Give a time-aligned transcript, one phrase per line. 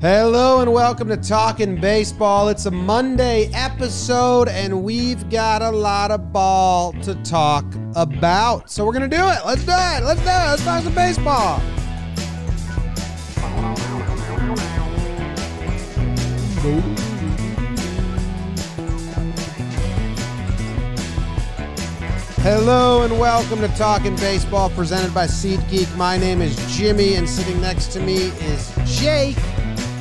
[0.00, 2.50] Hello and welcome to Talking Baseball.
[2.50, 7.64] It's a Monday episode and we've got a lot of ball to talk
[7.96, 8.70] about.
[8.70, 9.40] So we're going to do it.
[9.44, 10.04] Let's do it.
[10.04, 10.46] Let's do it.
[10.50, 11.58] Let's talk some baseball.
[22.44, 25.96] Hello and welcome to Talking Baseball presented by SeatGeek.
[25.96, 29.36] My name is Jimmy and sitting next to me is Jake.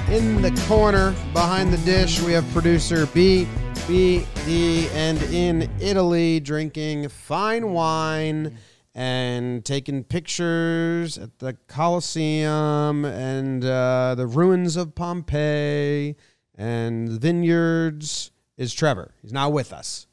[0.10, 3.46] In the corner behind the dish, we have producer B,
[3.90, 8.58] B, D, and in Italy drinking fine wine
[8.96, 16.16] and taking pictures at the Colosseum and uh, the ruins of Pompeii
[16.56, 19.14] and the vineyards is Trevor.
[19.22, 20.08] He's not with us.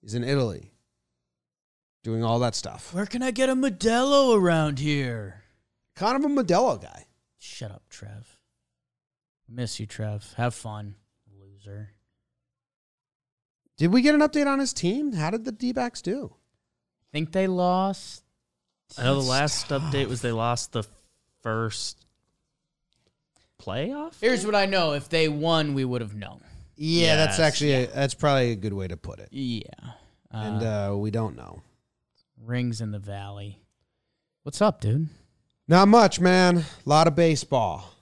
[0.00, 0.70] He's in Italy
[2.04, 2.94] doing all that stuff.
[2.94, 5.42] Where can I get a Modelo around here?
[5.96, 7.06] Kind of a Modelo guy.
[7.36, 8.33] Shut up, Trev.
[9.48, 10.34] Miss you, Trev.
[10.36, 10.94] Have fun,
[11.38, 11.90] loser.
[13.76, 15.12] Did we get an update on his team?
[15.12, 16.34] How did the D backs do?
[17.12, 18.22] Think they lost?
[18.98, 19.82] I know the last tough.
[19.82, 20.84] update was they lost the
[21.42, 22.04] first
[23.60, 24.14] playoff.
[24.20, 24.92] Here's what I know.
[24.92, 26.40] If they won, we would have known.
[26.76, 29.28] Yeah, that's Yes, actually a, that's probably a good way to put it.
[29.30, 29.62] Yeah.
[30.32, 31.62] Uh, and uh, we don't know.
[32.44, 33.60] rings in the valley.
[34.42, 35.08] What's up, dude?
[35.68, 36.58] Not much, man.
[36.58, 37.93] A lot of baseball.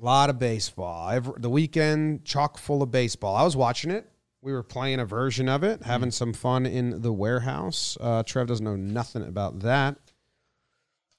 [0.00, 1.10] A lot of baseball.
[1.10, 3.34] Every, the weekend chock full of baseball.
[3.34, 4.08] I was watching it.
[4.40, 7.98] We were playing a version of it, having some fun in the warehouse.
[8.00, 9.96] Uh, Trev doesn't know nothing about that.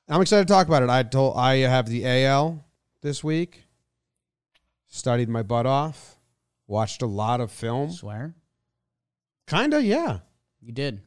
[0.07, 0.89] I'm excited to talk about it.
[0.89, 2.65] I told I have the AL
[3.01, 3.65] this week.
[4.87, 6.17] Studied my butt off.
[6.65, 7.91] Watched a lot of film.
[7.91, 8.35] Swear?
[9.47, 10.19] Kinda, yeah.
[10.61, 11.01] You did.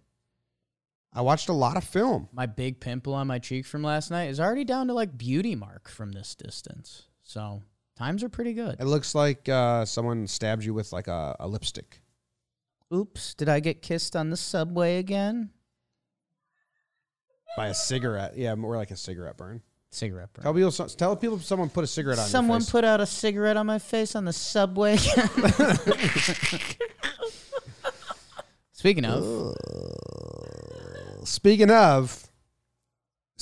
[1.13, 2.29] I watched a lot of film.
[2.33, 5.55] My big pimple on my cheek from last night is already down to like beauty
[5.55, 7.05] mark from this distance.
[7.33, 7.63] So
[7.97, 8.77] times are pretty good.
[8.79, 12.03] It looks like uh, someone stabbed you with like a, a lipstick.
[12.95, 15.49] Oops, did I get kissed on the subway again?
[17.57, 18.37] by a cigarette.
[18.37, 19.63] Yeah, more like a cigarette burn.
[19.91, 20.43] Cigarette burn.
[20.43, 22.27] Tell people, tell people someone put a cigarette on.
[22.27, 22.71] Someone your face.
[22.71, 24.97] put out a cigarette on my face on the subway.
[28.73, 29.55] Speaking of,
[31.25, 32.27] Speaking of,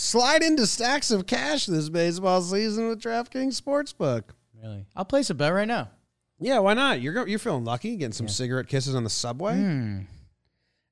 [0.01, 4.23] slide into stacks of cash this baseball season with DraftKings Sportsbook.
[4.63, 5.91] really, I'll place a bet right now.
[6.39, 7.01] Yeah, why not?
[7.01, 8.33] You're go- you're feeling lucky getting some Yeah.
[8.33, 9.55] cigarette kisses on the subway.
[9.57, 9.99] Hmm.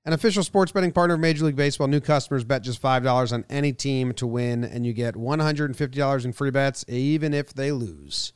[0.05, 1.87] An official sports betting partner of Major League Baseball.
[1.87, 5.39] New customers bet just five dollars on any team to win, and you get one
[5.39, 8.33] hundred and fifty dollars in free bets, even if they lose.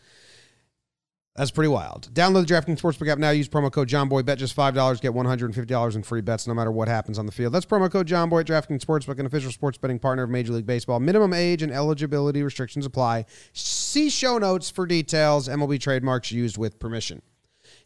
[1.35, 2.13] That's pretty wild.
[2.13, 3.31] Download the DraftKings Sportsbook app now.
[3.31, 4.23] Use promo code Jomboy.
[4.23, 5.01] Bet just five dollars.
[5.01, 7.33] Get one hundred and fifty dollars in free bets, no matter what happens on the
[7.33, 7.55] field.
[7.55, 10.67] That's promo code Jomboy at DraftKings Sportsbook, an official sports betting partner of Major League
[10.67, 11.01] Baseball.
[11.01, 13.25] Minimum age and eligibility restrictions apply.
[13.55, 15.49] See show notes for details.
[15.49, 17.23] MLB trademarks used with permission.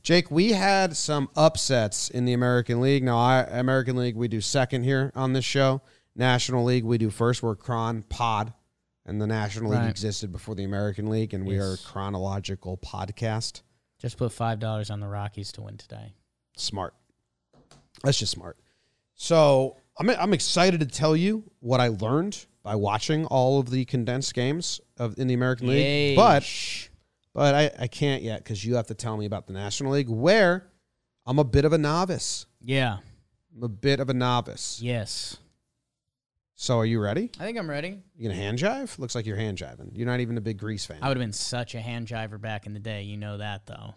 [0.03, 3.05] Jake, we had some upsets in the American League.
[3.05, 5.83] Now, I, American League, we do second here on this show.
[6.17, 7.43] National League, we do first.
[7.43, 8.53] We're Cron Pod,
[9.07, 9.89] and the National League Right.
[9.91, 13.63] existed before the American League, and we are a chronological podcast.
[13.99, 16.15] Just put five dollars on the Rockies to win today.
[16.57, 16.93] Smart.
[18.05, 18.59] That's just smart.
[19.15, 23.85] So I'm I'm excited to tell you what I learned by watching all of the
[23.87, 26.17] condensed games of in the American League.
[26.17, 26.45] But
[27.33, 30.09] but I, I can't yet because you have to tell me about the National League,
[30.09, 30.67] where
[31.27, 32.47] I'm a bit of a novice.
[32.61, 32.99] yeah,
[33.55, 34.81] I'm a bit of a novice.
[34.83, 35.37] yes,
[36.59, 37.31] So are you ready?
[37.39, 37.99] I think I'm ready.
[38.17, 38.99] You gonna hand jive?
[38.99, 39.91] Looks like you're hand jiving.
[39.93, 40.99] You're not even a big Grease fan.
[41.03, 43.03] I would have been such a hand jiver back in the day.
[43.03, 43.95] You know that though.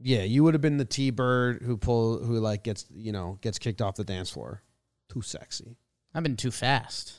[0.00, 3.38] yeah, you would have been the T Bird who pull who like gets you know
[3.40, 4.62] gets kicked off the dance floor.
[5.08, 5.76] Too sexy.
[6.14, 7.12] I've been too fast.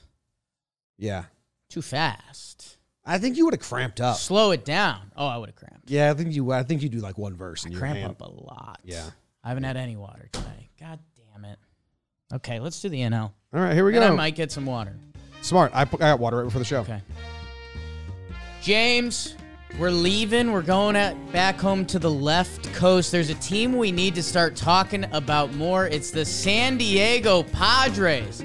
[0.97, 1.25] Yeah,
[1.69, 2.77] Too fast.
[3.05, 4.17] I think you would have cramped up.
[4.17, 5.11] Slow it down.
[5.15, 5.89] Oh, I would have cramped.
[5.91, 6.51] Yeah, I think you.
[6.51, 8.11] I think you do like one verse I and your cramp hand.
[8.11, 8.79] up a lot.
[8.83, 9.09] Yeah.
[9.43, 10.69] I haven't had any water today.
[10.79, 11.59] God damn it.
[12.33, 13.31] Okay, let's do the NL.
[13.53, 14.15] All right, here we And I go.
[14.15, 14.95] might get some water.
[15.41, 15.71] Smart.
[15.73, 16.81] I, I got water right before the show.
[16.81, 17.01] Okay.
[18.61, 19.35] James,
[19.79, 20.51] we're leaving.
[20.51, 23.11] We're going at, back home to the left coast.
[23.11, 25.87] There's a team we need to start talking about more.
[25.87, 28.43] It's the San Diego Padres.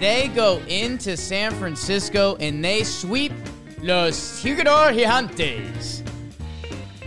[0.00, 3.32] They go into San Francisco and they sweep
[3.82, 6.02] Los Gigantes.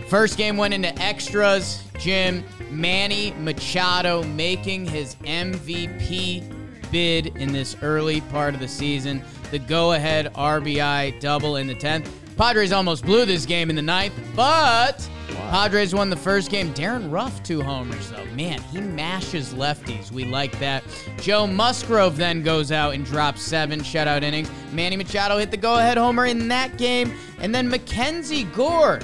[0.08, 1.82] First game went into extras.
[2.02, 6.42] Jim Manny Machado making his MVP
[6.90, 9.22] bid in this early part of the season.
[9.52, 12.08] The go ahead RBI double in the 10th.
[12.36, 15.08] Padres almost blew this game in the ninth, but
[15.50, 16.72] Padres won the first game.
[16.72, 18.24] Darin Ruf, two homers, though.
[18.34, 20.10] Man, he mashes lefties.
[20.10, 20.82] We like that.
[21.20, 24.50] Joe Musgrove then goes out and drops seven shutout innings.
[24.72, 27.12] Manny Machado hit the go ahead homer in that game.
[27.38, 29.00] And then Mackenzie Gore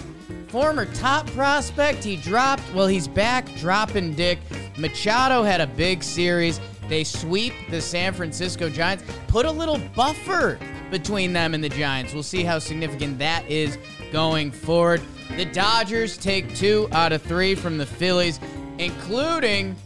[0.48, 2.02] former top prospect.
[2.02, 4.38] He dropped, well, he's back dropping dick.
[4.76, 6.60] Machado had a big series.
[6.88, 10.58] They sweep the San Francisco Giants, put a little buffer
[10.90, 12.14] between them and the Giants.
[12.14, 13.76] We'll see how significant that is
[14.10, 15.02] going forward.
[15.36, 18.40] The Dodgers take two out of three from the Phillies,
[18.78, 19.76] including,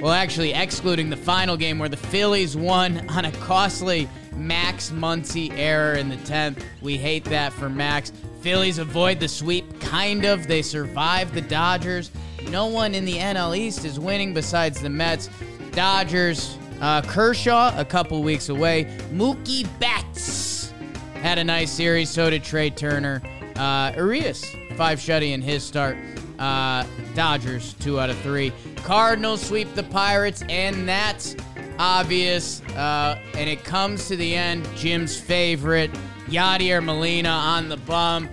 [0.00, 5.50] well, actually, excluding the final game where the Phillies won on a costly Max Muncy
[5.56, 6.62] error in the 10th.
[6.82, 8.12] We hate that for Max.
[8.42, 10.48] Phillies avoid the sweep, kind of.
[10.48, 12.10] They survive the Dodgers.
[12.50, 15.30] No one in the NL East is winning besides the Mets.
[15.70, 18.86] Dodgers, uh, Kershaw, a couple weeks away.
[19.12, 20.72] Mookie Betts
[21.14, 22.10] had a nice series.
[22.10, 23.22] So did Trea Turner.
[23.54, 24.44] Uh, Urias,
[24.76, 25.96] five shutty in his start.
[26.40, 26.84] Uh,
[27.14, 28.52] Dodgers, two out of three.
[28.76, 31.36] Cardinals sweep the Pirates, and that's
[31.78, 32.60] obvious.
[32.70, 34.66] Uh, and it comes to the end.
[34.74, 35.90] Jim's favorite,
[36.32, 38.32] Yadier Molina on the bump.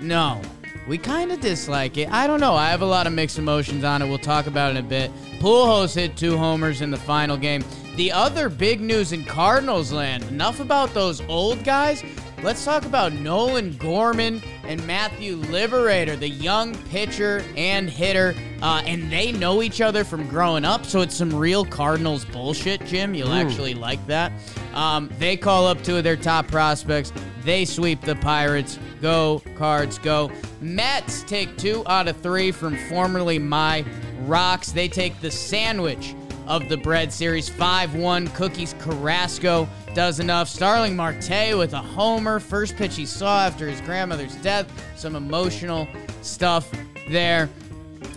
[0.00, 0.40] No,
[0.88, 2.10] we kind of dislike it.
[2.10, 2.54] I don't know.
[2.54, 4.08] I have a lot of mixed emotions on it.
[4.08, 5.10] We'll talk about it in a bit.
[5.38, 7.62] Pujols hit two homers in the final game.
[7.96, 10.24] The other big news in Cardinals land.
[10.24, 12.02] Enough about those old guys.
[12.44, 18.34] Let's talk about Nolan Gorman and Matthew Liberator, the young pitcher and hitter.
[18.60, 22.84] Uh, and they know each other from growing up, so it's some real Cardinals bullshit,
[22.84, 23.14] Jim.
[23.14, 24.30] You'll actually like that.
[24.74, 27.14] Um, they call up two of their top prospects.
[27.44, 28.78] They sweep the Pirates.
[29.00, 30.30] Go, Cards, go.
[30.60, 33.86] Mets take two out of three from formerly my
[34.26, 34.70] Rocks.
[34.70, 36.14] They take the sandwich
[36.46, 38.28] of the bread series 5 1.
[38.28, 40.48] Cookies Carrasco does enough.
[40.48, 42.40] Starling Marte with a homer.
[42.40, 44.70] First pitch he saw after his grandmother's death.
[44.96, 45.88] Some emotional
[46.22, 46.70] stuff
[47.08, 47.48] there.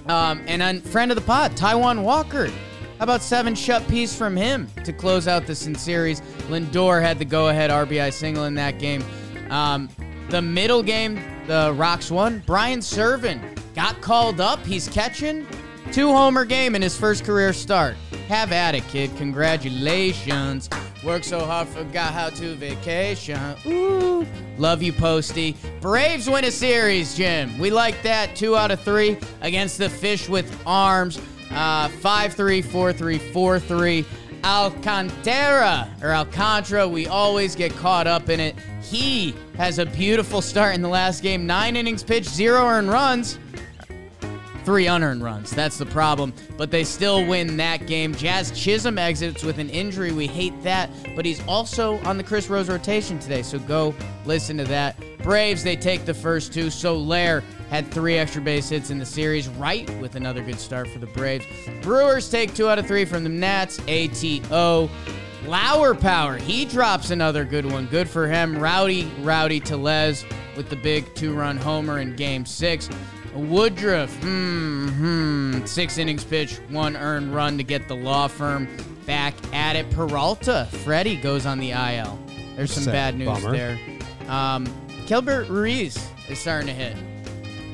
[0.07, 2.47] Um, and a friend of the pod, Taijuan Walker.
[2.47, 6.21] How about seven shut piece from him to close out the series?
[6.49, 9.03] Lindor had the go ahead RBI single in that game.
[9.49, 9.89] Um,
[10.29, 12.41] the middle game, the Rocks won.
[12.45, 13.39] Brian Serven
[13.75, 14.65] got called up.
[14.65, 15.45] He's catching.
[15.91, 17.95] Two homer game in his first career start.
[18.27, 19.15] Have at it, kid.
[19.15, 20.69] Congratulations.
[21.03, 23.39] Work so hard, forgot how to vacation.
[23.65, 24.25] Ooh.
[24.57, 25.55] Love you, Posty.
[25.79, 27.57] Braves win a series, Jim.
[27.57, 28.35] We like that.
[28.35, 31.21] Two out of three against the Fish with Arms.
[31.51, 34.05] Uh, 5 3, 4 3, 4 3.
[34.43, 38.55] Alcantara, or Alcantara, we always get caught up in it.
[38.81, 41.47] He has a beautiful start in the last game.
[41.47, 43.39] Nine innings pitched, zero earned runs
[44.67, 45.49] three unearned runs.
[45.51, 46.33] That's the problem.
[46.57, 48.13] But they still win that game.
[48.13, 50.11] Jazz Chisholm exits with an injury.
[50.11, 50.89] We hate that.
[51.15, 53.43] But he's also on the Chris Rose rotation today.
[53.43, 55.01] So go listen to that.
[55.19, 56.69] Braves, they take the first two.
[56.69, 60.99] Soler had three extra base hits in the series, right with another good start for
[60.99, 61.45] the Braves.
[61.81, 63.79] Brewers take two out of three from the Nats.
[63.87, 64.89] ATO.
[65.45, 67.85] Lauer Power, he drops another good one.
[67.85, 68.59] Good for him.
[68.59, 70.25] Rowdy, Rowdy Tellez
[70.57, 72.89] with the big two run homer in game six.
[73.37, 75.65] Woodruff, hmm, hmm.
[75.65, 78.67] Six innings pitch, one earned run to get the law firm
[79.05, 79.89] back at it.
[79.91, 82.19] Peralta, Freddie goes on the IL.
[82.55, 83.51] There's some Sad bad news bummer.
[83.51, 83.79] there.
[84.27, 84.65] Um,
[85.05, 86.95] Keibert Ruiz is starting to hit.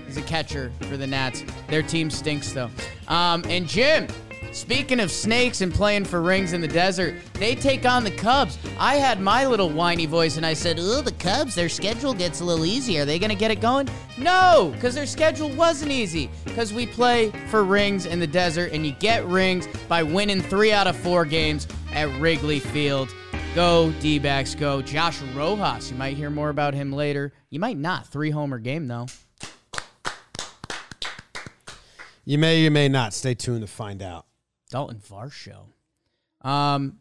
[0.06, 1.44] He's a catcher for the Nats.
[1.70, 2.70] Their team stinks, though.
[3.08, 4.08] Um, and Jim,
[4.54, 8.58] speaking of snakes and playing for rings in the desert, they take on the Cubs.
[8.80, 12.42] I had my little whiny voice and I said, Oh, the Cubs, their schedule gets
[12.42, 13.04] a little easier.
[13.04, 13.90] Are they going to get it going?
[14.18, 16.30] No, because their schedule wasn't easy.
[16.46, 20.72] Because we play for rings in the desert, and you get rings by winning three
[20.72, 23.14] out of four games at Wrigley Field.
[23.56, 24.82] Go, D backs, go.
[24.82, 27.34] Josh Rojas, you might hear more about him later.
[27.50, 28.08] You might not.
[28.08, 29.06] Three homer game, though.
[32.26, 33.14] You may, you may not.
[33.14, 34.26] Stay tuned to find out.
[34.74, 35.68] Dalton Varsho.
[36.42, 36.98] Um,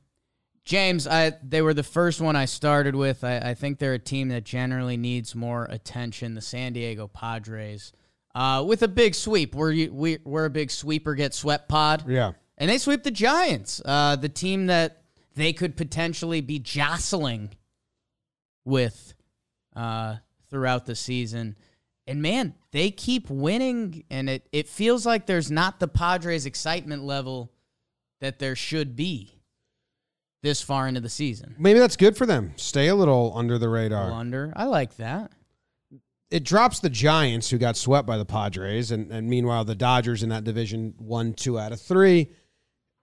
[0.66, 3.24] James, I they were the first one I started with.
[3.24, 6.34] I, I think they're a team that generally needs more attention.
[6.34, 7.92] The San Diego Padres,
[8.34, 9.54] uh, with a big sweep.
[9.54, 12.32] We're we, we're a big sweeper get swept pod, Yeah.
[12.58, 15.02] and they sweep the Giants, uh, the team that
[15.34, 17.54] they could potentially be jostling
[18.66, 19.14] with
[19.74, 20.16] uh,
[20.50, 21.56] throughout the season.
[22.06, 27.02] And man, they keep winning, and it, it feels like there's not the Padres' excitement
[27.04, 27.50] level
[28.22, 29.42] that there should be
[30.44, 31.56] this far into the season.
[31.58, 32.52] Maybe that's good for them.
[32.56, 34.12] Stay a little under the radar.
[34.12, 35.32] under, I like that.
[36.30, 40.22] It drops the Giants, who got swept by the Padres, and, and meanwhile the Dodgers
[40.22, 42.30] in that division won two out of three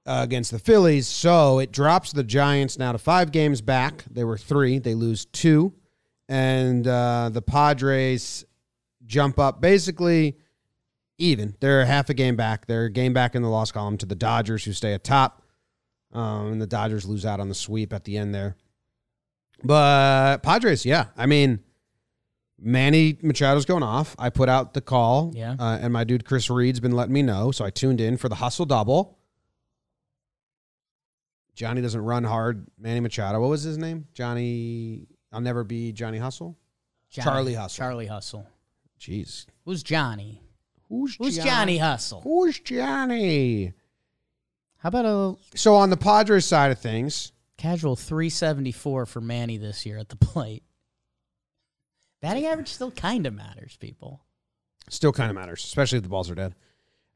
[0.05, 1.07] uh, against the Phillies.
[1.07, 4.05] So it drops the Giants now to five games back.
[4.09, 4.79] They were three.
[4.79, 5.73] They lose two,
[6.29, 8.45] and uh, the Padres
[9.05, 10.38] jump up basically
[11.19, 11.55] even.
[11.59, 12.65] They're half a game back.
[12.65, 15.43] They're a game back in the loss column to the Dodgers, who stay atop.
[16.11, 18.55] Um, and the Dodgers lose out on the sweep at the end there.
[19.63, 21.07] But Padres, yeah.
[21.17, 21.59] I mean,
[22.59, 24.15] Manny Machado's going off.
[24.17, 25.31] I put out the call.
[25.35, 25.55] Yeah.
[25.59, 27.51] Uh, and my dude Chris Reed's been letting me know.
[27.51, 29.17] So I tuned in for the hustle double.
[31.55, 32.67] Johnny doesn't run hard.
[32.79, 33.39] Manny Machado.
[33.41, 34.07] What was his name?
[34.13, 35.07] Johnny.
[35.31, 36.57] I'll never be Johnny Hustle.
[37.11, 37.77] Johnny- Charlie Hustle.
[37.83, 38.47] Charlie Hustle.
[38.99, 39.45] Jeez.
[39.65, 40.41] Who's Johnny?
[40.89, 42.22] Who's, Who's Johnny Hustle?
[42.22, 43.74] Who's Johnny?
[44.79, 49.86] How about a So on the Padres side of things, casual 374 for Manny this
[49.86, 50.63] year at the plate?
[52.22, 54.22] Batting average still kind of matters, people.
[54.89, 56.55] still kind of matters, especially if the balls are dead.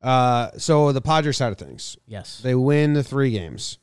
[0.02, 2.40] Uh, so the Padres side of things, Yes.
[2.42, 3.80] they win the three games.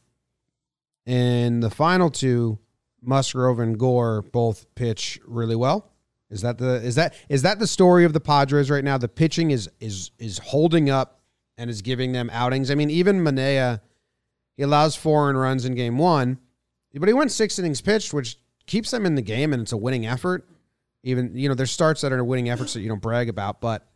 [1.06, 2.58] And the final two,
[3.02, 5.89] Musgrove and Gore both pitch really well.
[6.30, 8.96] Is that the is that is that the story of the Padres right now?
[8.96, 11.20] The pitching is is is holding up
[11.58, 12.70] and is giving them outings.
[12.70, 13.80] I mean, even Manaea,
[14.56, 16.38] he allows four and runs in game one,
[16.94, 19.76] but he went six innings pitched, which keeps them in the game and it's a
[19.76, 20.48] winning effort.
[21.02, 23.86] Even you know, there's starts that are winning efforts that you don't brag about, but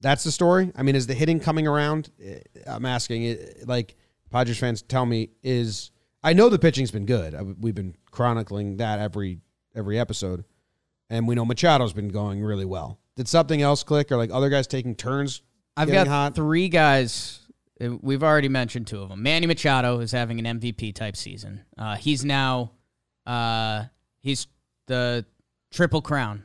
[0.00, 0.70] that's the story.
[0.76, 2.10] I mean, is the hitting coming around?
[2.22, 3.96] Eh, I'm asking like
[4.30, 7.62] Padres fans tell me is I know the pitching's been good.
[7.62, 9.40] We've been chronicling that every
[9.74, 10.44] every episode,
[11.10, 12.98] and we know Machado's been going really well.
[13.16, 15.42] Did something else click, or like other guys taking turns?
[15.76, 16.34] I've got hot?
[16.34, 17.40] three guys.
[17.80, 19.22] uh, We've already mentioned two of them.
[19.22, 21.62] Manny Machado is having an MVP type season.
[21.78, 22.72] Uh, he's now,
[23.26, 23.84] uh,
[24.20, 24.46] he's
[24.86, 25.24] the
[25.72, 26.42] triple crown,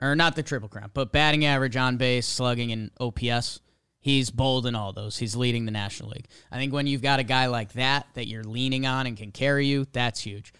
[0.00, 3.60] or not the triple crown, but batting average, on base, slugging, and OPS.
[4.00, 5.16] He's bold in all those.
[5.16, 6.26] He's leading the National League.
[6.52, 9.32] I think when you've got a guy like that that you're leaning on and can
[9.32, 10.52] carry you, that's huge.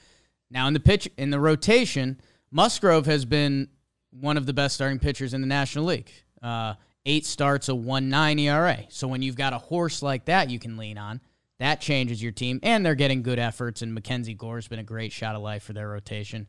[0.50, 2.20] Now in the pitch in the rotation,
[2.54, 3.68] Musgrove has been
[4.12, 6.10] one of the best starting pitchers in the National League.
[6.40, 8.84] Uh, eight starts, a one nine ERA.
[8.90, 11.20] So when you've got a horse like that, you can lean on.
[11.58, 13.82] That changes your team, and they're getting good efforts.
[13.82, 16.46] And Mackenzie Gore's been a great shot of life for their rotation.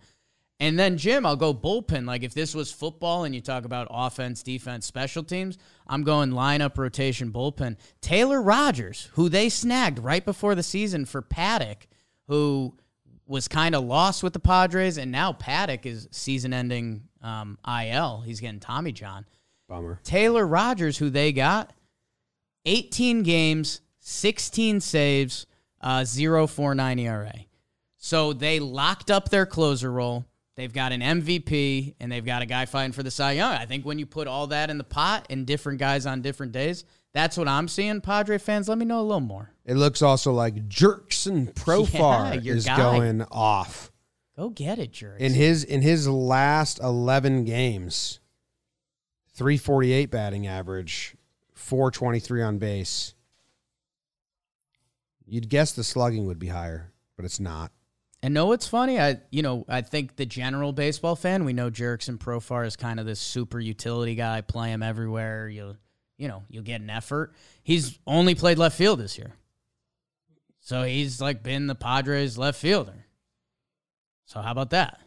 [0.60, 2.06] And then Jim, I'll go bullpen.
[2.06, 5.58] Like if this was football and you talk about offense, defense, special teams,
[5.88, 7.78] I'm going lineup, rotation, bullpen.
[8.00, 11.88] Taylor Rogers, who they snagged right before the season for Paddock,
[12.28, 12.76] who
[13.28, 18.22] was kind of lost with the Padres, and now Paddock is season-ending um, IL.
[18.22, 19.26] He's getting Tommy John.
[19.68, 20.00] Bummer.
[20.04, 21.74] Taylor Rogers, who they got,
[22.66, 25.48] 18 games, 16 saves,
[25.82, 27.34] uh, 0.49 ERA.
[27.98, 30.26] So they locked up their closer role.
[30.56, 33.52] They've got an MVP and they've got a guy fighting for the Cy Young.
[33.52, 36.52] I think when you put all that in the pot and different guys on different
[36.52, 38.02] days, that's what I'm seeing.
[38.02, 39.50] Padre fans, let me know a little more.
[39.66, 42.76] It looks also like Jurickson Profar Yeah, is guy.
[42.78, 43.92] going off
[44.38, 45.22] Go get it, Jerks.
[45.22, 48.20] in his in his last 11 games.
[49.34, 51.16] 348 batting average,
[51.54, 53.14] 423 on base.
[55.26, 57.72] You'd guess the slugging would be higher, but it's not.
[58.22, 59.00] And know what's funny?
[59.00, 62.76] I you know I think the general baseball fan we know Jerks and Profar is
[62.76, 64.42] kind of this super utility guy.
[64.42, 65.48] Play him everywhere.
[65.48, 65.78] You
[66.18, 67.34] you know you'll get an effort.
[67.64, 69.34] He's only played left field this year,
[70.60, 73.06] so he's like been the Padres left fielder.
[74.26, 75.00] So how about that?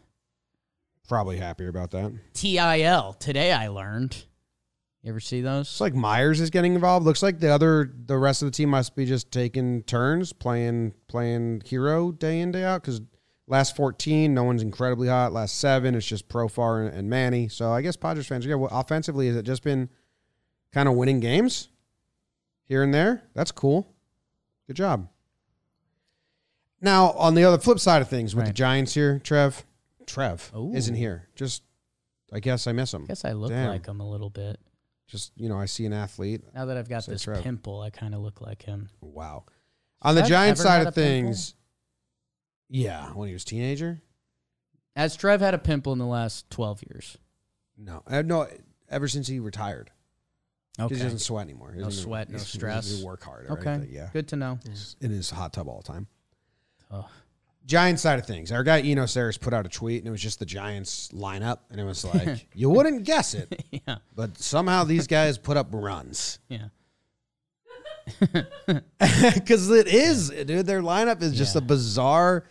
[1.07, 2.13] Probably happier about that.
[2.33, 4.25] TIL today I learned.
[5.01, 5.67] You ever see those?
[5.67, 7.05] It's like Myers is getting involved.
[7.05, 10.93] Looks like the other the rest of the team must be just taking turns playing
[11.07, 13.01] playing hero day in day out because
[13.47, 15.31] last 14 no one's incredibly hot.
[15.31, 17.47] Last seven it's just Profar and, and Manny.
[17.47, 18.55] So I guess Padres fans yeah.
[18.55, 19.89] Well, offensively, has it just been
[20.73, 21.69] kind of winning games
[22.65, 23.23] here and there?
[23.33, 23.93] That's cool.
[24.67, 25.07] Good job.
[26.81, 29.65] Now on the other flip side of things with the Giants here, Trev,
[30.05, 30.71] Trev Ooh.
[30.73, 31.27] isn't here.
[31.35, 31.63] Just
[32.31, 33.05] I guess I miss him.
[33.05, 33.69] guess I look Damn.
[33.69, 34.59] like him a little bit.
[35.07, 36.41] Just you know I see an athlete.
[36.53, 37.43] Now that I've got this Trev.
[37.43, 38.89] pimple, I kind of look like him.
[39.01, 39.45] Wow.
[40.01, 41.03] On the Giants side of a pimple?
[41.03, 41.55] things,
[42.69, 44.01] yeah, when he was a teenager.
[44.95, 47.17] Has Trev had a pimple in the last 12 years?
[47.77, 48.47] No, uh, no,
[48.89, 49.91] ever since he retired,
[50.79, 50.95] Okay.
[50.95, 51.73] he doesn't sweat anymore.
[51.75, 52.99] No sweat, no stress.
[52.99, 53.47] he work hard.
[53.49, 53.69] Okay.
[53.71, 54.59] anything, yeah, Good to know.
[54.67, 56.07] He's in his hot tub all the time.
[56.91, 57.07] Oh.
[57.65, 60.21] Giants side of things, our guy Eno Sarris put out a tweet, and it was
[60.21, 63.97] just the Giants lineup, and it was like you wouldn't guess it, yeah.
[64.15, 66.69] but somehow these guys put up runs Yeah.
[68.19, 70.65] because it is, dude.
[70.65, 71.59] Their lineup is just Yeah.
[71.59, 72.43] a bizarre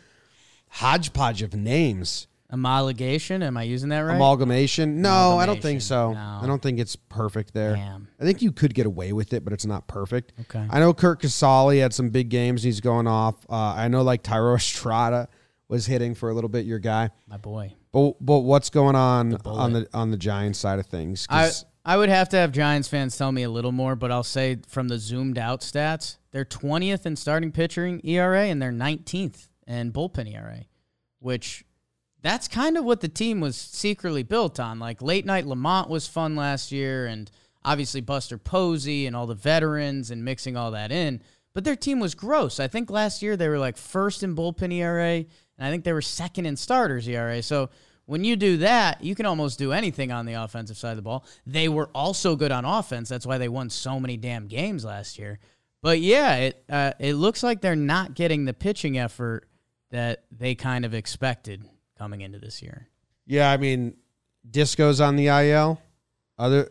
[0.69, 2.29] hodgepodge of names.
[2.51, 3.43] Amalgamation.
[3.43, 4.17] Am I using that right?
[4.17, 5.03] Amalgamation?
[5.03, 6.13] No, I don't think so.
[6.13, 6.41] No.
[6.43, 7.75] I don't think it's perfect there.
[7.77, 8.09] Damn.
[8.21, 10.33] I think you could get away with it, but it's not perfect.
[10.41, 10.67] Okay.
[10.71, 12.63] I know Curt Casali had some big games.
[12.63, 13.35] He's going off.
[13.51, 15.29] Uh, I know like Thairo Estrada
[15.69, 16.65] was hitting for a little bit.
[16.65, 17.75] Your guy, My boy.
[17.93, 19.59] but but what's going on bullet.
[19.61, 21.27] on the on the Giants side of things?
[21.29, 21.51] I
[21.85, 24.59] I would have to have Giants fans tell me a little more, but I'll say
[24.67, 29.93] from the zoomed out stats, they're 20th in starting pitching ERA and they're 19th in
[29.93, 30.65] bullpen ERA,
[31.19, 31.65] which
[32.23, 34.79] that's kind of what the team was secretly built on.
[34.79, 37.31] Like late night LaMonte was fun last year, and
[37.65, 41.23] obviously Buster Posey and all the veterans and mixing all that in.
[41.55, 42.61] But their team was gross.
[42.61, 45.27] I think last year they were like first in bullpen ERA, and
[45.59, 47.43] I think they were second in starters ERA.
[47.43, 47.71] So
[48.07, 51.03] when you do that, you can almost do anything on the offensive side of the
[51.03, 51.25] ball.
[51.47, 53.09] They were also good on offense.
[53.09, 55.39] That's why they won so many damn games last year.
[55.83, 59.49] But yeah, it uh, it looks like they're not getting the pitching effort
[59.91, 61.65] that they kind of expected
[61.99, 62.89] coming into this year.
[63.27, 63.95] Yeah, I mean,
[64.49, 65.81] Disco's on the IL,
[66.39, 66.71] other,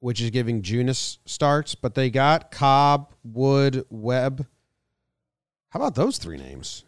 [0.00, 4.46] which is giving Junis starts, but they got Cobb, Wood, Webb.
[5.70, 6.84] How about those three names?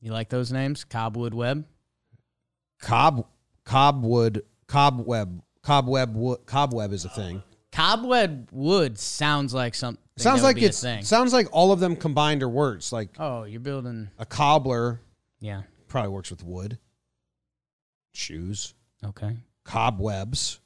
[0.00, 0.84] You like those names?
[0.84, 1.64] Cobwood Webb?
[2.80, 3.26] Cobb,
[3.64, 7.42] Cobwood, Cobweb, Cobweb, Wood, Cobweb is a thing.
[7.72, 10.00] Cobweb Wood sounds like something.
[10.16, 11.02] Sounds like it's thing.
[11.02, 12.92] sounds like all of them combined are words.
[12.92, 14.10] Like Oh, you're building.
[14.18, 15.00] a cobbler
[15.40, 15.62] Yeah.
[15.88, 16.78] probably works with wood.
[18.14, 19.36] Shoes, Okay.
[19.64, 20.60] cobwebs.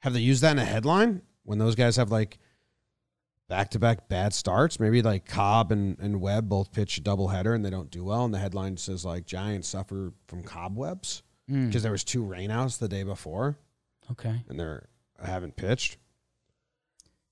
[0.00, 2.38] Have they used that in a headline when those guys have like
[3.48, 4.78] back to back bad starts?
[4.80, 8.04] Maybe like Cobb and, and Webb both pitch a double header and they don't do
[8.04, 12.24] well, and the headline says like Giants suffer from cobwebs Mm, because there was two
[12.24, 13.56] rainouts the day before
[14.10, 14.42] okay.
[14.48, 14.88] and they're
[15.24, 15.96] haven't pitched.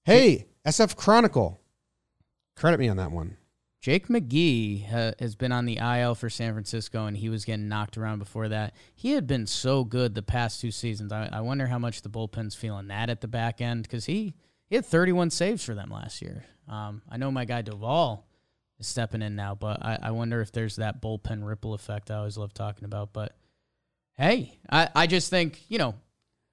[0.04, 1.60] Hey, SF Chronicle,
[2.54, 3.36] credit me on that one.
[3.84, 7.68] Jake McGee ha- has been on the IL for San Francisco, and he was getting
[7.68, 8.72] knocked around before that.
[8.94, 11.12] He had been so good the past two seasons.
[11.12, 14.32] I, I wonder how much the bullpen's feeling that at the back end because he,
[14.70, 16.46] he had 31 saves for them last year.
[16.66, 18.22] Um, I know my guy Doval
[18.78, 22.14] is stepping in now, but I, I wonder if there's that bullpen ripple effect I
[22.14, 23.12] always love talking about.
[23.12, 23.36] But
[24.16, 25.94] hey, I, I just think, you know,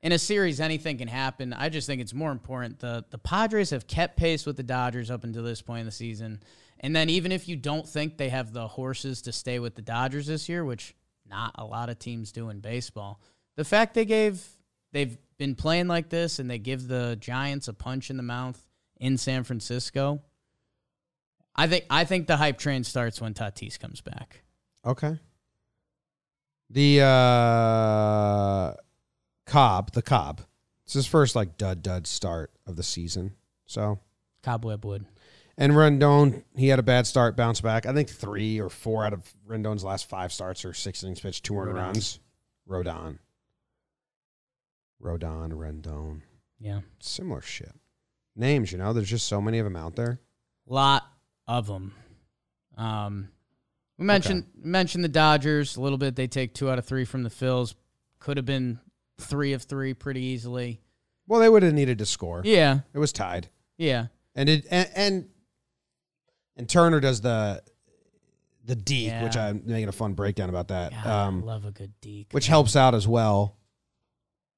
[0.04, 1.54] in a series, anything can happen.
[1.54, 2.80] I just think it's more important.
[2.80, 5.94] The the Padres have kept pace with the Dodgers up until this point in the
[5.94, 6.42] season.
[6.82, 9.84] And then even if you don't think they have the horses to stay with the
[9.84, 10.96] Dodgers this year, which
[11.30, 13.22] not a lot of teams do in baseball,
[13.56, 14.44] the fact they gave
[14.92, 18.60] they've been playing like this and they give the Giants a punch in the mouth
[19.00, 20.22] in San Francisco.
[21.56, 24.42] I think I think the hype train starts when Tatis comes back.
[24.84, 25.20] Okay.
[26.72, 28.74] The uh
[29.46, 30.42] Cobb, the Cobb.
[30.86, 33.36] It's his first like dud dud start of the season.
[33.68, 34.00] So
[34.42, 35.06] Cobweb Wood.
[35.62, 37.86] And Rendon, he had a bad start, bounce back.
[37.86, 41.44] I think three or four out of Rendon's last five starts or six innings pitched,
[41.46, 42.20] two earned runs.
[42.70, 43.20] Rodon.
[45.02, 46.22] Rodon, Rendon.
[46.60, 46.82] Yeah.
[47.00, 47.74] Similar shit.
[48.36, 50.20] Names, you know, there's just so many of them out there.
[50.68, 51.04] lot
[51.48, 51.94] of them.
[52.78, 53.30] Um,
[53.98, 56.16] we mentioned mentioned the Dodgers a little bit.
[56.16, 57.76] They take two out of three from the Phils.
[58.20, 58.80] Could have been
[59.20, 60.82] three of three pretty easily.
[61.28, 62.42] Well, they would have needed to score.
[62.44, 63.50] Yeah, It was tied.
[63.78, 65.30] yeah, And it and and,
[66.58, 67.62] and Turner does the
[68.66, 70.92] the deke, which I'm making a fun breakdown about that.
[70.92, 72.28] God, um, I love a good deke.
[72.32, 72.52] which man.
[72.52, 73.58] helps out as well.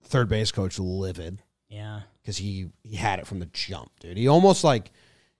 [0.06, 4.18] Third base coach livid Yeah, because he he had it from the jump, dude.
[4.18, 4.92] He almost like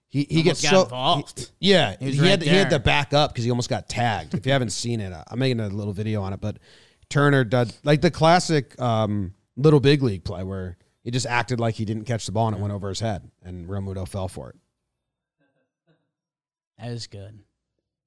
[0.08, 1.50] he he Almost gets so involved.
[1.60, 3.88] he- yeah, He was had right he had to back up because he almost got
[3.88, 4.32] tagged.
[4.34, 6.40] if you haven't seen it, I'm making a little video on it.
[6.40, 6.58] But
[7.10, 11.74] Turner did like the classic um, little big league play where he just acted like
[11.74, 14.48] he didn't catch the ball and it went over his head, and Realmuto fell for
[14.50, 14.56] it.
[16.84, 17.38] That is good.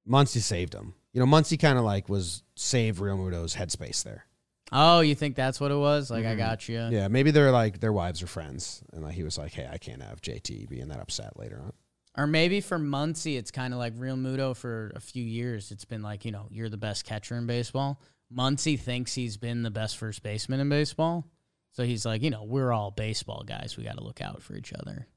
[0.08, 0.94] Muncy saved him.
[1.13, 4.26] You know, Muncy kind of like was saved Realmuto's headspace there.
[4.72, 6.12] Oh, you think that's what it was?
[6.12, 6.38] Like I Mhm.
[6.38, 6.88] got you.
[6.92, 9.78] Yeah, maybe they're like their wives or friends, and like he was like, "Hey, I
[9.78, 11.74] can't have JT being that upset later on."
[12.18, 15.72] Or maybe for Muncy, it's kind of like Realmuto for a few years.
[15.72, 18.02] It's been like, you know, you're the best catcher in baseball.
[18.32, 21.26] Muncy thinks he's been the best first baseman in baseball.
[21.72, 23.78] So he's like, you know, we're all baseball guys.
[23.78, 25.08] We got to look out for each other.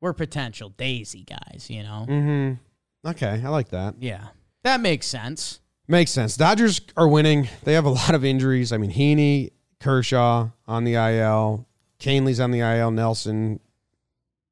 [0.00, 2.06] We're potential Daisy guys, you know?
[2.08, 2.54] Mm-hmm.
[3.04, 3.96] Okay, I like that.
[4.00, 4.28] Yeah.
[4.62, 5.60] That makes sense.
[5.88, 6.36] Makes sense.
[6.36, 7.48] Dodgers are winning.
[7.64, 8.72] They have a lot of injuries.
[8.72, 11.66] I mean, Heaney, Kershaw on the IL,
[11.98, 13.58] Kahnle's on the IL, Nelson,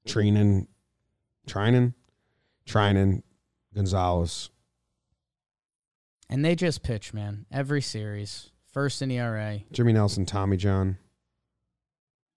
[0.09, 0.67] Treinen,
[1.49, 1.95] Treinen,
[2.67, 3.23] Treinen,
[3.75, 4.51] Gonzalez.
[6.29, 7.47] And they just pitch, man.
[7.51, 8.51] Every series.
[8.73, 9.61] First in ERA.
[9.73, 10.99] Jimmy Nelson, Tommy John,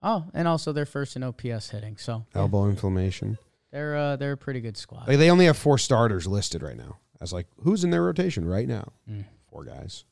[0.05, 1.95] Oh, and also they're first in OPS hitting.
[1.97, 3.37] So yeah, elbow inflammation.
[3.73, 5.07] They're uh, they're a pretty good squad.
[5.09, 6.99] Like they only have four starters listed right now.
[7.19, 8.93] As like who's in their rotation right now?
[9.09, 9.25] Mm.
[9.49, 10.05] Four guys.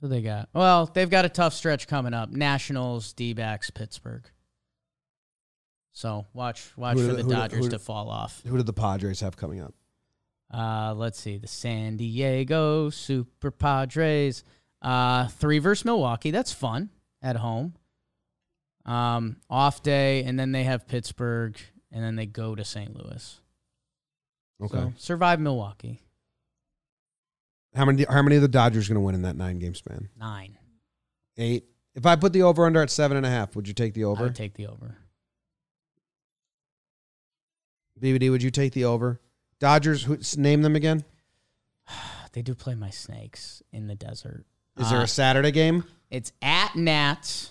[0.00, 0.50] Who they got?
[0.52, 2.30] Well, they've got a tough stretch coming up.
[2.30, 4.24] Nationals, D backs, Pittsburgh.
[5.92, 8.42] So watch watch Who for do- the Dodgers do- to fall off.
[8.46, 9.72] Who did the Padres have coming up?
[10.52, 11.38] Uh, let's see.
[11.38, 14.44] The San Diego Super Padres.
[14.82, 16.30] Uh, three versus Milwaukee.
[16.30, 16.90] That's fun
[17.22, 17.72] at home.
[18.86, 21.58] Um, off day, and then they have Pittsburgh,
[21.92, 22.94] and then they go to St.
[22.96, 23.40] Louis.
[24.62, 24.78] Okay.
[24.78, 26.00] So survive Milwaukee.
[27.74, 28.04] How many?
[28.08, 30.08] How many of the Dodgers going to win in that nine game span?
[30.18, 30.56] Nine.
[31.36, 31.64] Eight.
[31.94, 34.04] If I put the over under at seven and a half, would you take the
[34.04, 34.20] over?
[34.20, 34.96] I would take the over.
[38.00, 39.20] BBD, would you take the over?
[39.58, 40.04] Dodgers.
[40.04, 41.04] Who, name them again.
[42.32, 44.44] They do play my snakes in the desert.
[44.78, 45.84] Is there Uh, a Saturday game?
[46.10, 47.50] It's at Nats,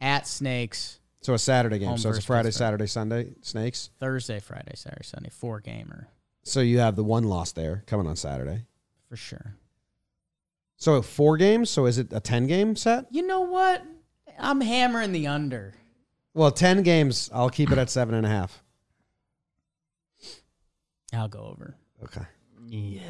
[0.00, 1.88] at Snakes, So a Saturday game.
[1.88, 2.58] Home so it's versus Friday, Pittsburgh.
[2.58, 3.28] Saturday, Sunday.
[3.42, 3.90] Snakes.
[3.98, 5.30] Thursday, Friday, Saturday, Sunday.
[5.30, 6.08] Four gamer
[6.44, 8.64] So you have the one loss there coming on Saturday.
[9.08, 9.54] for sure.
[10.76, 11.70] So four games.
[11.70, 13.06] So is it a ten game set?
[13.10, 13.82] You know what?
[14.38, 15.74] I'm hammering the under.
[16.34, 17.28] Well, ten games.
[17.32, 18.62] I'll keep it at seven and a half.
[21.12, 21.74] I'll go over.
[22.04, 22.24] Okay.
[22.68, 23.00] Yeah.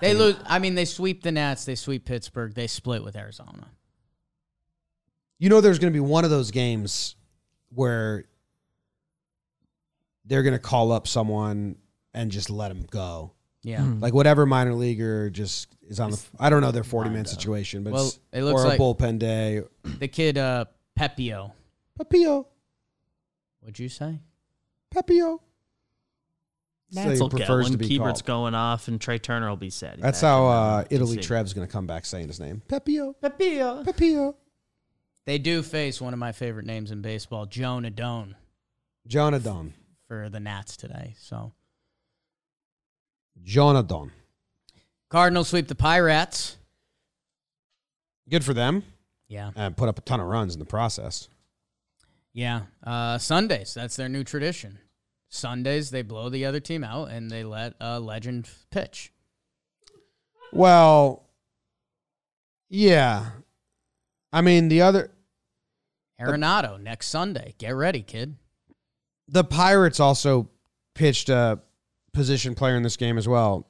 [0.00, 0.36] They lose.
[0.46, 1.64] I mean, they sweep the Nats.
[1.64, 2.54] They sweep Pittsburgh.
[2.54, 3.66] They split with Arizona.
[5.38, 7.14] You know, there's going to be one of those games
[7.74, 8.24] where
[10.24, 11.76] they're going to call up someone
[12.14, 13.32] and just let him go.
[13.62, 13.80] Yeah.
[13.82, 14.00] Hmm.
[14.00, 16.22] Like whatever minor leaguer just is on the.
[16.38, 18.80] I don't know their 40 man situation, but Well, it's- it looks or a like-
[18.80, 19.62] bullpen day.
[19.98, 20.66] The kid, uh,
[20.98, 21.52] Pepio.
[21.98, 22.46] Papio,
[23.60, 24.20] What'd you say?
[24.94, 25.40] Papio.
[26.90, 28.26] So Nats he prefers when to be Keibert's called.
[28.26, 29.98] going off and Trea Turner will be sad.
[30.00, 32.62] That's how uh, Italy Trev's going to come back saying his name.
[32.68, 33.84] Pepio, Pepio.
[33.84, 34.34] Pepio.
[35.26, 38.34] They do face one of my favorite names in baseball, Joe Nadone,
[39.08, 39.72] Jonadon.
[40.06, 41.16] for the Nats today.
[41.18, 41.52] So
[43.44, 44.10] Jonadon.
[45.08, 46.56] Cardinals sweep the Pirates.
[48.28, 48.82] Good for them.
[49.28, 49.50] Yeah.
[49.56, 51.28] And put up a ton of runs in the process.
[52.32, 52.62] Yeah.
[52.84, 54.78] Uh, Sundays, that's their new tradition.
[55.28, 59.12] Sundays, they blow the other team out and they let a legend pitch.
[60.52, 61.28] Well,
[62.68, 63.30] yeah.
[64.32, 65.10] I mean, the other
[66.20, 67.54] Arenado next Sunday.
[67.58, 68.36] Get ready, kid.
[69.28, 70.48] the Pirates also
[70.94, 71.60] pitched a
[72.12, 73.68] position player in this game as well.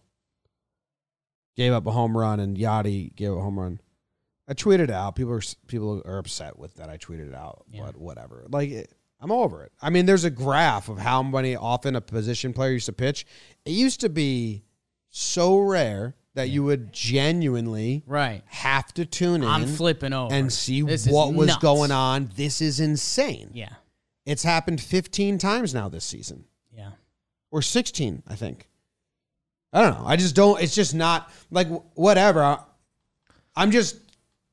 [1.57, 3.81] Gave up a home run, and Yachty gave a home run.
[4.47, 5.17] I tweeted it out.
[5.17, 6.89] People are people are upset with that.
[6.91, 7.87] I tweeted it out, Yeah.
[7.87, 8.45] but whatever.
[8.49, 9.73] Like it, I'm over it.
[9.81, 13.27] I mean, there's a graph of how many often a position player used to pitch.
[13.65, 14.63] It used to be
[15.09, 18.43] so rare that you would genuinely Right.
[18.47, 20.33] have to tune in I'm flipping over.
[20.33, 21.63] and see This is what was nuts.
[21.63, 22.31] going on.
[22.37, 23.51] This is insane.
[23.55, 23.73] Yeah.
[24.25, 26.91] It's happened 15 times now this season, Yeah.
[27.51, 28.69] or 16, I think.
[29.73, 30.07] I don't know.
[30.07, 30.61] I just don't.
[30.63, 32.43] It's just not like wh- whatever.
[32.43, 32.63] I-
[33.57, 33.97] I'm just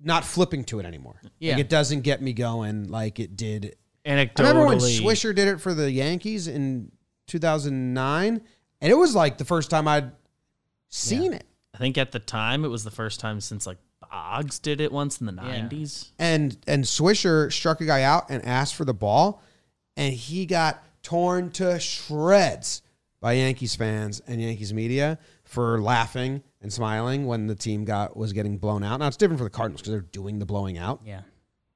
[0.01, 1.21] not flipping to it anymore.
[1.39, 1.53] Yeah.
[1.53, 3.75] Like it doesn't get me going like it did.
[4.05, 6.91] Anecdotally, I remember when Swisher did it for the Yankees in
[7.27, 8.41] 2009,
[8.81, 10.11] and it was like the first time I'd
[10.89, 11.45] seen it.
[11.73, 13.77] I think at the time it was the first time since like
[14.11, 15.67] Boggs did it once in the Yeah.
[15.67, 16.11] 90s.
[16.19, 19.41] and and Swisher struck a guy out and asked for the ball,
[19.97, 22.81] and he got torn to shreds
[23.19, 28.33] by Yankees fans and Yankees media for laughing and smiling when the team got was
[28.33, 28.99] getting blown out.
[28.99, 31.21] Now it's different for the Cardinals because they're doing the blowing out, Yeah.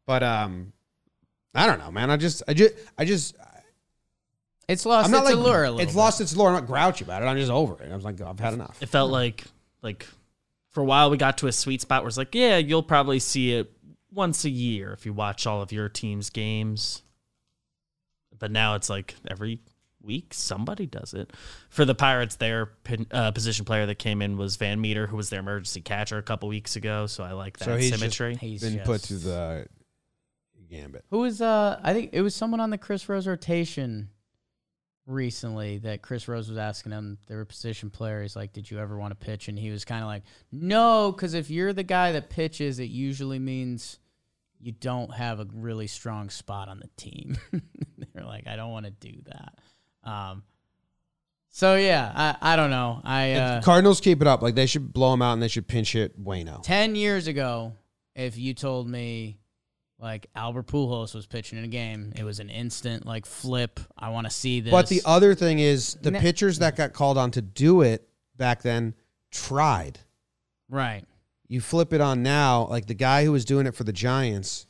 [0.05, 0.73] but um,
[1.55, 2.11] I don't know, man.
[2.11, 3.35] I just I just I just
[4.67, 5.97] It's lost I'm not its like allure a little it's bit.
[5.99, 6.49] lost its allure.
[6.49, 7.25] I'm not grouchy about it.
[7.25, 7.91] I'm just over it.
[7.91, 8.77] I was like, I've had enough.
[8.81, 9.45] It felt like
[9.81, 10.07] like
[10.71, 13.19] for a while we got to a sweet spot where it's like, yeah, you'll probably
[13.19, 13.71] see it
[14.11, 17.01] once a year if you watch all of your team's games.
[18.37, 19.59] But now it's like every
[20.01, 21.31] week somebody does it.
[21.69, 22.71] For the Pirates, their
[23.11, 26.23] uh, position player that came in was Van Meter, who was their emergency catcher a
[26.23, 27.07] couple weeks ago.
[27.07, 28.35] So I like that So he's just- symmetry.
[28.35, 29.67] He's Been just- put to the
[30.69, 31.05] gambit.
[31.09, 34.09] Who was uh I think it was someone on the Chris Rose rotation
[35.07, 38.97] recently that Chris Rose was asking him they were position players like did you ever
[38.97, 42.11] want to pitch and he was kind of like no cuz if you're the guy
[42.11, 43.99] that pitches it usually means
[44.59, 47.37] you don't have a really strong spot on the team.
[48.13, 50.09] They're like I don't want to do that.
[50.09, 50.43] Um
[51.49, 53.01] so yeah, I I don't know.
[53.03, 54.41] I uh Cardinals keep it up.
[54.41, 56.61] Like they should blow him out and they should pinch hit Waino.
[56.63, 57.73] 10 years ago,
[58.15, 59.37] if you told me
[59.99, 63.79] like Albert Pujols was pitching in a game, it was an instant like flip.
[63.97, 64.71] I want to see this.
[64.71, 68.07] But the other thing is the Ne- pitchers that got called on to do it
[68.35, 68.93] back then
[69.31, 69.99] tried.
[70.69, 71.03] right.
[71.49, 74.65] You flip it on now, like the guy who was doing it for the Giants,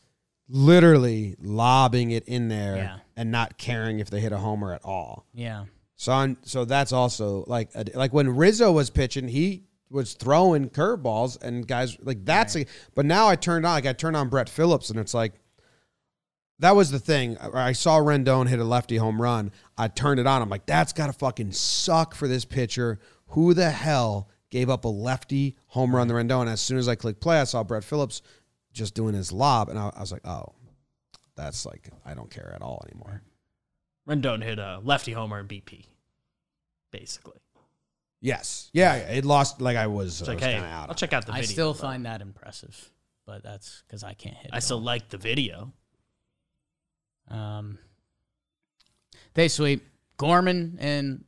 [0.47, 2.97] literally lobbing it in there Yeah.
[3.15, 5.25] and not caring if they hit a homer at all.
[5.33, 5.65] Yeah.
[5.95, 10.69] So on, so that's also like a, like when Rizzo was pitching, he was throwing
[10.69, 14.29] curveballs and guys like that's a, but now I turned on like I turned on
[14.29, 15.33] Brett Phillips and it's like
[16.59, 17.37] that was the thing.
[17.37, 19.51] I I saw Rendon hit a lefty home run.
[19.77, 20.41] I turned it on.
[20.41, 22.99] I'm like, that's gotta fucking suck for this pitcher.
[23.27, 26.41] Who the hell gave up a lefty home run to Rendon?
[26.41, 28.21] And as soon as I clicked play, I saw Brett Phillips
[28.73, 30.53] just doing his lob, and I, I was like, oh,
[31.35, 33.21] that's like I don't care at all anymore.
[34.07, 35.85] Rendon hit a lefty homer in BP,
[36.91, 37.39] basically.
[38.21, 38.69] Yes.
[38.73, 40.89] Yeah, yeah, it lost like I was, It's I like, was hey, kind of out.
[40.89, 41.53] I'll check out the I video.
[41.53, 41.81] still though.
[41.81, 42.89] find that impressive,
[43.25, 44.49] but that's because I can't hit.
[44.53, 44.83] I it still all.
[44.83, 45.71] like the video.
[47.29, 47.77] Um,
[49.33, 49.85] they sweep
[50.17, 51.25] Gorman and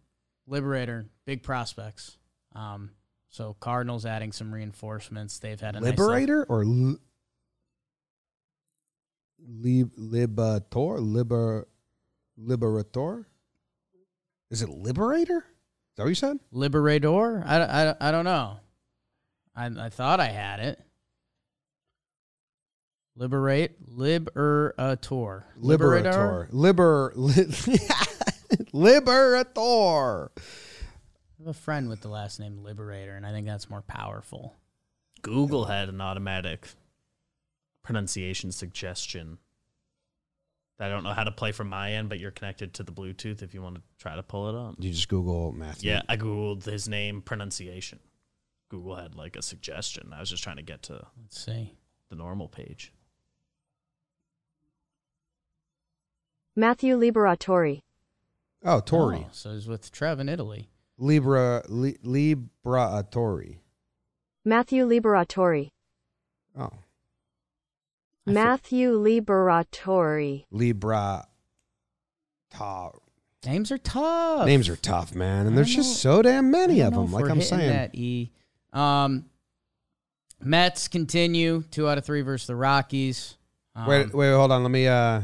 [0.48, 2.18] Liberator, big prospects.
[2.56, 2.92] Um,
[3.30, 5.38] so Cardinals adding some reinforcements.
[5.38, 6.98] They've had a nice little- Liberator or li-
[9.40, 10.98] lib, Libator?
[11.00, 11.68] Liber,
[12.38, 13.28] Liberator?
[14.50, 15.46] Is it Liberator?
[16.00, 16.40] Is that what you said?
[16.54, 17.44] Liberator.
[17.46, 17.58] I,
[17.90, 18.62] I, I don't know.
[19.54, 20.80] I I thought I had it.
[23.18, 25.46] Liberate Liberator.
[25.58, 26.48] Liberator.
[26.52, 27.12] Liber.
[27.18, 27.80] Li-
[28.72, 30.32] Liberator.
[30.38, 34.56] I have a friend with the last name Liberator, and I think that's more powerful.
[35.22, 36.66] Google had an automatic
[37.84, 39.49] pronunciation suggestion that
[40.82, 43.42] I don't know how to play from my end, but you're connected to the Bluetooth
[43.42, 44.76] if you want to try to pull it up.
[44.80, 45.92] You just Google Matthew.
[45.92, 48.00] Yeah, I Googled his name pronunciation.
[48.70, 50.14] Google had like a suggestion.
[50.16, 51.74] I was just trying to get to Let's see.
[52.10, 52.94] the normal page.
[56.56, 57.82] Matthew Liberatore.
[58.64, 59.26] Oh, Tori.
[59.26, 60.70] Oh, so he's with Trev in Italy.
[60.98, 61.64] Libra.
[61.70, 63.60] Li, Libratori.
[64.44, 65.72] Matthew Liberatore.
[66.58, 66.72] Oh.
[68.30, 70.46] I fe- Matthew Liberatore.
[70.52, 71.28] Libra.
[72.52, 72.92] Ta-
[73.46, 74.46] Names are tough.
[74.46, 77.08] Names are tough, man, and there's don't just so damn many of don't know them.
[77.08, 78.32] if Like we're I'm hitting saying, that E.
[78.74, 79.26] Um,
[80.42, 83.38] Mets continue two out of three versus the Rockies.
[83.76, 84.64] Um, wait, wait, hold on.
[84.64, 84.88] Let me.
[84.88, 85.22] uh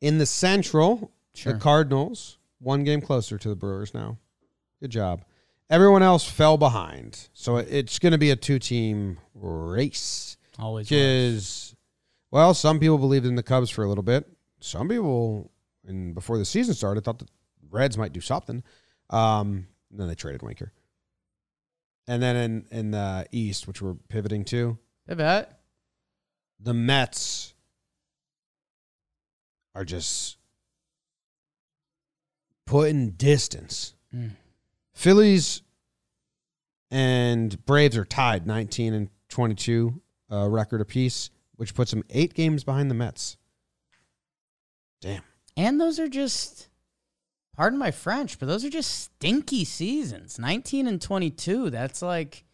[0.00, 1.52] In the Central, sure.
[1.52, 4.18] the Cardinals one game closer to the Brewers now.
[4.80, 5.24] Good job.
[5.70, 10.37] Everyone else fell behind, so it's going to be a two-team race.
[10.58, 10.88] Always.
[10.88, 11.76] Because,
[12.30, 14.26] well, some people believed in the Cubs for a little bit.
[14.60, 15.50] Some people,
[15.86, 17.28] and before the season started, thought the
[17.70, 18.62] Reds might do something.
[19.10, 20.72] Um, and then they traded Winker.
[22.06, 25.60] And then in in the East, which we're pivoting to, I bet.
[26.58, 27.52] the Mets
[29.74, 30.38] are just
[32.66, 33.94] putting distance.
[34.14, 34.32] Mm.
[34.94, 35.62] Phillies
[36.90, 42.64] and Braves are tied 19 and 22 uh, record apiece, which puts them eight games
[42.64, 43.36] behind the Mets.
[45.00, 45.22] Damn.
[45.56, 46.68] And those are just,
[47.56, 50.38] pardon my French, but those are just stinky seasons.
[50.38, 51.70] 19 and 22.
[51.70, 52.44] That's like,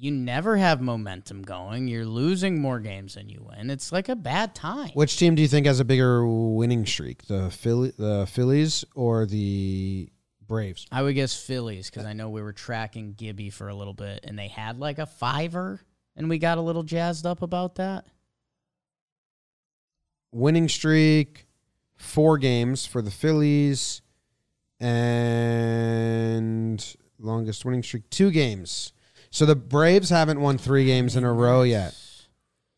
[0.00, 1.86] you never have momentum going.
[1.86, 3.68] You're losing more games than you win.
[3.68, 4.88] It's like a bad time.
[4.94, 9.26] Which team do you think has a bigger winning streak, the Philly, the Phillies or
[9.26, 10.08] the
[10.46, 10.86] Braves?
[10.90, 14.24] I would guess Phillies because I know we were tracking Gibby for a little bit
[14.24, 15.80] and they had like a fiver
[16.20, 18.04] and we got a little jazzed up about that.
[20.30, 21.46] Winning streak,
[21.96, 24.02] four games for the Phillies,
[24.78, 25.74] and
[27.18, 28.92] longest winning streak, two games.
[29.30, 31.96] So the Braves haven't won three games in a row yet.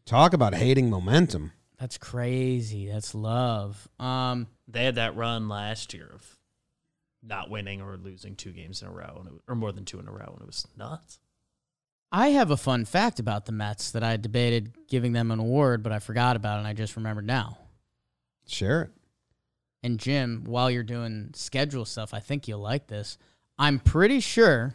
[0.06, 1.50] Talk about hating momentum.
[1.80, 2.86] That's crazy.
[2.86, 3.88] That's love.
[3.98, 6.38] Um, They had that run last year of
[7.24, 9.98] not winning or losing two games in a row, and it, or more than two
[9.98, 11.18] in a row, and it was nuts.
[12.14, 15.82] I have a fun fact about the Mets that I debated giving them an award,
[15.82, 17.56] but I forgot about it and I just remembered now.
[18.46, 18.90] Share it.
[19.82, 23.16] And Jim, while you're doing schedule stuff, I think you'll like this.
[23.58, 24.74] I'm pretty sure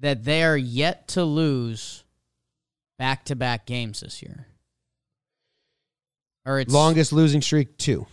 [0.00, 2.02] that they are yet to lose
[2.98, 4.46] back to back games this year.
[6.44, 8.06] Or it's Longest losing streak, two.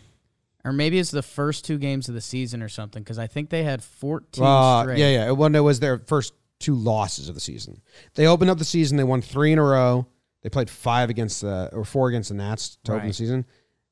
[0.64, 3.50] or maybe it's the first two games of the season or something, because I think
[3.50, 5.00] they had 14 Uh, straight.
[5.00, 5.28] yeah, yeah.
[5.30, 7.82] It, when it was their first two losses of the season.
[8.16, 8.98] They opened up the season.
[8.98, 10.08] They won three in a row.
[10.42, 13.46] They played five against the or four against the Nats to open the season.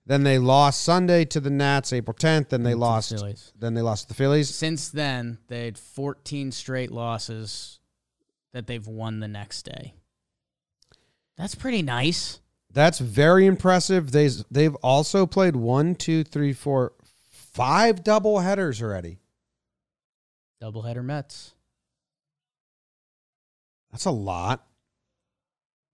[0.05, 2.47] Then they lost Sunday to the Nats, April 10th.
[2.49, 3.09] Then they To lost.
[3.13, 3.51] Phillies.
[3.59, 4.53] Then they lost to the Phillies.
[4.53, 7.79] Since then, they had 14 straight losses
[8.53, 9.93] that they've won the next day.
[11.37, 12.39] That's pretty nice.
[12.71, 14.11] That's very impressive.
[14.11, 16.93] They they've also played one, two, three, four,
[17.29, 19.19] five double headers already.
[20.61, 21.53] Double header Mets.
[23.91, 24.65] That's a lot.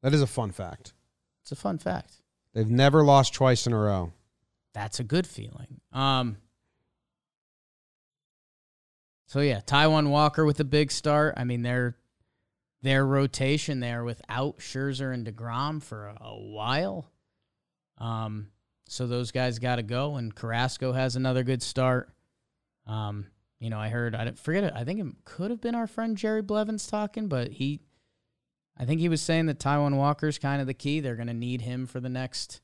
[0.02, 0.94] That is a fun fact.
[1.42, 2.22] It's a fun fact.
[2.54, 4.14] They've never lost twice in a row.
[4.74, 5.82] That's a good feeling.
[5.92, 6.38] Um.
[9.28, 11.36] So yeah, Taijuan Walker with a big start.
[11.38, 11.98] I mean, their
[12.82, 17.12] their rotation there without Scherzer and Degrom for a, a while.
[17.98, 18.48] Um.
[18.88, 22.10] So those guys got to go, and Carrasco has another good start.
[22.86, 23.28] Um.
[23.64, 24.74] You know, I heard I forget it.
[24.76, 27.80] I think it could have been our friend Jerry Blevins talking, but he,
[28.78, 31.00] I think he was saying that Taijuan Walker's kind of the key.
[31.00, 32.60] They're going to need him for the next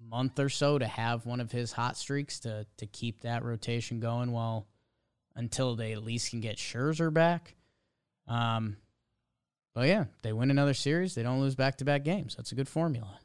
[0.00, 3.98] month or so to have one of his hot streaks to to keep that rotation
[3.98, 4.68] going while
[5.34, 7.56] until they at least can get Scherzer back.
[8.28, 8.76] Um,
[9.74, 11.16] but yeah, they win another series.
[11.16, 12.36] They don't lose back to back games.
[12.36, 13.18] That's a good formula.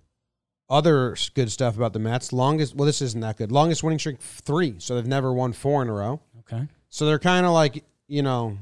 [0.71, 2.33] Other good stuff about the Mets.
[2.33, 3.51] Longest, well, this isn't that good.
[3.51, 4.79] Longest winning streak, three.
[4.79, 6.19] So they've never won four in a row.
[6.39, 6.67] Okay.
[6.91, 8.57] So they're kind of like, you know,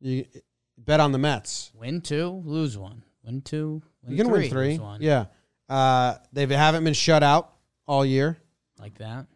[0.00, 0.26] you
[0.76, 1.70] bet on the Mets.
[1.74, 3.02] Win two, lose one.
[3.24, 5.06] Win two, win You can three, win three.
[5.06, 5.26] Yeah.
[5.68, 7.52] Uh, they haven't been shut out
[7.86, 8.36] all year,
[8.78, 9.26] Like that.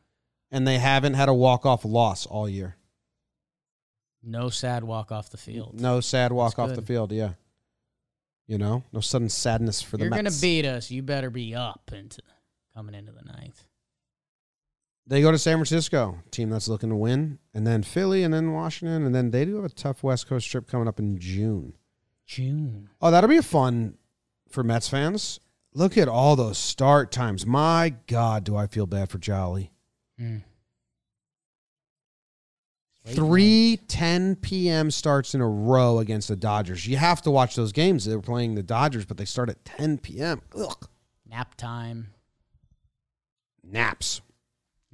[0.51, 2.77] and they haven't had a walk off loss all year.
[4.23, 5.81] No sad walk off the field.
[5.81, 6.79] No sad walk off good.
[6.79, 7.13] the field.
[7.13, 7.35] Yeah.
[8.49, 10.23] You know, no sudden sadness for the You're Mets.
[10.23, 10.91] gonna beat us.
[10.91, 12.23] You better be up into
[12.75, 13.63] coming into the ninth.
[15.09, 18.53] They go to San Francisco, team that's looking to win, and then Philly, and then
[18.53, 21.75] Washington, and then they do have a tough West Coast trip coming up in June.
[22.27, 22.91] June.
[23.01, 23.99] Oh, that'll be fun
[24.49, 25.39] for Mets fans.
[25.75, 27.47] Look at all those start times.
[27.47, 29.71] My God, do I feel bad for Jolly.
[30.21, 30.43] Mm.
[33.05, 34.91] Three 10 p.m.
[34.91, 36.89] starts in a row against the Dodgers.
[36.89, 38.05] You have to watch those games.
[38.05, 40.43] They were playing the Dodgers, but they start at 10 p.m.
[40.59, 40.89] Ugh.
[41.29, 42.09] Nap time.
[43.63, 44.23] Naps.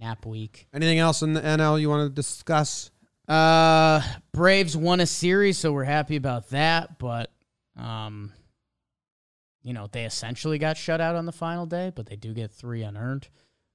[0.03, 0.67] Nap week.
[0.75, 2.91] Anything else in the NL you want to discuss?
[3.29, 6.99] Uh, Braves won a series, so we're happy about that.
[6.99, 7.31] But,
[7.77, 8.33] um,
[9.63, 12.51] you know, they essentially got shut out on the final day, but they do get
[12.51, 13.29] three unearned.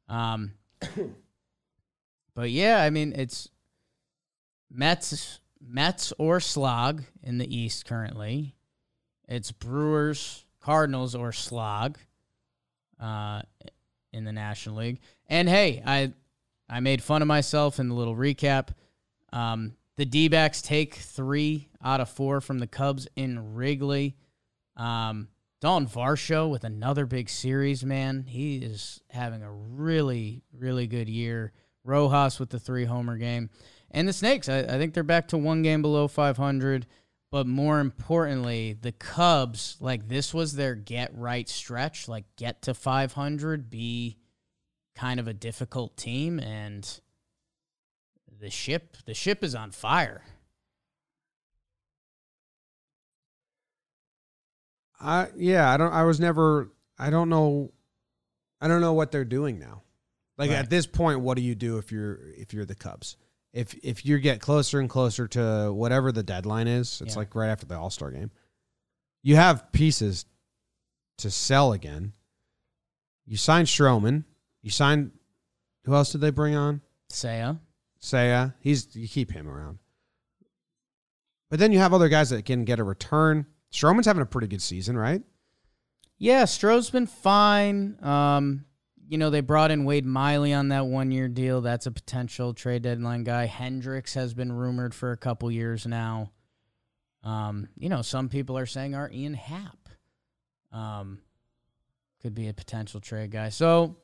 [0.10, 0.52] Um,
[2.36, 3.48] but yeah, I mean, it's
[4.70, 8.54] Mets, Mets or Slog in the East currently.
[9.30, 11.98] It's Brewers, Cardinals or Slog,
[13.00, 13.44] uh,
[14.14, 15.00] in the National League.
[15.28, 16.14] And hey, I
[16.70, 18.70] I made fun of myself in the little recap.
[19.32, 24.16] Um, the D backs take three out of four from the Cubs in Wrigley.
[24.76, 28.26] Um, Dalton Varsho with another big series, man.
[28.28, 31.52] He is having a really, really good year.
[31.84, 33.50] Rojas with the three homer game.
[33.90, 36.86] And the Snakes, I, I think they're back to one game below 500.
[37.30, 42.74] But more importantly, the Cubs, like this was their get right stretch, like get to
[42.74, 44.18] 500, be
[44.96, 47.00] kind of a difficult team and
[48.40, 50.24] the ship the ship is on fire.
[55.00, 55.94] I yeah, I don't.
[55.94, 56.72] I was never.
[56.98, 57.72] I don't know.
[58.60, 59.84] I don't know what they're doing now.
[60.38, 60.58] Like Right.
[60.60, 63.18] at this point, what do you do if you're if you're the Cubs?
[63.58, 67.20] If if you get closer and closer to whatever the deadline is, it's Yeah.
[67.20, 68.30] like right after the All Star game.
[69.24, 70.26] You have pieces
[71.18, 72.14] to sell again.
[73.26, 74.26] You signed Stroman.
[74.62, 75.12] You signed.
[75.86, 76.82] Who else did they bring on?
[77.12, 77.60] Seiya.
[78.00, 78.54] Seiya.
[78.60, 79.80] He's you keep him around.
[81.50, 83.48] But then you have other guys that can get a return.
[83.74, 85.24] Stroman's having a pretty good season, right?
[86.20, 87.98] Yeah, Stroh's been fine.
[88.04, 88.66] Um,
[89.08, 91.62] you know, they brought in Wade Miley on that one year deal.
[91.62, 93.46] That's a potential trade deadline guy.
[93.46, 96.32] Hendricks has been rumored for a couple years now.
[97.24, 99.90] Um, you know, some people are saying our Ian Happ
[100.72, 101.20] um,
[102.22, 103.50] could be a potential trade guy.
[103.50, 103.98] So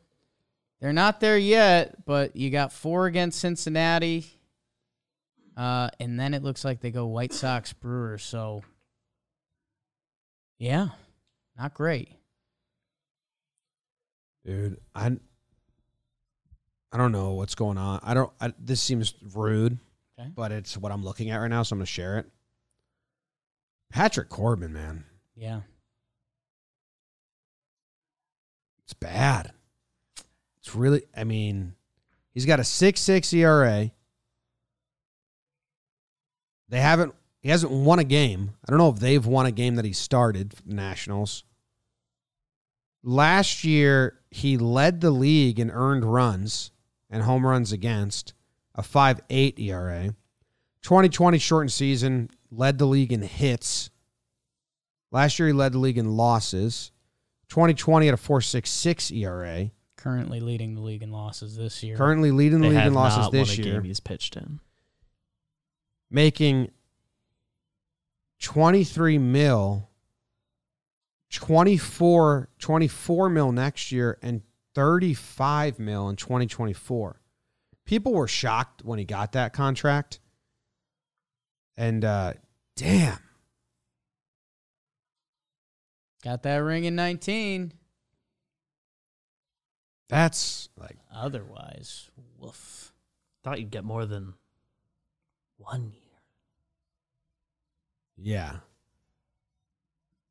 [0.79, 4.25] they're not there yet, but you got four against Cincinnati.
[5.55, 8.23] Uh, and then it looks like they go White Sox Brewers.
[8.23, 8.63] So,
[10.57, 10.89] yeah,
[11.57, 12.09] not great.
[14.45, 15.11] Dude, I
[16.91, 17.99] I don't know what's going on.
[18.03, 18.31] I don't.
[18.41, 19.79] I, this seems rude,
[20.19, 20.29] Okay.
[20.35, 22.29] but it's what I'm looking at right now, so I'm gonna share it.
[23.89, 25.61] Patrick Corbin, man, Yeah.
[28.83, 29.51] it's bad.
[30.59, 31.03] It's really.
[31.15, 31.75] I mean,
[32.33, 33.91] he's got a six six ERA.
[36.69, 37.13] They haven't.
[37.39, 38.51] He hasn't won a game.
[38.67, 41.43] I don't know if they've won a game that he started Nationals.
[43.03, 46.71] Last year, he led the league in earned runs
[47.09, 48.33] and home runs against,
[48.73, 50.15] a 5.8 ERA.
[50.81, 53.91] 2020 shortened season led the league in hits.
[55.11, 56.91] Last year, he led the league in losses.
[57.49, 59.69] 2020 at a 4.66 ERA.
[59.97, 61.95] Currently leading the league in losses this year.
[61.95, 63.73] Currently leading the They league in losses this year.
[63.73, 64.59] game he's pitched in.
[66.09, 66.71] making
[68.41, 69.89] 23 mil
[71.33, 74.41] 24 24 mil next year and
[74.75, 77.19] 35 mil in 2024
[77.85, 80.19] people were shocked when he got that contract
[81.75, 82.33] and uh
[82.75, 83.17] damn
[86.23, 87.73] Got that ring in 19.
[90.07, 92.93] that's like Otherwise, woof.
[93.43, 94.35] Thought you'd get more than
[95.57, 95.99] one year.
[98.17, 98.59] yeah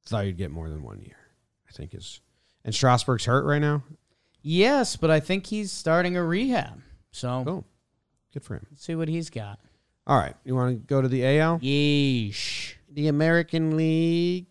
[0.04, 1.16] thought you'd get more than one year
[1.68, 2.20] i think is
[2.64, 3.82] and strasburg's hurt right now
[4.42, 6.82] Yes, but I think he's starting a rehab.
[7.12, 7.64] So oh
[8.32, 9.58] good for him let's see what he's got.
[10.06, 10.34] All right.
[10.44, 11.60] You want to go to the AL?
[11.60, 12.74] Yeesh.
[12.90, 14.48] The American League.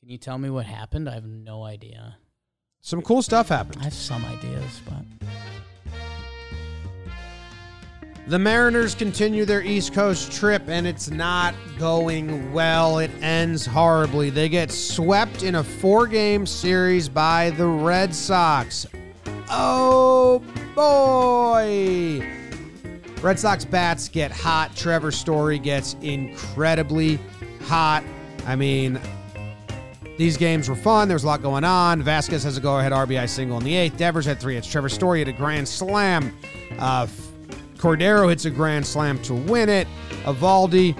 [0.00, 1.08] Can you tell me what happened?
[1.08, 2.16] I have no idea.
[2.80, 3.78] Some cool stuff happened.
[3.80, 5.28] I have some ideas, but
[8.28, 12.98] The Mariners continue their East Coast trip, and it's not going well.
[13.00, 14.30] It ends horribly.
[14.30, 18.86] They get swept in a four game series by the Red Sox.
[19.50, 20.40] Oh
[20.76, 22.24] boy!
[23.20, 24.76] Red Sox bats get hot.
[24.76, 27.18] Trevor Story gets incredibly
[27.64, 28.04] hot.
[28.46, 29.00] I mean,
[30.16, 31.08] these games were fun.
[31.08, 32.00] There was a lot going on.
[32.04, 33.96] Vázquez has a go ahead RBI single in the eighth.
[33.96, 34.68] Devers had three hits.
[34.68, 36.32] Trevor Story had a grand slam.
[36.78, 37.08] Uh,
[37.82, 39.88] Cordero hits a grand slam to win it.
[40.22, 40.96] Eovaldi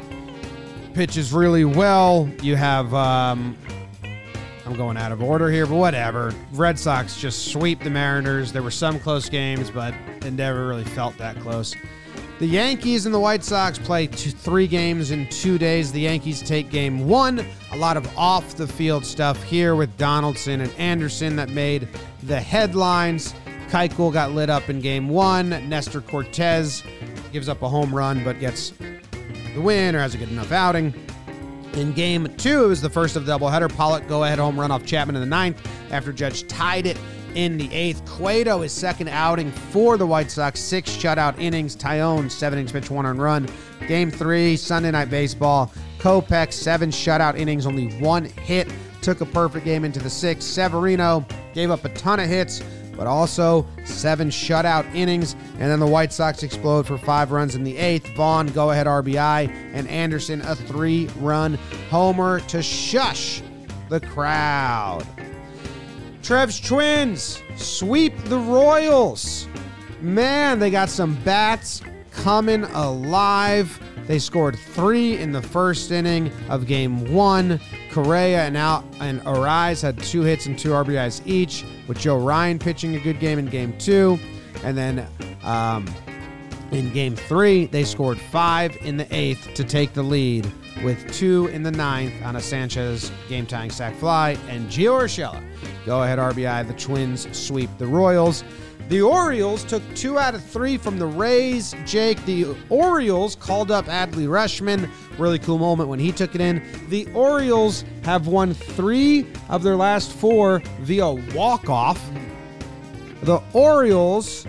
[0.94, 2.28] pitches really well.
[2.42, 3.56] You have, um,
[4.66, 6.34] I'm going out of order here, but whatever.
[6.52, 8.50] Red Sox just sweep the Mariners.
[8.50, 11.76] There were some close games, but it never really felt that close.
[12.40, 15.92] The Yankees and the White Sox play two, three games in two days.
[15.92, 17.46] The Yankees take game one.
[17.70, 21.86] A lot of off the field stuff here with Donaldson and Anderson that made
[22.24, 23.34] the headlines.
[23.72, 25.48] Keuchel got lit up in game one.
[25.66, 26.82] Nestor Cortes
[27.32, 28.74] gives up a home run but gets
[29.54, 30.92] the win or has a good enough outing.
[31.72, 33.74] In game two, it was the first of the doubleheader.
[33.74, 36.98] Pollock go ahead home run off Chapman in the ninth after Judge tied it
[37.34, 38.04] in the eighth.
[38.04, 41.74] Cueto, his second outing for the White Sox, six shutout innings.
[41.74, 43.48] Taillon, seven innings pitch, one on run.
[43.88, 45.72] Game three, Sunday Night Baseball.
[45.98, 48.70] Kopech, seven shutout innings, only one hit.
[49.00, 50.46] Took a perfect game into the sixth.
[50.46, 52.62] Severino gave up a ton of hits,
[53.02, 55.34] but also seven shutout innings.
[55.58, 58.06] And then the White Sox explode for five runs in the eighth.
[58.14, 61.54] Vaughn, go ahead RBI, and Anderson, a three run
[61.90, 63.42] homer to shush
[63.88, 65.04] the crowd.
[66.22, 69.48] Trev's Twins sweep the Royals.
[70.00, 71.82] Man, they got some bats
[72.12, 73.80] coming alive.
[74.06, 77.60] They scored three in the first inning of game one.
[77.90, 82.58] Correa and out and Arraez had two hits and two RBIs each, with Joe Ryan
[82.58, 84.18] pitching a good game in game two.
[84.64, 85.06] And then
[85.42, 85.86] um,
[86.70, 90.50] in game three, they scored five in the eighth to take the lead,
[90.82, 94.36] with two in the ninth on a Sanchez game tying sac fly.
[94.48, 95.42] And Gio Urshela,
[95.84, 96.66] go ahead RBI.
[96.66, 98.42] The Twins sweep the Royals.
[98.88, 101.74] The Orioles took two out of three from the Rays.
[101.86, 104.88] Jake, the Orioles called up Adley Rutschman.
[105.18, 106.62] Really cool moment when he took it in.
[106.88, 112.02] The Orioles have won three of their last four via walk off.
[113.22, 114.46] The Orioles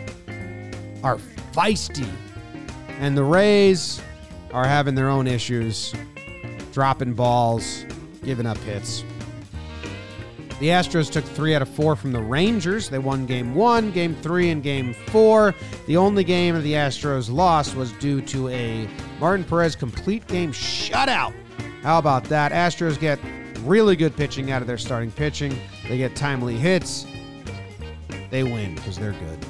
[1.04, 1.20] are
[1.54, 2.10] feisty,
[3.00, 4.02] and the Rays
[4.52, 5.94] are having their own issues,
[6.74, 7.86] dropping balls,
[8.24, 9.06] giving up hits.
[10.64, 12.88] The Astros took three out of four from the Rangers.
[12.88, 15.54] They won game one, game three, and game four.
[15.88, 18.88] The only game the Astros lost was due to a
[19.20, 21.34] Martin Perez complete game shutout.
[21.82, 22.54] How about that?
[22.54, 23.20] Astros get
[23.66, 25.54] really good pitching out of their starting pitching.
[25.90, 27.08] They get timely hits.
[28.30, 29.46] They win because they're good.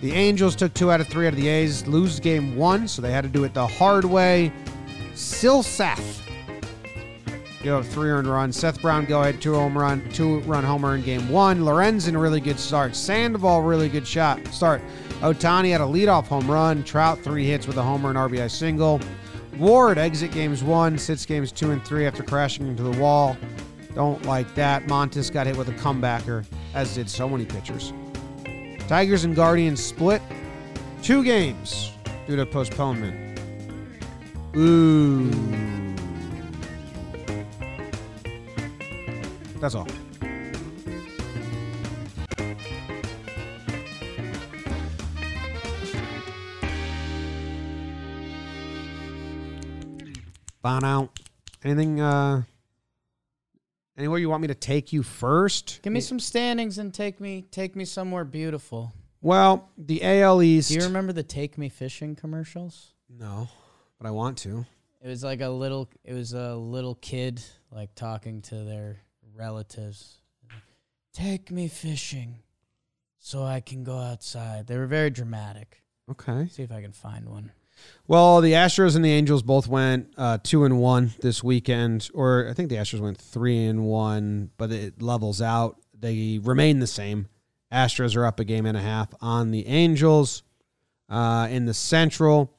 [0.00, 3.00] The Angels took two out of three out of the A's, lose game one, so
[3.00, 4.52] they had to do it the hard way.
[5.14, 6.25] Silseth
[7.74, 8.56] up three earned runs.
[8.56, 11.60] Seth Brown go ahead two home run, two run homer in game one.
[11.60, 12.94] Lorenzen really good start.
[12.94, 14.80] Sandoval really good shot start.
[15.20, 16.84] Ohtani had a leadoff home run.
[16.84, 19.00] Trout three hits with a homer and RBI single.
[19.58, 23.36] Ward exit games one, sits games two and three after crashing into the wall.
[23.94, 24.84] Don't like that.
[24.84, 26.44] Montas got hit with a comebacker,
[26.74, 27.92] as did so many pitchers.
[28.86, 30.20] Tigers and Guardians split
[31.02, 31.92] two games
[32.26, 33.40] due to postponement.
[34.56, 35.75] Ooh.
[39.66, 39.88] That's all.
[50.62, 51.10] Bono.
[51.64, 52.42] Anything uh
[53.98, 55.80] anywhere you want me to take you first?
[55.82, 58.92] give me some standings and take me take me somewhere beautiful.
[59.20, 60.68] Well, the AL East.
[60.68, 62.92] Do you remember the Take Me Fishing commercials?
[63.10, 63.48] No,
[63.98, 64.64] but I want to.
[65.02, 67.42] It was like a little it was a little kid
[67.72, 69.00] like talking to their
[69.36, 70.18] relatives.
[71.12, 72.40] Take me fishing
[73.18, 74.66] so I can go outside.
[74.66, 75.82] They were very dramatic.
[76.10, 76.48] Okay.
[76.48, 77.52] See if I can find one.
[78.06, 82.46] Well, the Astros and the Angels both went uh, two and one this weekend, or
[82.48, 85.76] I think the Astros went three and one, but it levels out.
[85.98, 87.28] They remain the same.
[87.72, 90.42] Astros are up a game and a half on the Angels.
[91.08, 92.52] Uh, in the Central,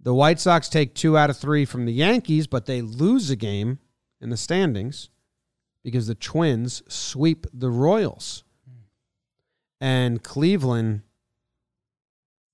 [0.00, 3.36] the White Sox take two out of three from the Yankees, but they lose a
[3.36, 3.78] game
[4.20, 5.10] in the standings
[5.82, 8.44] because the Twins sweep the Royals.
[9.80, 11.02] And Cleveland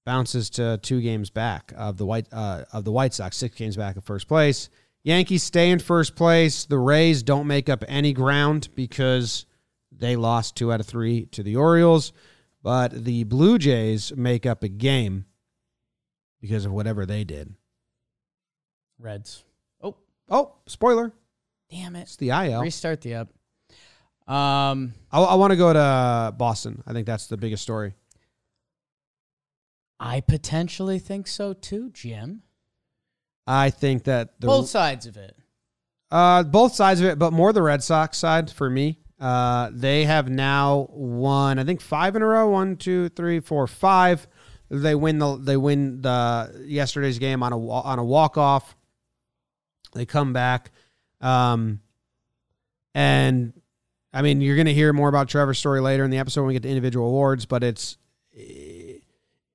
[0.07, 3.77] bounces to two games back of the white uh, of the White Sox, six games
[3.77, 4.71] back of first place.
[5.05, 6.65] Yankees stay in first place.
[6.65, 9.45] The Rays don't make up any ground because
[9.93, 12.13] they lost two out of three to the Orioles,
[12.63, 15.27] but the Blue Jays make up a game
[16.41, 17.55] because of whatever they did.
[18.99, 19.45] Reds.
[19.83, 19.97] Oh,
[20.31, 21.13] Oh, spoiler!
[21.71, 22.03] Damn it.
[22.03, 22.63] It's the IL.
[22.63, 23.29] Restart the up.
[24.27, 26.83] Um, I, I want to go to Boston.
[26.87, 27.95] I think that's the biggest story.
[30.01, 32.43] I potentially think so too, Jim.
[33.47, 35.35] I think that the Both sides of it.
[36.11, 38.99] Uh, both sides of it, but more the Red Sox side for me.
[39.21, 42.49] Uh, they have now won, I think five in a row.
[42.49, 44.27] One, two, three, four, five.
[44.71, 48.77] They win the they win the yesterday's game on a on a walk off.
[49.95, 50.71] They come back,
[51.21, 51.81] um,
[52.95, 53.53] and
[54.13, 56.49] I mean you're going to hear more about Trevor's story later in the episode when
[56.49, 57.47] we get to individual awards.
[57.47, 57.97] But it's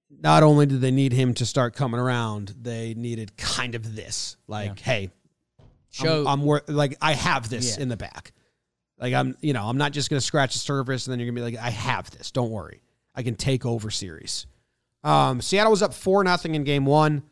[0.09, 4.37] not only did they need him to start coming around, they needed kind of this,
[4.47, 5.09] like, hey,
[5.89, 7.83] Show I'm, I'm worth like I have this Yeah.
[7.83, 8.31] in the back.
[8.99, 11.45] Like I'm, you know, I'm not just gonna scratch the surface and then you're gonna
[11.45, 12.31] be like, I have this.
[12.31, 12.81] Don't worry,
[13.13, 14.47] I can take over series.
[15.03, 17.23] Um, Seattle was up four nothing in game one.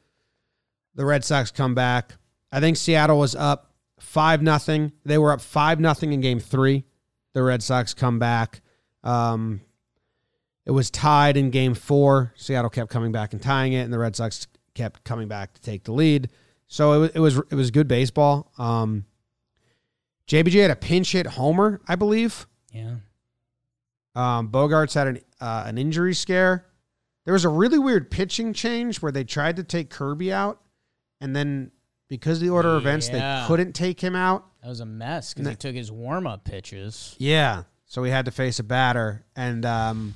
[0.96, 2.16] The Red Sox come back.
[2.52, 3.71] I think Seattle was up
[4.02, 4.92] five nothing.
[5.06, 6.84] They were up five nothing in game three.
[7.34, 8.62] The Red Sox come back.
[9.04, 9.62] Um,
[10.66, 12.34] it was tied in game four.
[12.36, 15.62] Seattle kept coming back and tying it, and the Red Sox kept coming back to
[15.62, 16.30] take the lead.
[16.68, 18.52] So it was it was it was good baseball.
[18.58, 19.06] Um,
[20.28, 22.48] JBJ had a pinch hit homer, I believe.
[22.74, 22.96] yeah.
[24.14, 26.66] Um, Bogaerts had an uh, an injury scare.
[27.24, 30.60] There was a really weird pitching change where they tried to take Kirby out,
[31.22, 31.72] and then
[32.12, 33.40] because of the order of events, Yeah.
[33.42, 34.46] they couldn't take him out.
[34.62, 37.16] That was a mess because he took his warm up pitches.
[37.18, 39.24] Yeah, so he had to face a batter.
[39.34, 40.14] And um,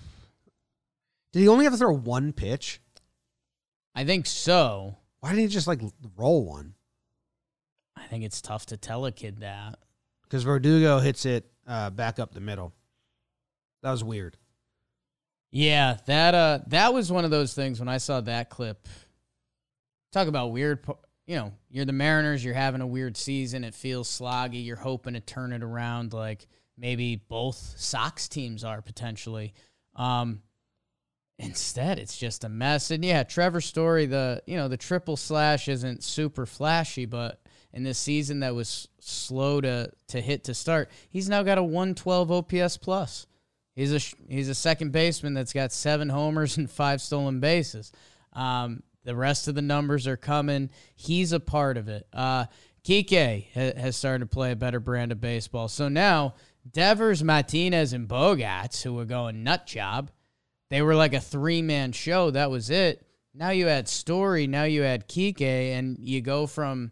[1.31, 2.81] did he only have to throw one pitch?
[3.95, 4.97] I think so.
[5.21, 5.79] Why didn't he just like
[6.17, 6.75] roll one?
[7.95, 9.79] I think it's tough to tell a kid that.
[10.23, 12.73] Because Verdugo hits it uh, back up the middle.
[13.83, 14.35] That was weird.
[15.51, 18.89] Yeah, that uh that was one of those things when I saw that clip.
[20.11, 20.85] Talk about weird,
[21.25, 25.13] you know, you're the Mariners, you're having a weird season, it feels sloggy, you're hoping
[25.13, 26.47] to turn it around like
[26.77, 29.53] maybe both Sox teams are potentially.
[29.95, 30.41] Um
[31.37, 32.91] instead, it's just a mess.
[32.91, 37.41] And yeah, Trevor Story, the, you know, the triple slash isn't super flashy, but
[37.73, 41.63] in this season that was slow to to hit to start, he's now got a
[41.63, 43.27] 112 OPS plus.
[43.75, 47.91] He's a he's a second baseman that's got seven homers and five stolen bases.
[48.31, 50.69] Um, the rest of the numbers are coming.
[50.95, 52.07] He's a part of it.
[52.11, 52.45] Uh,
[52.83, 55.67] Kike ha- has started to play a better brand of baseball.
[55.67, 56.35] So now
[56.69, 60.11] Devers, Martinez, and Bogaerts, who were going nut job,
[60.69, 62.31] they were like a three man show.
[62.31, 63.05] That was it.
[63.33, 64.47] Now you add Story.
[64.47, 66.91] Now you add Kike, and you go from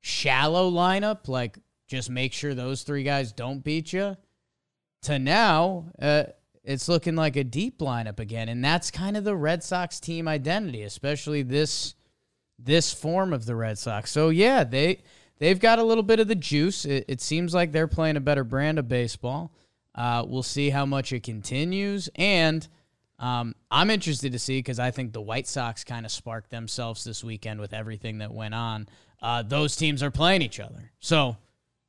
[0.00, 4.16] shallow lineup, like just make sure those three guys don't beat you,
[5.02, 6.24] to now uh,
[6.66, 10.26] it's looking like a deep lineup again, and that's kind of the Red Sox team
[10.26, 11.94] identity, especially this
[12.58, 14.10] this form of the Red Sox.
[14.10, 15.02] So yeah, they
[15.38, 16.84] they've got a little bit of the juice.
[16.84, 19.52] It, it seems like they're playing a better brand of baseball.
[19.94, 22.66] Uh, we'll see how much it continues, and
[23.20, 27.04] um, I'm interested to see because I think the White Sox kind of sparked themselves
[27.04, 28.88] this weekend with everything that went on.
[29.22, 31.36] Uh, those teams are playing each other, so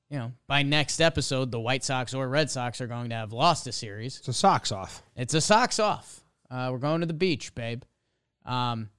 [0.10, 3.34] you know by next episode, the White Sox or Red Sox are going to have
[3.34, 4.20] lost a series.
[4.20, 5.03] It's a socks off.
[5.16, 6.22] It's a socks off.
[6.49, 7.84] Uh, we're going to the beach, babe.
[8.45, 8.89] Um,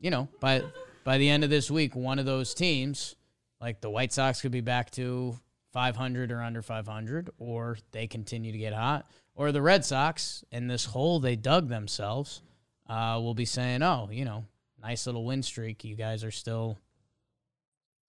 [0.00, 0.62] you know, by
[1.04, 3.16] by the end of this week, one of those teams,
[3.60, 5.38] like the White Sox, could be back to
[5.72, 10.68] 500 or under 500, or they continue to get hot, or the Red Sox in
[10.68, 12.42] this hole they dug themselves
[12.88, 14.46] uh, will be saying, "Oh, you know,
[14.80, 15.84] nice little win streak.
[15.84, 16.78] You guys are still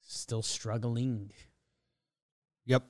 [0.01, 1.31] still struggling."
[2.65, 2.83] Yep.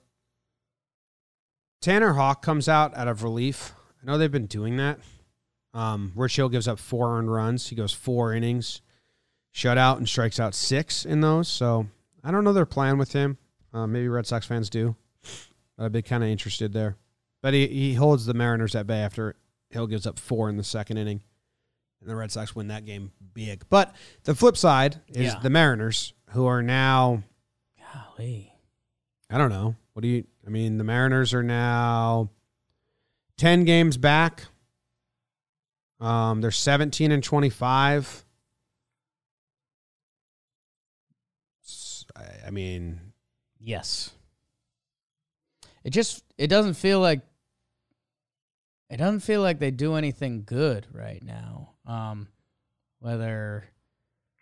[1.81, 3.73] Tanner Houck comes out out of relief.
[4.01, 4.99] I know they've been doing that.
[5.73, 7.67] Um, Rich Hill gives up four earned runs.
[7.67, 8.81] He goes four innings,
[9.53, 11.47] shutout, and strikes out six in those.
[11.47, 11.87] So
[12.23, 13.37] I don't know their plan with him.
[13.73, 14.95] Uh, maybe Red Sox fans do.
[15.77, 16.95] But I'd be kind of interested there.
[17.41, 19.35] But he, he holds the Mariners at bay after
[19.69, 21.21] Hill gives up four in the second inning.
[21.99, 23.65] And the Red Sox win that game big.
[23.69, 25.39] But the flip side is Yeah.
[25.41, 27.23] the Mariners, who are now
[27.93, 28.53] Golly.
[29.29, 29.75] I don't know.
[29.93, 30.25] What do you?
[30.45, 32.29] I mean, the Mariners are now
[33.37, 34.43] ten games back.
[35.99, 38.23] Um, they're seventeen and twenty-five.
[42.45, 42.99] I mean,
[43.59, 44.11] Yes.
[45.83, 47.21] It just it doesn't feel like
[48.89, 51.71] it doesn't feel like they do anything good right now.
[51.85, 52.27] Um
[52.99, 53.65] whether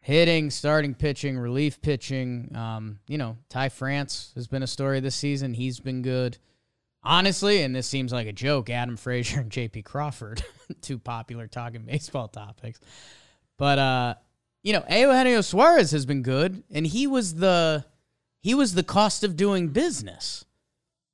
[0.04, 2.54] hitting, starting pitching, relief pitching.
[2.54, 5.54] Um, you know, Ty France has been a story this season.
[5.54, 6.38] He's been good.
[7.02, 10.44] Honestly, and this seems like a joke, Adam Frazier and JP Crawford,
[10.82, 12.80] two popular talking baseball topics.
[13.58, 14.16] But uh,
[14.62, 17.86] you know, Eugenio Suarez has been good, and he was the
[18.42, 20.46] he was the cost of doing business.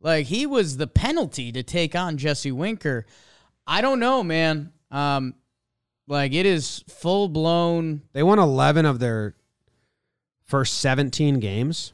[0.02, 3.06] Like he was the penalty to take on Jesse Winker.
[3.68, 4.74] I don't know, man.
[4.90, 5.36] Um,
[6.10, 8.02] like it is full blown.
[8.14, 9.36] They won 11 of their
[10.46, 11.94] first 17 games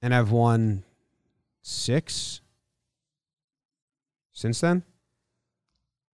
[0.00, 0.84] and have won
[1.62, 2.40] six
[4.32, 4.84] since then.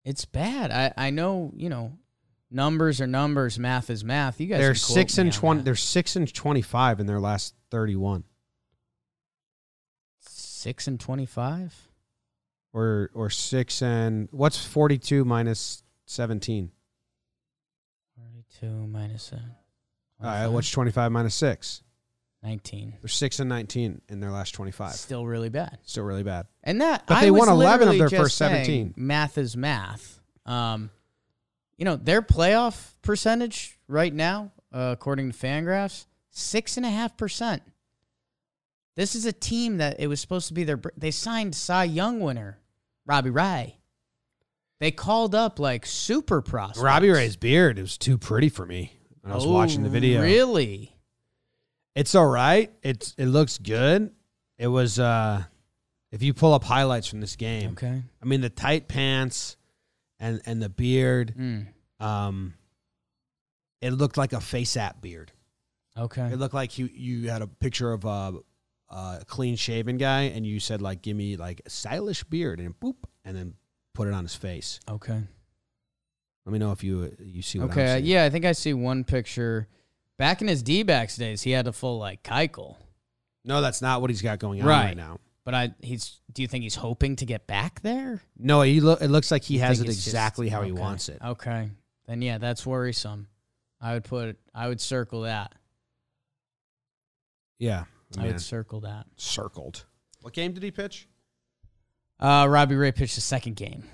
[0.04, 0.70] It's bad.
[0.70, 1.52] I I know.
[1.54, 1.92] You know,
[2.50, 3.58] numbers are numbers.
[3.58, 4.40] Math is math.
[4.40, 4.60] You guys.
[4.60, 5.58] They're six and on 20.
[5.58, 5.64] that.
[5.64, 8.24] They're six and 25 in their last 31,
[10.20, 11.89] six and twenty five.
[12.72, 16.70] Or or six and what's 42 minus 17?
[18.16, 19.54] Forty two minus seven.
[20.22, 21.82] All right, what's 25 minus six?
[22.42, 22.94] nineteen?
[23.02, 24.92] They're six and 19 in their last 25.
[24.94, 25.78] Still really bad.
[25.84, 26.46] Still really bad.
[26.62, 28.94] And that, But I they won 11 of their first 17.
[28.96, 30.20] Math is math.
[30.46, 30.90] Um,
[31.76, 37.16] you know their playoff percentage right now, uh, according to Fangraphs, six and a half
[37.16, 37.62] percent.
[38.96, 40.80] This is a team that it was supposed to be their.
[40.96, 42.58] They signed Cy Young winner
[43.06, 43.76] Robbie Ray.
[44.80, 46.80] They called up like super prospects.
[46.80, 50.22] Robbie Ray's beard was too pretty for me when I was Oh, watching the video.
[50.22, 50.96] Really?
[51.94, 52.72] It's all right.
[52.82, 54.12] It's it looks good.
[54.58, 55.44] It was uh
[56.12, 57.72] if you pull up highlights from this game.
[57.72, 58.02] Okay.
[58.22, 59.56] I mean the tight pants
[60.18, 61.66] and and the beard Mm.
[62.00, 62.54] um
[63.82, 65.32] it looked like a face app beard.
[65.98, 66.26] Okay.
[66.26, 68.34] It looked like you you had a picture of a,
[68.90, 72.78] a clean shaven guy and you said like give me like a stylish beard and
[72.80, 73.54] boop and then
[73.94, 74.80] put it on his face.
[74.88, 75.20] Okay.
[76.46, 78.00] Let me know if you uh, you see what Okay.
[78.00, 79.68] Yeah, I think I see one picture.
[80.18, 82.76] Back in his D backs days, he had a full like Keuchel.
[83.44, 84.84] No, that's not what he's got going on Right.
[84.86, 85.18] right now.
[85.44, 88.20] But I he's do you think he's hoping to get back there?
[88.36, 90.72] No, he lo- it looks like he You has it it's just- exactly how he
[90.72, 91.18] wants it.
[91.24, 91.70] Okay.
[92.06, 93.28] Then yeah, that's worrisome.
[93.80, 95.54] I would put I would circle that.
[97.58, 97.84] Yeah.
[98.16, 98.32] I man.
[98.32, 99.06] would circle that.
[99.16, 99.84] circled.
[100.22, 101.08] What game did he pitch?
[102.18, 103.84] Uh Robbie Ray pitched the second game.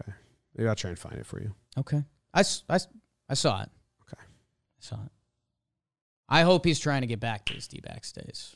[0.00, 0.12] Okay.
[0.56, 1.54] Maybe I'll try and find it for you.
[1.78, 2.02] Okay.
[2.32, 2.88] I, s- I, s-
[3.28, 3.68] I saw it.
[4.02, 4.20] Okay.
[4.22, 5.12] I saw it.
[6.28, 8.54] I hope he's trying to get back to his D backs days.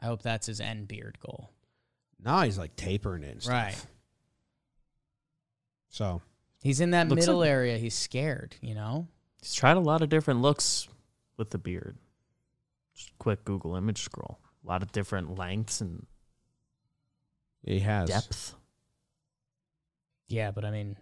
[0.00, 1.50] I hope that's his end beard goal.
[2.24, 3.32] Now he's like tapering it.
[3.32, 3.52] And stuff.
[3.52, 3.86] Right.
[5.90, 6.22] So
[6.62, 7.76] He's in that Looks middle like- area.
[7.78, 9.08] He's scared, you know?
[9.40, 10.86] He's tried a lot of different looks
[11.36, 11.96] with the beard.
[12.94, 14.38] Just quick Google image scroll.
[14.64, 16.06] A lot of different lengths and
[17.64, 18.08] he has.
[18.08, 18.54] depth.
[20.28, 20.96] Yeah, but I mean,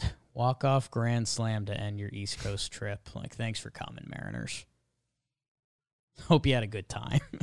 [0.34, 3.08] walk off grand slam to end your East Coast trip.
[3.14, 4.64] Like, thanks for coming, Mariners.
[6.28, 7.20] Hope you had a good time.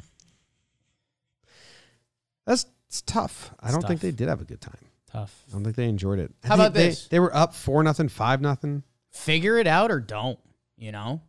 [2.45, 3.53] That's it's tough.
[3.59, 4.79] I It's don't think they did have a good time.
[5.11, 5.43] Tough.
[5.47, 6.31] I don't think they enjoyed it.
[6.43, 7.07] How think about they, this?
[7.07, 8.83] They were up four nothing, five nothing.
[9.11, 10.39] Figure it out or don't,
[10.77, 11.21] you know?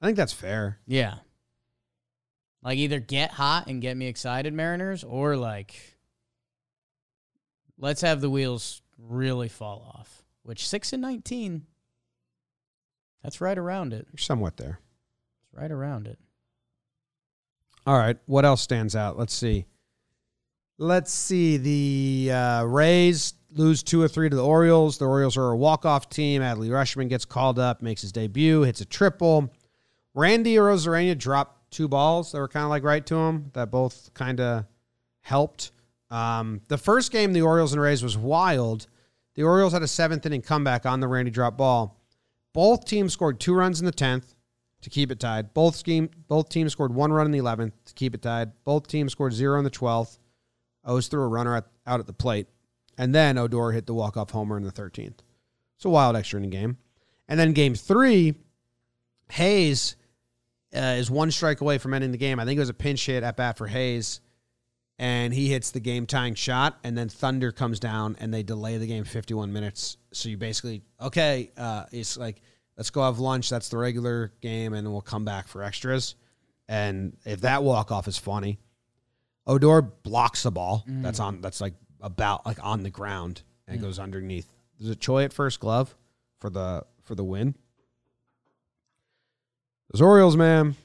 [0.00, 0.78] I think that's fair.
[0.86, 1.16] Yeah.
[2.68, 5.96] Like, either get hot and get me excited, Mariners, or like,
[7.78, 10.22] let's have the wheels really fall off.
[10.42, 11.64] Which, 6 and 19,
[13.22, 14.06] that's right around it.
[14.12, 14.80] You're somewhat there.
[15.40, 16.18] It's right around it.
[17.86, 18.18] All right.
[18.26, 19.18] What else stands out?
[19.18, 19.64] Let's see.
[20.76, 21.56] Let's see.
[21.56, 24.98] The uh, Rays lose two or three to the Orioles.
[24.98, 26.42] The Orioles are a walk-off team.
[26.42, 29.54] Adley Rutschman gets called up, makes his debut, hits a triple.
[30.12, 34.12] Randy Arozarena dropped two balls that were kind of like right to him that both
[34.14, 34.64] kind of
[35.20, 35.72] helped.
[36.10, 38.86] Um, the first game, the Orioles and Rays was wild.
[39.34, 42.00] The Orioles had a seventh inning comeback on the Randy drop ball.
[42.52, 44.34] Both teams scored two runs in the tenth
[44.80, 45.52] to keep it tied.
[45.54, 48.52] Both scheme, both teams scored one run in the eleventh to keep it tied.
[48.64, 50.18] Both teams scored zero in the twelfth.
[50.84, 52.46] O's threw a runner at, out at the plate,
[52.96, 55.22] and then Odor hit the walk off homer in the thirteenth.
[55.76, 56.78] It's a wild extra inning game.
[57.28, 58.34] And then game three,
[59.30, 59.96] Hays
[60.74, 62.38] uh, is one strike away from ending the game.
[62.38, 64.20] I think it was a pinch hit at bat for Hays,
[64.98, 66.78] and he hits the game tying shot.
[66.84, 69.96] And then Thunder comes down and they delay the game 51 minutes.
[70.12, 72.42] So you basically, okay, uh, it's like,
[72.76, 73.48] let's go have lunch.
[73.48, 76.14] That's the regular game, and we'll come back for extras.
[76.68, 78.58] And if that walk off is funny,
[79.46, 80.84] Odor blocks the ball.
[80.86, 81.40] That's on.
[81.40, 84.46] That's like about like on the ground and it goes underneath.
[84.78, 85.96] There's a Choi at first glove
[86.38, 87.54] for the for the win.
[89.92, 90.76] Those Orioles, man,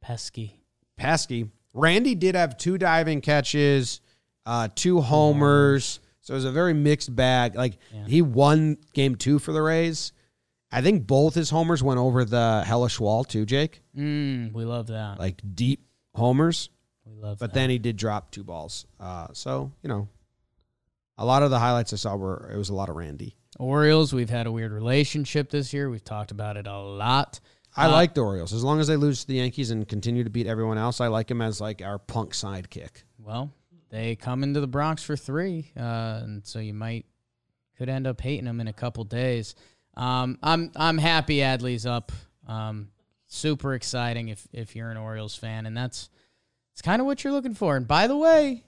[0.00, 0.60] Pesky.
[0.96, 1.50] pesky.
[1.74, 4.00] Randy did have two diving catches,
[4.46, 7.54] uh, two homers, So it was a very mixed bag.
[7.54, 8.04] Like Yeah.
[8.06, 10.12] he won game two for the Rays.
[10.70, 13.80] I think both his homers went over the hellish wall too, Jake.
[13.96, 15.18] Mm, we love that.
[15.18, 16.68] Like deep homers.
[17.06, 17.46] we love that.
[17.46, 17.60] But that.
[17.60, 18.84] then he did drop two balls.
[19.00, 20.08] Uh, so you know,
[21.16, 23.34] a lot of the highlights I saw were it was a lot of Randy.
[23.58, 25.88] Orioles, we've had a weird relationship this year.
[25.88, 27.40] We've talked about it a lot.
[27.78, 30.24] I Uh, like the Orioles as long as they lose to the Yankees and continue
[30.24, 31.00] to beat everyone else.
[31.00, 33.04] I like them as like our punk sidekick.
[33.18, 33.52] Well,
[33.90, 37.06] they come into the Bronx for three, uh, and so you might
[37.76, 39.54] could end up hating them in a couple days.
[39.94, 42.10] Um, I'm I'm happy Adley's up.
[42.46, 42.90] Um,
[43.28, 46.10] super exciting if if you're an Orioles fan, and that's
[46.72, 47.76] it's kind of what you're looking for.
[47.76, 48.64] And by the way,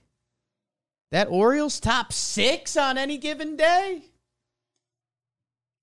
[1.10, 4.04] that Orioles top six on any given day.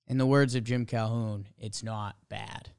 [0.08, 2.70] In the words of Jim Calhoun, it's not bad.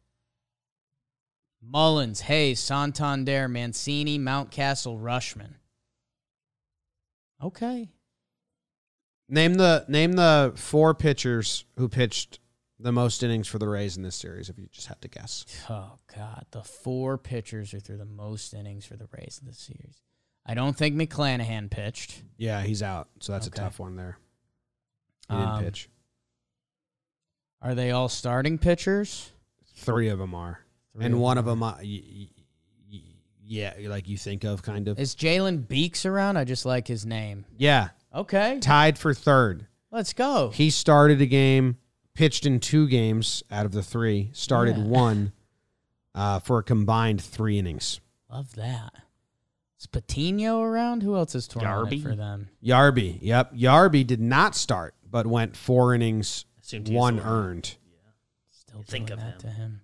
[1.62, 5.54] Mullins, Hays, Santander, Mancini, Mountcastle, Rutschman.
[7.42, 7.88] Okay.
[9.28, 12.38] Name the name the four pitchers who pitched
[12.80, 14.48] the most innings for the Rays in this series.
[14.48, 18.54] If you just had to guess, Oh God, the four pitchers who threw the most
[18.54, 20.00] innings for the Rays in this series.
[20.46, 22.22] I don't think McClanahan pitched.
[22.38, 23.09] yeah, he's out.
[23.20, 23.61] So that's Okay.
[23.61, 24.18] a tough one there.
[25.28, 25.90] He didn't Um, pitch.
[27.61, 29.30] Are they all starting pitchers?
[29.74, 30.61] Three of them are,
[30.95, 32.28] Three and one of them, uh, y- y-
[32.91, 33.01] y-
[33.45, 34.99] yeah, like you think of kind of.
[34.99, 36.36] Is Jalen Beeks around?
[36.36, 37.45] I just like his name.
[37.57, 39.66] Yeah, Okay, tied for third.
[39.91, 40.51] let's go.
[40.51, 41.76] He started a game,
[42.14, 44.84] pitched in two games out of the three, started Yeah.
[44.84, 45.32] one
[46.14, 48.01] uh, for a combined three innings.
[48.30, 48.93] Love that.
[49.78, 51.05] Is Patino around?
[51.05, 52.03] Who else is touring it Yarby?
[52.03, 52.49] for them?
[52.64, 53.55] Yarby, yep.
[53.55, 57.30] Yarby did not start, but went four innings, Assumed he was one the one.
[57.30, 57.76] earned.
[58.51, 59.41] Still Think doing of that him.
[59.43, 59.80] to him.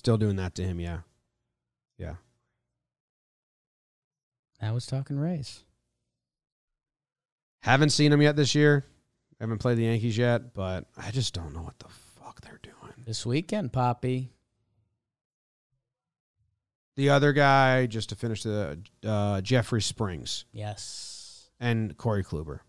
[0.00, 1.00] Still doing that to him, yeah.
[1.98, 2.14] Yeah.
[4.58, 5.62] I was talking race.
[7.60, 8.86] Haven't seen him yet this year.
[9.38, 11.88] Haven't played the Yankees yet, but I just don't know what the
[12.18, 12.94] fuck they're doing.
[13.04, 14.30] This weekend, Poppy.
[16.96, 21.50] The other guy, just to finish the uh, Jeffrey Springs Yes.
[21.60, 22.60] and Corey Kluber.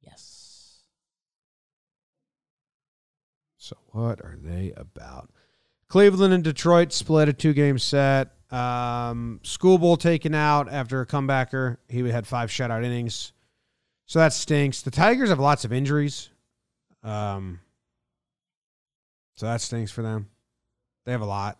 [0.00, 0.84] Yes.
[3.58, 5.28] So what are they about?
[5.92, 8.28] Cleveland and Detroit split a two game set.
[8.50, 11.76] Um, Skubal taken out after a comebacker.
[11.86, 13.34] He had five shutout innings.
[14.06, 14.80] So that stinks.
[14.80, 16.30] The Tigers have lots of injuries.
[17.02, 17.60] Um,
[19.36, 20.30] so that stinks for them.
[21.04, 21.58] They have a lot.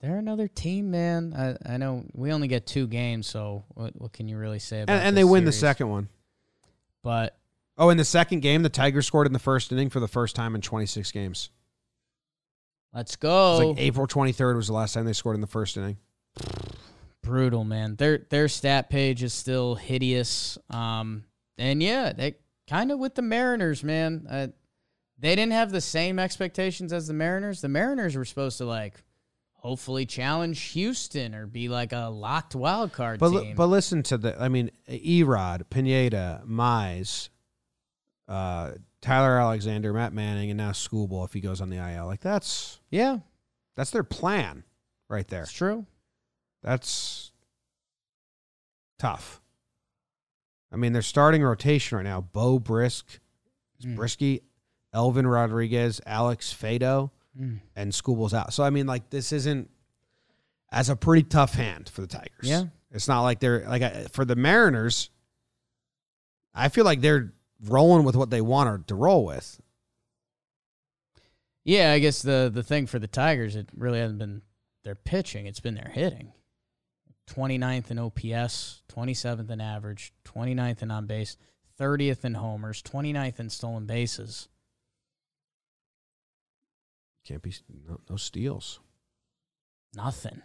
[0.00, 1.34] They're another team, man.
[1.38, 4.80] I, I know we only get two games, so what, what can you really say
[4.80, 6.08] about And, and they win the second one.
[7.04, 7.38] But
[7.76, 10.34] Oh, in the second game, the Tigers scored in the first inning for the first
[10.34, 11.50] time in 26 games.
[12.94, 13.68] Let's go.
[13.70, 15.96] like April 23rd was the last time they scored in the first inning.
[17.22, 17.96] Brutal, man.
[17.96, 20.56] Their their stat page is still hideous.
[20.70, 21.24] Um,
[21.58, 22.36] and yeah, they
[22.68, 24.26] kind of with the Mariners, man.
[24.30, 24.46] Uh,
[25.18, 27.60] they didn't have the same expectations as the Mariners.
[27.60, 29.02] The Mariners were supposed to like
[29.52, 33.56] hopefully challenge Houston or be like a locked wild card But team.
[33.56, 37.28] but listen to the I mean Erod, Pineda, Mize,
[38.28, 38.70] uh,
[39.00, 42.06] Tyler Alexander, Matt Manning, and now Skubal if he goes on the IL.
[42.06, 43.18] Like that's yeah,
[43.76, 44.64] that's their plan
[45.08, 45.42] right there.
[45.42, 45.86] it's true.
[46.62, 47.30] That's
[48.98, 49.40] tough.
[50.72, 52.20] I mean, they're starting rotation right now.
[52.20, 53.18] Beau Brieske,
[53.82, 53.96] Mm.
[53.96, 54.42] Brieske,
[54.92, 57.60] Elvin Rodriguez, Alex Faedo, Mm.
[57.76, 58.52] and Skubal's out.
[58.52, 59.70] So I mean, like this isn't
[60.70, 62.42] as a pretty tough hand for the Tigers.
[62.42, 62.64] Yeah.
[62.90, 65.10] it's not like they're like I- for the Mariners.
[66.54, 67.32] I feel like they're
[67.64, 69.60] rolling with what they wanted to roll with.
[71.64, 74.42] Yeah, I guess the the thing for the Tigers, it really hasn't been
[74.84, 76.32] their pitching, it's been their hitting.
[77.28, 81.36] 29th in OPS, 27th in average, 29th in on base,
[81.78, 84.48] 30th in homers, 29th in stolen bases.
[87.26, 87.52] Can't be
[87.86, 88.80] no, no steals.
[89.94, 90.40] Nothing.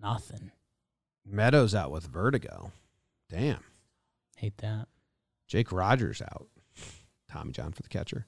[0.00, 0.52] Nothing.
[1.26, 2.72] Meadows out with vertigo.
[3.28, 3.62] Damn.
[4.36, 4.88] Hate that.
[5.48, 6.46] Jake Rogers out.
[7.30, 8.26] Tommy John for the catcher.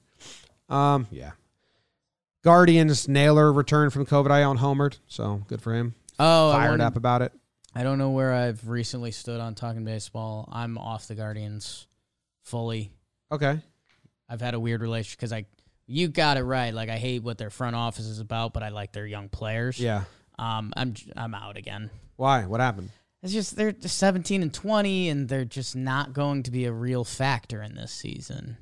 [0.69, 1.31] Um, yeah.
[2.43, 5.95] Guardians Naylor returned from COVID IL and homered, so good for him.
[6.19, 7.31] Oh, Fired up about it.
[7.73, 10.49] I don't know where I've recently stood on talking baseball.
[10.51, 11.87] I'm off the Guardians
[12.43, 12.91] fully.
[13.31, 13.59] Okay.
[14.27, 15.45] I've had a weird relationship because I,
[15.85, 16.73] you got it right.
[16.73, 19.79] Like I hate what their front office is about, but I like their young players.
[19.79, 20.03] Yeah.
[20.37, 21.91] Um, I'm I'm out again.
[22.15, 22.45] Why?
[22.45, 22.89] What happened?
[23.23, 27.03] It's just they're 17 and 20, and they're just not going to be a real
[27.03, 28.57] factor in this season.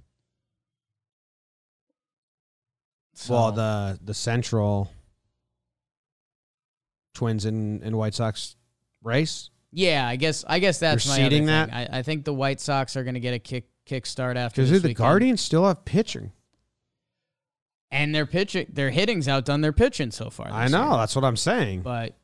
[3.27, 4.91] Well, the the Central
[7.13, 8.55] Twins and, and White Sox
[9.03, 11.45] race Yeah, I guess I guess that's You're my seeding thing.
[11.47, 11.73] that?
[11.73, 14.61] I, I think the White Sox are going to get a kick kick start after
[14.63, 14.93] Because the.
[14.93, 16.31] Guardians still have pitching.
[17.91, 20.47] and their pitching, their hitting's outdone their pitching so far.
[20.49, 20.89] I know.
[20.89, 20.97] year.
[20.97, 21.81] That's what I'm saying.
[21.81, 22.15] but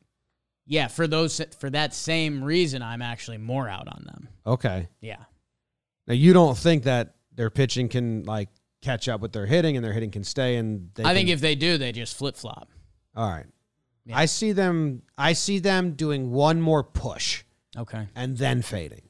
[0.66, 4.30] yeah, for those for that same reason, I'm actually more out on them.
[4.46, 4.88] Okay.
[5.02, 5.24] Yeah,
[6.08, 8.50] Now you don't think that their pitching can like
[8.82, 11.34] catch up with their hitting and their hitting can stay and they I think can-
[11.34, 12.70] if they do, they just flip flop.
[13.16, 13.46] all right.
[14.06, 14.18] Yeah.
[14.20, 17.44] I see them I see them doing one more push
[17.76, 18.08] Okay.
[18.16, 19.10] and then fading.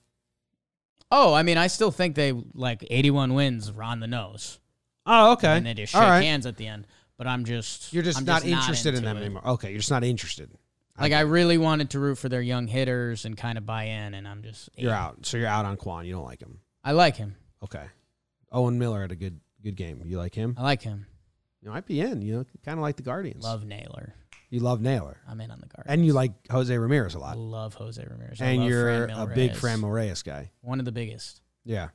[1.11, 4.59] Oh, I mean, I still think they like 81 wins on the nose,
[5.05, 5.57] Oh, okay.
[5.57, 6.21] and they just shake right.
[6.21, 6.87] hands at the end.
[7.17, 9.21] But I'm just You're just I'm not interested in into them it.
[9.21, 9.47] anymore.
[9.49, 10.49] Okay, you're just not interested.
[10.99, 14.13] Like I really wanted to root for their young hitters and kind of buy in,
[14.13, 15.25] and I'm just You're out.
[15.25, 16.05] So you're out on Kwan.
[16.05, 16.59] You don't like him.
[16.83, 17.35] I like him.
[17.63, 17.85] Okay.
[18.51, 20.01] Owen Miller had a good good game.
[20.05, 20.55] You like him?
[20.57, 21.05] I like him.
[21.61, 22.21] You might be in.
[22.21, 23.43] You know, kind of like the Guardians.
[23.43, 24.13] Love Naylor.
[24.49, 25.93] You love Naylor, I'm in on the Guardians.
[25.93, 28.39] and you like Jose Ramirez a lot, love Jose Ramirez.
[28.39, 29.55] I and you're a big.
[29.55, 30.51] Fran Reyes guy.
[30.61, 31.41] One of the biggest.
[31.65, 31.89] Yeah.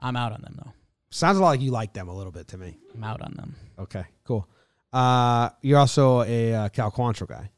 [0.00, 0.72] I'm out on them though.
[1.10, 2.78] Sounds a lot like you like them a little bit to me.
[2.94, 3.54] I'm out on them.
[3.78, 4.48] Okay, cool.
[4.92, 7.50] Uh, you're also a uh, Cal Quantrill guy,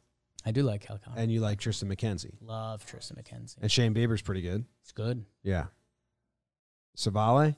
[0.45, 1.23] I do like Cal Conley.
[1.23, 3.57] and you like Triston McKenzie, Love Triston McKenzie.
[3.63, 4.65] and Shane Bieber's pretty good.
[4.83, 5.25] It's good.
[5.43, 5.67] Yeah.
[6.97, 7.57] Savale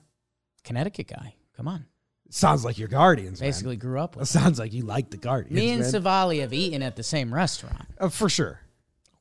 [0.64, 1.34] Connecticut guy.
[1.56, 1.86] Come on.
[2.30, 3.40] sounds like your Guardians.
[3.40, 3.48] man.
[3.48, 4.28] Basically grew up with.
[4.28, 5.54] sounds like you like the Guardians.
[5.56, 5.90] Me and man.
[5.92, 8.60] Savali have eaten at the same restaurant, Uh, for sure.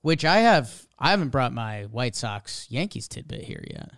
[0.01, 0.87] which I have.
[0.97, 3.91] I haven't brought my White Sox Yankees tidbit here yet.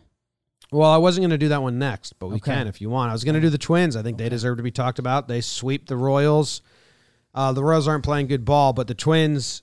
[0.72, 2.54] Well, I wasn't going to do that one next, but we Okay.
[2.54, 3.10] can if you want.
[3.10, 3.96] I was going to do the Twins.
[3.96, 5.28] I think they deserve to be talked about.
[5.28, 6.62] They sweep the Royals.
[7.38, 9.62] Uh, the Royals aren't playing good ball, but the Twins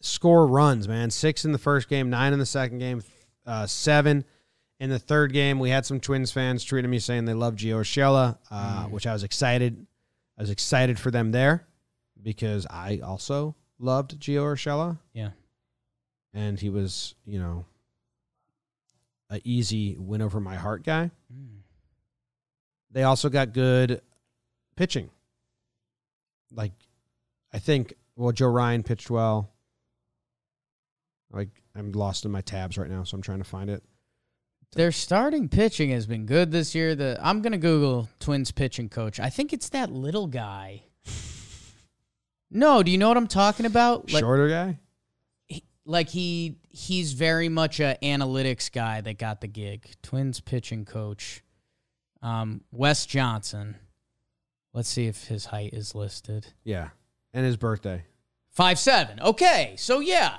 [0.00, 1.08] score runs, man.
[1.10, 3.00] Six in the first game, nine in the second game,
[3.46, 4.24] uh, seven
[4.80, 5.60] in the third game.
[5.60, 9.12] We had some Twins fans tweeting me saying they love Gio Urshela, uh, which I
[9.12, 9.86] was excited.
[10.36, 11.64] I was excited for them there
[12.20, 15.30] because I also loved Gio Urshela Yeah.
[16.34, 17.66] and he was, you know,
[19.30, 21.12] a easy win over my heart guy.
[22.90, 24.00] They also got good
[24.74, 25.10] pitching.
[26.52, 26.72] Like,
[27.52, 29.52] I think well, Joe Ryan pitched well.
[31.30, 33.82] Like, I'm lost in my tabs right now, so I'm trying to find it.
[34.72, 36.94] Their starting pitching has been good this year.
[36.94, 39.18] The I'm gonna Google Twins pitching coach.
[39.18, 40.82] I think it's that little guy.
[42.50, 44.10] No, do you know what I'm talking about?
[44.10, 44.78] Like, Shorter guy.
[45.48, 49.90] he, like he he's very much a analytics guy that got the gig.
[50.02, 51.42] Twins pitching coach,
[52.22, 53.76] um, Wes Johnson.
[54.72, 56.48] Let's see if his height is listed.
[56.64, 56.90] Yeah,
[57.32, 58.04] and his birthday.
[58.50, 59.20] Five seven.
[59.20, 60.36] Okay, so yeah,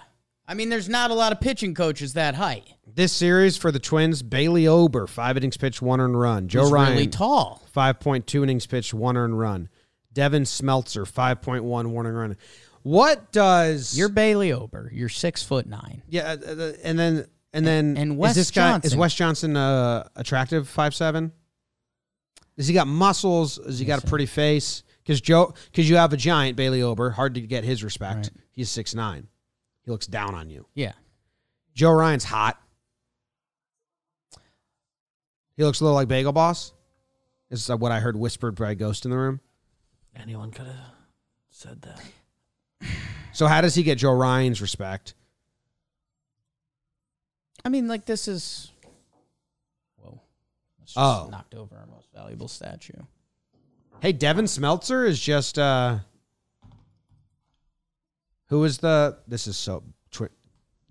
[0.47, 2.63] I mean, there's not a lot of pitching coaches that height.
[2.85, 6.47] This series for the Twins: Bailey Ober, five innings pitched, one earned run.
[6.47, 7.61] Joe He's Ryan, really tall.
[7.75, 9.69] 5.2 innings pitched, one earned run.
[10.11, 12.37] Devin Smeltzer, 5.1, one earned run.
[12.81, 14.89] What does You're Bailey Ober.
[14.93, 16.01] You're six foot nine.
[16.09, 18.99] yeah, uh, uh, and then and then and is Wes this guy is Johnson.
[18.99, 20.67] Wes Johnson uh, attractive?
[20.67, 21.31] Five seven.
[22.59, 23.57] Has he got muscles?
[23.65, 24.83] Has he got a pretty face?
[25.01, 28.17] Because Joe, because you have a giant Bailey Ober, hard to get his respect.
[28.17, 28.29] Right.
[28.51, 29.27] He's six nine.
[29.85, 30.67] He looks down on you.
[30.75, 30.91] Yeah.
[31.73, 32.61] Joe Ryan's hot.
[35.55, 36.73] He looks a little like Bagel Boss.
[37.49, 39.39] This is what I heard whispered by a ghost in the room.
[40.15, 40.75] Anyone could have
[41.49, 42.89] said that.
[43.31, 45.13] So how does he get Joe Ryan's respect?
[47.63, 48.73] I mean, like this is.
[50.95, 51.01] Whoa.
[51.03, 51.29] That's just Oh.
[51.29, 52.93] knocked over our most valuable statue.
[54.01, 55.99] Hey, Devin Smeltzer is just uh
[58.47, 60.29] who is the this is so twi-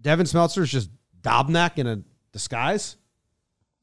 [0.01, 0.90] Devin Smeltzer is just
[1.22, 2.96] Dobnak in a disguise.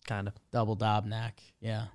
[0.08, 0.34] Kind of.
[0.52, 1.32] Double Dobnak.
[1.60, 1.86] Yeah.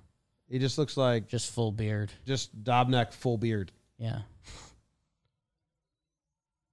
[0.49, 2.11] He just looks like Just full beard.
[2.25, 3.71] just Dobnak full beard.
[3.97, 4.21] Yeah.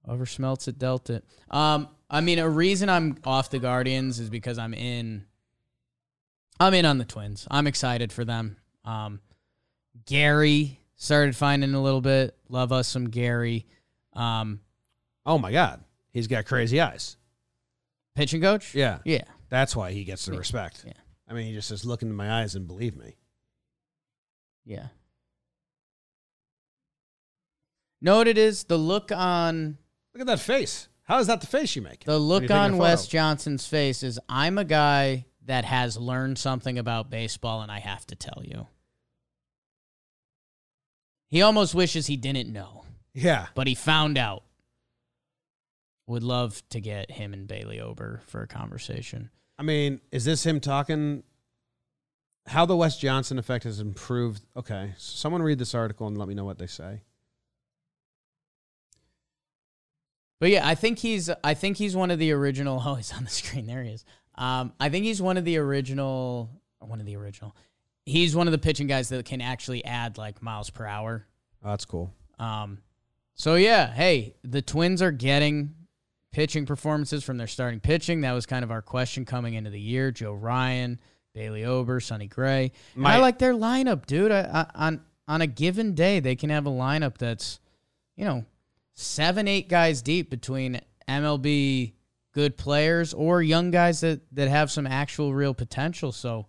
[0.07, 1.23] Oversmelts it, dealt it.
[1.51, 5.25] Um, I mean, a reason I'm off the Guardians is because I'm in.
[6.59, 7.47] I'm in on the Twins.
[7.49, 8.57] I'm excited for them.
[8.83, 9.21] Um,
[10.05, 12.35] Gary started finding a little bit.
[12.49, 13.65] Love us some Gary.
[14.13, 14.61] Um,
[15.25, 15.83] Oh my god.
[16.11, 17.15] He's got crazy eyes.
[18.15, 18.73] pitching coach.
[18.75, 18.99] Yeah.
[19.05, 19.23] Yeah.
[19.49, 20.39] That's why he gets the Yeah.
[20.39, 20.83] respect.
[20.85, 20.93] Yeah.
[21.29, 23.15] I mean, he just says look into my eyes and believe me.
[24.65, 24.87] Yeah.
[28.01, 28.63] Know what it is?
[28.65, 29.77] The look on
[30.13, 30.87] Look at that face.
[31.03, 32.03] How is that the face you make?
[32.05, 32.77] The look you're taking a on?
[32.77, 37.79] Wes Johnson's face is I'm a guy that has learned something about baseball and I
[37.79, 38.67] have to tell you.
[41.27, 42.85] He almost wishes he didn't know,
[43.15, 43.47] Yeah.
[43.55, 44.43] but he found out.
[46.05, 49.29] Would love to get him and Bailey Ober for a conversation.
[49.57, 51.23] I mean, is this him talking
[52.47, 54.43] how the Wes Johnson effect has improved?
[54.55, 57.01] Okay, so someone read this article and let me know what they say.
[60.39, 62.81] But yeah, I think he's I think he's one of the original.
[62.85, 63.65] Oh, he's on the screen.
[63.67, 64.05] There he is.
[64.39, 66.49] Um, I think he's one of the original.
[66.79, 67.55] One of the original.
[68.05, 71.27] He's one of the pitching guys that can actually add like miles per hour.
[71.63, 72.11] Oh, that's cool.
[72.39, 72.79] Um,
[73.35, 75.75] so yeah, hey, the Twins are getting
[76.31, 78.21] pitching performances from their starting pitching.
[78.21, 80.11] That was kind of our question coming into the year.
[80.11, 80.99] Joe Ryan,
[81.33, 82.71] Bailey Ober, Sonny Gray.
[82.95, 84.31] And I like their lineup, dude.
[84.31, 84.41] I,
[84.73, 87.59] I, on on a given day, they can have a lineup that's,
[88.15, 88.45] you know,
[88.95, 91.93] seven, eight guys deep between MLB
[92.33, 96.11] good players or young guys that that have some actual real potential.
[96.11, 96.47] So,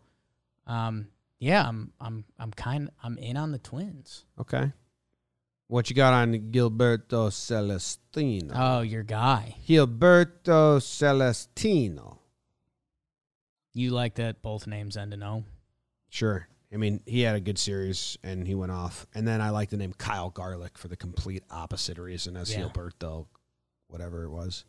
[0.66, 1.09] um,
[1.39, 4.24] yeah, I'm I'm I'm kind I'm in on the Twins.
[4.39, 4.72] Okay.
[5.68, 8.53] What you got on Gilberto Celestino?
[8.57, 9.55] Oh, your guy.
[9.68, 12.18] Gilberto Celestino.
[13.72, 15.45] You like that both names end in O?
[16.09, 16.49] Sure.
[16.72, 19.07] I mean, he had a good series and he went off.
[19.14, 22.62] And then I like the name Kyle Garlick for the complete opposite reason as Yeah.
[22.64, 23.26] Gilberto,
[23.87, 24.64] whatever it was.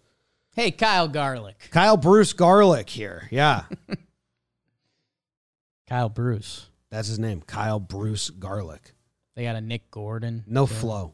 [0.53, 1.69] Hey, Kyle Garlick.
[1.71, 3.27] Kyle Bruce Garlick here.
[3.31, 3.63] Yeah.
[5.87, 6.67] Kyle Bruce.
[6.89, 7.41] That's his name.
[7.41, 8.93] Kyle Bruce Garlick.
[9.35, 10.43] They got a Nick Gordon.
[10.45, 10.73] No too.
[10.73, 11.13] flow.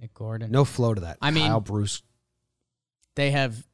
[0.00, 0.50] Nick Gordon.
[0.50, 1.18] No flow to that.
[1.22, 2.02] I mean- Kyle Bruce.
[3.14, 3.66] They have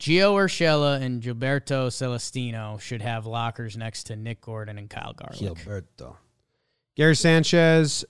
[0.00, 5.38] Gio Urshela and Gilberto Celestino should have lockers next to Nick Gordon and Kyle Garlick.
[5.38, 6.16] Gilberto.
[6.96, 8.04] Gary Sanchez,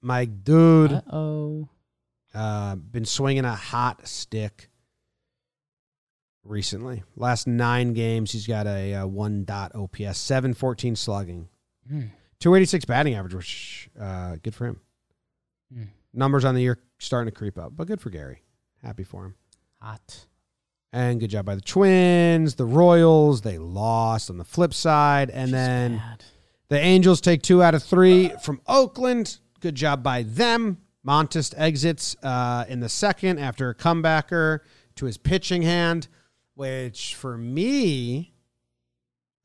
[0.00, 0.92] my dude.
[0.92, 1.68] Uh oh.
[2.32, 4.68] Uh, been swinging a hot stick
[6.44, 7.02] recently.
[7.16, 11.48] Last nine games, he's got a, uh one dot OPS, seven fourteen slugging,
[11.88, 12.02] Hmm.
[12.40, 14.80] two eighty six batting average, which uh, good for him.
[15.72, 15.82] Hmm.
[16.12, 18.42] Numbers on the year starting to creep up, but good for Gary.
[18.82, 19.34] Happy for him.
[19.80, 20.26] Hot.
[20.92, 23.40] And good job by the Twins, the Royals.
[23.40, 26.24] They lost on the flip side, and She's then bad.
[26.68, 29.38] the Angels take two out of three from Oakland.
[29.60, 30.78] Good job by them.
[31.06, 34.60] Montas exits uh, in the second after a comebacker
[34.94, 36.06] to his pitching hand,
[36.54, 38.32] which for me,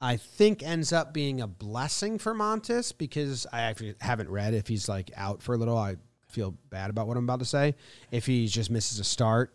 [0.01, 4.67] I think ends up being a blessing for Montas because I actually haven't read if
[4.67, 5.77] he's like out for a little.
[5.77, 5.97] I
[6.29, 7.75] feel bad about what I'm about to say.
[8.11, 9.53] If he just misses a start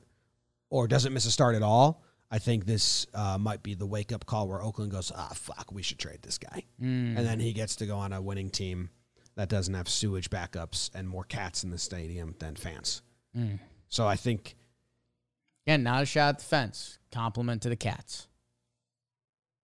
[0.71, 4.13] or doesn't miss a start at all, I think this uh, might be the wake
[4.13, 7.17] up call where Oakland goes, ah, fuck, we should trade this guy Mm.
[7.17, 8.91] and then he gets to go on a winning team
[9.37, 13.03] that doesn't have sewage backups and more cats in the stadium than fans.
[13.37, 13.61] Mm.
[13.89, 14.57] So I think
[15.67, 16.99] Again, not a shot at the fence.
[17.15, 18.27] Compliment to the cats.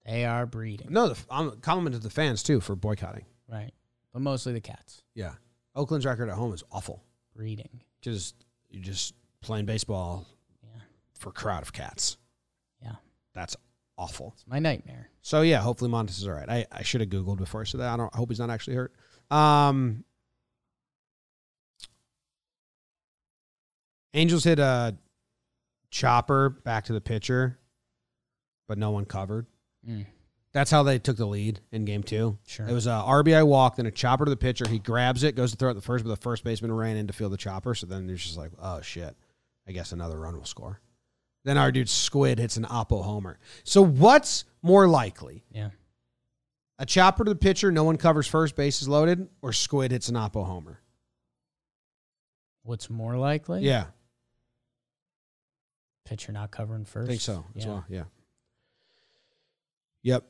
[0.07, 0.87] They are breeding.
[0.91, 3.27] no, the, I'm compliment to the fans too for boycotting.
[3.49, 3.73] Right.
[4.13, 5.03] But mostly the cats.
[5.15, 5.35] Yeah,
[5.75, 7.03] Oakland's record at home is awful
[7.37, 7.83] Breeding.
[8.01, 8.33] because
[8.71, 10.27] you're just playing baseball
[10.63, 10.81] Yeah.
[11.19, 12.17] for a crowd of cats.
[12.83, 12.95] Yeah.
[13.35, 13.57] That's
[13.99, 14.33] awful.
[14.37, 15.11] It's my nightmare.
[15.23, 16.49] So yeah, hopefully Montas is all right.
[16.49, 17.93] I, I should have googled before I said that.
[17.93, 18.11] I don't.
[18.15, 18.93] I hope he's not actually hurt.
[19.31, 20.05] Um,
[24.15, 24.97] Angels hit a
[25.91, 27.59] chopper back to the pitcher,
[28.69, 29.47] but no one covered.
[29.89, 30.07] Mm.
[30.53, 32.37] That's how they took the lead in game two.
[32.47, 32.67] Sure.
[32.67, 34.69] It was a RBI walk, then a chopper to the pitcher.
[34.69, 36.97] He grabs it, goes to throw it at the first, but the first baseman ran
[36.97, 37.75] in to field the chopper.
[37.75, 39.17] So then there's just like, oh shit,
[39.69, 40.81] I guess another run will score.
[41.45, 43.39] Then our dude Squid hits an Oppo homer.
[43.65, 45.45] So what's more likely?
[45.53, 45.71] yeah.
[46.79, 50.09] A chopper to the pitcher, no one covers first, base is loaded, or Squid hits
[50.09, 50.81] an Oppo homer?
[52.63, 53.61] What's more likely?
[53.61, 53.85] Yeah,
[56.05, 57.09] Pitcher not covering first.
[57.09, 57.71] I think so as Yeah.
[57.71, 57.85] well.
[57.89, 58.05] Yeah.
[60.03, 60.25] Yep.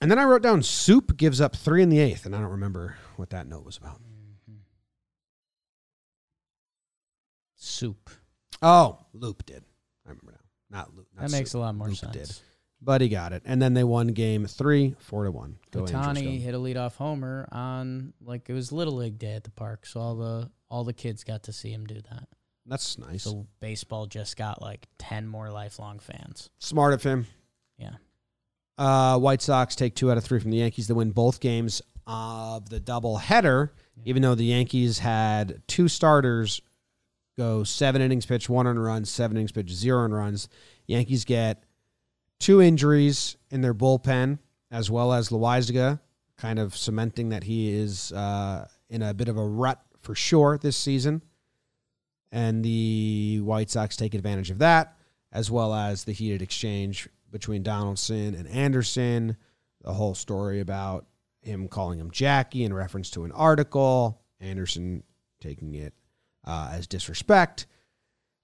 [0.00, 2.50] And then I wrote down Soup gives up three in the eighth, and I don't
[2.52, 4.00] remember what that note was about.
[4.00, 4.60] Mhm.
[7.56, 8.10] Soup.
[8.62, 9.64] Oh, Loup did.
[10.06, 10.78] I remember now.
[10.78, 11.08] Not Loup.
[11.14, 11.58] Not That makes Soup.
[11.58, 12.12] a lot more Loup sense.
[12.12, 12.32] did.
[12.82, 13.42] But he got it.
[13.44, 15.58] And then they won game three, four to one.
[15.70, 19.50] Go Ohtani hit a leadoff homer on like it was Little League Day at the
[19.50, 22.28] park, so all the all the kids got to see him do that.
[22.70, 23.24] That's nice.
[23.24, 26.48] So baseball just got like ten more lifelong fans.
[26.60, 27.26] Smart of him.
[27.76, 27.94] Yeah.
[28.78, 30.86] Uh, White Sox take two out of three from the Yankees.
[30.86, 36.62] They win both games of the double header, even though the Yankees had two starters
[37.36, 40.48] go seven innings pitch, one earned runs, seven innings pitch, zero earned runs.
[40.86, 41.64] Yankees get
[42.38, 44.38] two injuries in their bullpen,
[44.70, 45.98] as well as Loaisiga,
[46.38, 50.56] kind of cementing that he is uh, in a bit of a rut for sure
[50.56, 51.22] this season.
[52.32, 54.96] And the White Sox take advantage of that,
[55.32, 59.36] as well as the heated exchange between Donaldson and Anderson.
[59.82, 61.06] The whole story about
[61.42, 65.02] him calling him Jackie in reference to an article, Anderson
[65.40, 65.94] taking it
[66.44, 67.66] uh, as disrespect.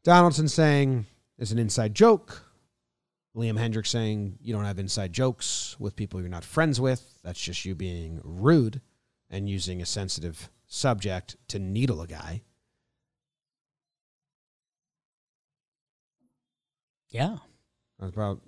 [0.05, 1.07] Donaldson saying
[1.39, 2.43] it's an inside joke.
[3.37, 7.19] Liam Hendriks saying you don't have inside jokes with people you're not friends with.
[7.23, 8.81] That's just you being rude
[9.29, 12.43] and using a sensitive subject to needle a guy.
[17.11, 17.37] Yeah.
[17.99, 18.41] That's about.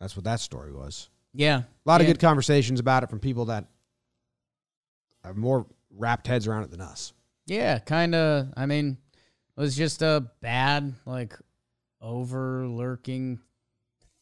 [0.00, 1.08] That's what that story was.
[1.32, 1.58] Yeah.
[1.58, 3.66] A lot of good conversations about it from people that
[5.24, 7.12] have more wrapped heads around it than us.
[7.46, 8.48] Yeah, kind of.
[8.56, 8.98] I mean,
[9.56, 11.38] it was just a bad, like,
[12.00, 13.40] over lurking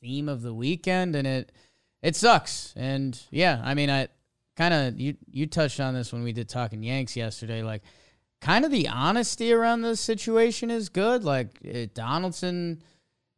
[0.01, 1.53] theme of the weekend, and it
[2.03, 2.72] it sucks.
[2.76, 4.09] And yeah, I mean, I
[4.57, 7.62] kind of you you touched on this when we did talking Yanks yesterday.
[7.62, 7.83] Like,
[8.41, 11.24] kind of the honesty around this situation is good.
[11.24, 12.83] Like, it, Donaldson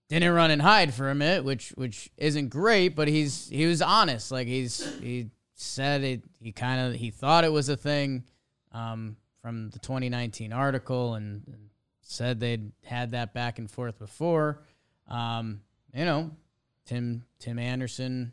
[0.08, 3.80] didn't run and hide for a minute, which which isn't great, but he's he was
[3.80, 4.30] honest.
[4.30, 6.22] Like he's he said it.
[6.40, 8.24] He kind of he thought it was a thing
[8.72, 11.70] um, from the 2019 article, and, and
[12.02, 14.62] said they'd had that back and forth before.
[15.08, 15.60] Um,
[15.94, 16.30] you know,
[16.84, 18.32] Tim Tim Anderson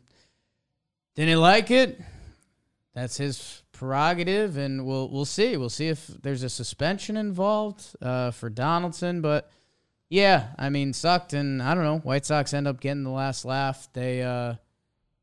[1.14, 2.00] didn't like it.
[2.94, 5.56] That's his prerogative, and we'll we'll see.
[5.56, 9.50] We'll see if there's a suspension involved uh, for Donaldson, but.
[10.12, 11.96] Yeah, I mean, sucked, and I don't know.
[12.00, 13.88] White Sox end up getting the last laugh.
[13.94, 14.56] They uh,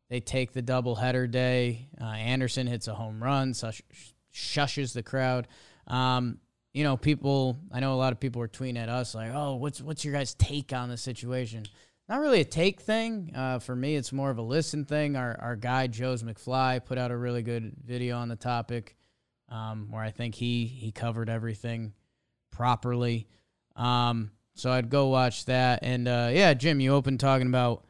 [0.09, 1.89] they take the doubleheader day.
[2.01, 3.53] Uh, Anderson hits a home run,
[4.33, 5.47] shushes the crowd.
[5.85, 6.39] Um,
[6.73, 7.59] you know, people.
[7.71, 10.15] I know a lot of people were tweeting at us like, "Oh, what's what's your
[10.15, 11.67] guys' take on the situation?"
[12.07, 13.31] Not really a take thing.
[13.35, 15.15] Uh, for me, it's more of a listen thing.
[15.15, 18.95] Our our guy Joe's McFly put out a really good video on the topic,
[19.49, 21.93] um, where I think he he covered everything
[22.49, 23.27] properly.
[23.75, 25.79] Um, so I'd go watch that.
[25.83, 27.85] And uh, yeah, Jim, you opened talking about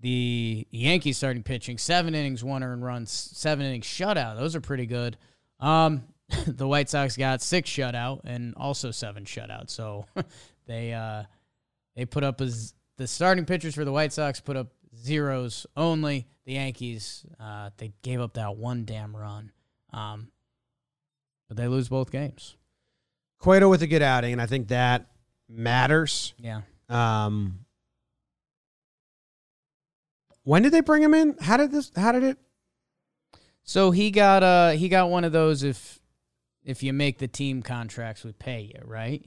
[0.00, 4.38] the Yankees starting pitching, seven innings, one earned runs, seven innings shutout.
[4.38, 5.16] Those are pretty good.
[5.60, 6.04] Um,
[6.46, 9.70] the White Sox got six shutout and also seven shutout.
[9.70, 10.06] So
[10.66, 11.24] they uh,
[11.96, 16.26] they put up as the starting pitchers for the White Sox put up zeros only.
[16.44, 19.52] The Yankees uh, they gave up that one damn run,
[19.92, 20.28] um,
[21.48, 22.56] but they lose both games.
[23.38, 25.11] Cueto with a good outing, and I think that
[25.52, 26.34] matters.
[26.38, 26.62] Yeah.
[26.88, 27.60] Um,
[30.44, 31.36] when did they bring him in?
[31.40, 31.92] How did this?
[31.94, 32.38] How did it?
[33.64, 36.00] So he got uh he got one of those if
[36.64, 39.24] if you make the team contracts we pay you, right?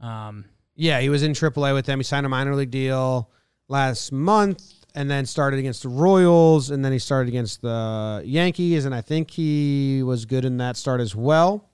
[0.00, 1.98] Um Yeah, he was in AAA with them.
[1.98, 3.30] He signed a minor league deal
[3.68, 4.62] last month,
[4.94, 9.02] and then started against the Royals, and then he started against the Yankees, and I
[9.02, 11.68] think he was good in that start as well.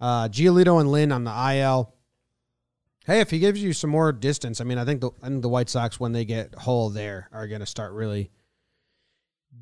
[0.00, 1.94] Uh, Giolito and Lynn on the IL.
[3.08, 5.42] Hey, if he gives you some more distance, I mean, I think the I think
[5.42, 8.30] the White Sox when they get whole there are going to start really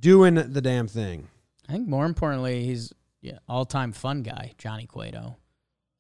[0.00, 1.28] doing the damn thing.
[1.68, 2.92] I think more importantly he's
[3.22, 5.36] yeah, all-time fun guy, Johnny Cueto.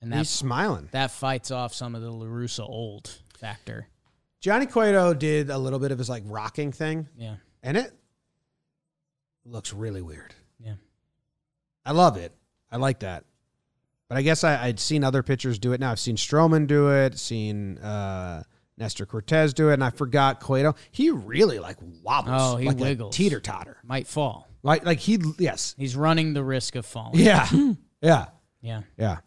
[0.02, 0.88] And He's smiling.
[0.92, 3.88] that fights off some of the La Russa old factor.
[4.40, 7.36] Johnny Cueto did a little bit of his like rocking thing, Yeah.
[7.62, 7.92] and it
[9.44, 10.34] looks really weird.
[10.60, 10.74] Yeah.
[11.84, 12.32] I love it.
[12.70, 13.24] I like that.
[14.08, 15.90] But I guess I, I'd seen other pitchers do it now.
[15.90, 18.44] I've seen Stroman do it, seen uh,
[18.78, 20.74] Nestor Cortes do it, and I forgot Cueto.
[20.92, 22.40] He really like wobbles.
[22.40, 23.16] Oh, he like wiggles.
[23.16, 23.78] teeter totter.
[23.82, 24.48] Might fall.
[24.62, 25.74] Like like he yes.
[25.78, 27.18] He's running the risk of falling.
[27.20, 27.48] Yeah.
[28.00, 28.26] yeah.
[28.60, 28.82] Yeah.
[28.96, 29.18] Yeah.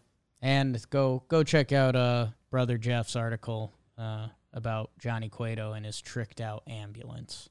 [0.42, 6.02] And go go check out uh brother Jeff's article uh about Johnny Cueto and his
[6.02, 7.50] tricked out ambulance.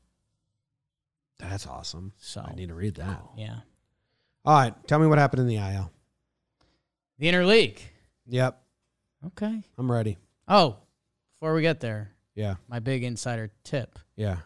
[1.38, 2.12] That's awesome.
[2.18, 3.22] So I need to read that.
[3.36, 3.60] yeah.
[4.44, 4.74] All right.
[4.88, 5.90] Tell me what happened in the IL.
[7.18, 7.80] The interleague.
[8.26, 8.60] Yep.
[9.26, 9.62] Okay.
[9.76, 10.16] I'm ready.
[10.46, 10.76] Oh,
[11.34, 12.56] before we get there, Yeah.
[12.68, 13.98] my big insider tip.
[14.16, 14.40] Yeah.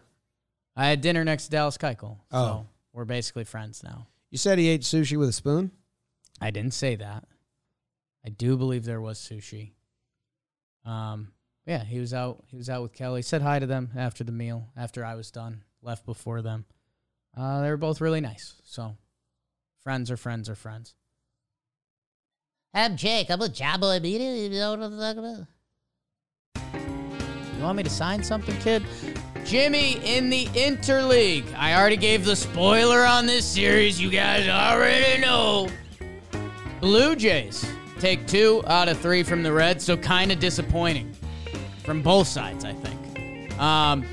[0.74, 2.18] I had dinner next to Dallas Keuchel.
[2.30, 2.66] So Oh.
[2.92, 4.06] we're basically friends now.
[4.30, 5.70] You said he ate sushi with a spoon?
[6.40, 7.28] I didn't say that.
[8.24, 9.72] I do believe there was sushi.
[10.84, 11.32] Um,
[11.66, 12.42] yeah, he was out.
[12.48, 13.22] He was out with Kelly.
[13.22, 14.70] Said hi to them after the meal.
[14.76, 16.64] After I was done, left before them.
[17.36, 18.60] Uh, they were both really nice.
[18.64, 18.96] So,
[19.82, 20.94] friends are friends are friends.
[22.74, 23.30] I'm Jake.
[23.30, 24.46] I'm a Jabba immediately.
[24.46, 25.46] You know what I'm talking about?
[27.56, 28.82] You want me to sign something, kid?
[29.44, 31.44] Jimmy in the interleague.
[31.54, 34.00] I already gave the spoiler on this series.
[34.00, 35.68] You guys already know.
[36.80, 37.66] Blue Jays
[38.00, 41.14] take two out of three from the Reds, so kind of disappointing
[41.84, 43.58] from both sides, I think.
[43.60, 44.06] Um,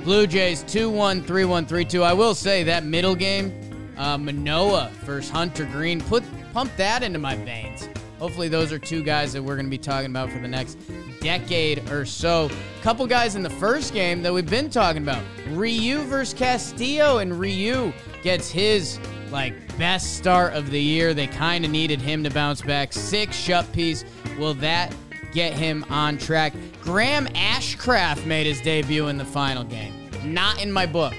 [0.00, 2.02] Blue Jays 2 1, 3 1, 3 2.
[2.02, 6.22] I will say that middle game, uh, Manoah versus Hunter Greene, put
[6.52, 7.88] pump that into my veins.
[8.24, 10.78] Hopefully, those are two guys that we're going to be talking about for the next
[11.20, 12.48] decade or so.
[12.80, 17.38] Couple guys in the first game that we've been talking about Ryu versus Castillo, and
[17.38, 17.92] Ryu
[18.22, 18.98] gets his
[19.30, 21.12] like best start of the year.
[21.12, 22.94] They kind of needed him to bounce back.
[22.94, 24.06] Six shut piece.
[24.38, 24.96] Will that
[25.34, 26.54] get him on track?
[26.80, 29.92] Graham Ashcraft made his debut in the final game.
[30.24, 31.12] Not in my book,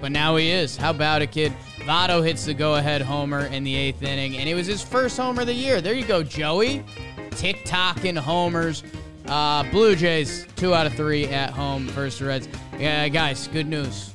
[0.00, 0.76] but now he is.
[0.76, 1.52] How about it, kid?
[1.90, 5.40] Votto hits the go-ahead homer in the eighth inning, and it was his first homer
[5.40, 5.80] of the year.
[5.80, 6.84] There you go, Joey.
[7.32, 8.84] Tick-tocking homers.
[9.26, 12.48] Uh, Blue Jays, two out of three at home versus Reds.
[12.78, 14.14] Yeah, guys, good news.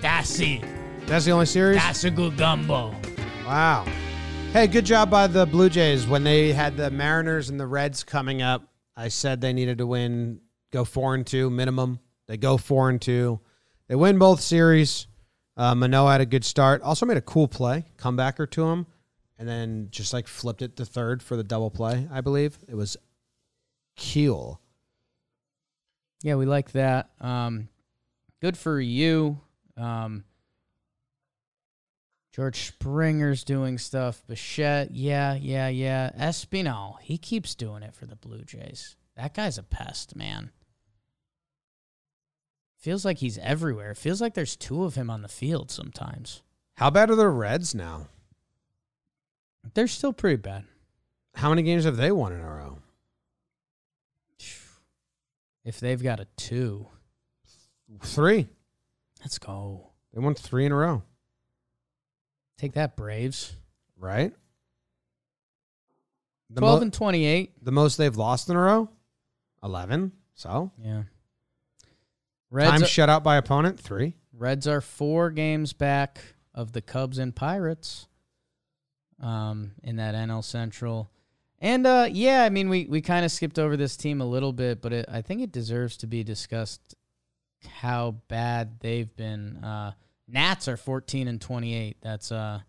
[0.00, 0.62] That's it.
[1.06, 1.78] That's the only series?
[1.78, 2.94] That's a good gumbo.
[3.44, 3.84] Wow.
[4.52, 8.04] Hey, good job by the Blue Jays when they had the Mariners and the Reds
[8.04, 8.68] coming up.
[8.96, 10.38] I said they needed to win,
[10.70, 11.98] go four and two minimum.
[12.28, 13.40] They go four and two.
[13.88, 15.08] They win both series.
[15.58, 16.80] Uh, Manoah had a good start.
[16.82, 18.86] Also made a cool play, comebacker to him,
[19.38, 22.06] and then just like flipped it to third for the double play.
[22.12, 22.96] I believe it was
[23.96, 24.60] Keel.
[26.22, 27.10] Yeah, we like that.
[27.20, 27.68] Um,
[28.40, 29.40] good for you.
[29.76, 30.24] Um,
[32.32, 34.22] George Springer's doing stuff.
[34.28, 36.10] Bichette, yeah, yeah, yeah.
[36.16, 38.94] Espinal, he keeps doing it for the Blue Jays.
[39.16, 40.52] That guy's a pest, man.
[42.78, 43.94] Feels like he's everywhere.
[43.94, 46.42] Feels like there's two of him on the field sometimes.
[46.74, 48.06] How bad are the Reds now?
[49.74, 50.64] They're still pretty bad.
[51.34, 52.78] How many games have they won in a row?
[55.64, 56.86] If they've got a two,
[58.02, 58.48] Three.
[59.20, 59.90] let's go.
[60.14, 61.02] They won three in a row,
[62.56, 63.54] Take that, Braves.
[63.98, 64.32] right?
[66.50, 67.62] The 12 mo- and 28.
[67.64, 68.88] The most they've lost in a row?
[69.62, 70.12] 11.
[70.34, 71.02] So, Yeah.
[72.50, 73.78] Reds time are, shut out by opponent?
[73.78, 74.14] Three.
[74.32, 76.20] Reds are four games back
[76.54, 78.08] of the Cubs and Pirates
[79.22, 81.10] um, in that NL Central.
[81.60, 84.52] And uh, yeah, I mean, we, we kind of skipped over this team a little
[84.52, 86.94] bit, but it, I think it deserves to be discussed
[87.66, 89.56] how bad they've been.
[89.56, 89.92] Uh,
[90.28, 91.96] Nats are 14 and 28.
[92.00, 92.60] That's, uh,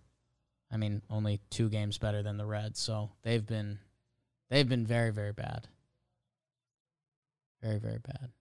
[0.71, 2.79] I mean, only two games better than the Reds.
[2.79, 3.79] So they've been,
[4.49, 5.67] they've been very, very bad.
[7.61, 8.31] Very, very bad.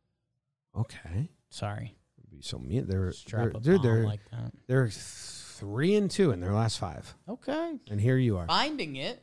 [0.77, 1.31] Okay.
[1.51, 1.97] Sorry.
[2.31, 2.87] Be so mean.
[2.87, 4.53] They're, Just they're dude, they're like that.
[4.67, 7.79] they're three and two in their last five, Okay.
[7.91, 8.47] and here you are.
[8.47, 9.23] Finding it.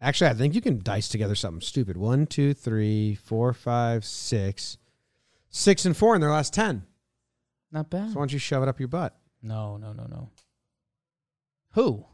[0.00, 1.96] Actually, I think you can dice together something stupid.
[1.96, 4.76] One, two, three, four, five, six,
[5.48, 6.84] six and four in their last ten.
[7.72, 8.10] Not bad.
[8.10, 9.16] So why don't you shove it up your butt?
[9.42, 10.30] No, no, no, no.
[11.72, 12.04] Who?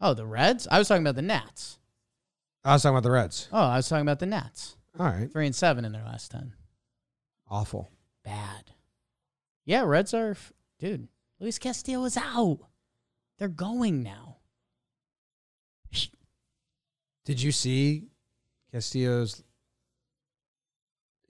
[0.00, 0.66] Oh, the Reds?
[0.70, 1.78] I was talking about the Nats.
[2.64, 3.48] I was talking about the Reds.
[3.52, 4.76] Oh, I was talking about the Nats.
[4.98, 6.54] All right, Three and seven in their last ten.
[7.50, 7.88] awful.
[8.26, 8.72] Bad.
[9.64, 11.06] Yeah, Reds are f- dude.
[11.38, 12.58] Luis Castillo is out.
[13.38, 14.38] They're going now.
[17.24, 18.08] Did you see
[18.72, 19.42] Castillo's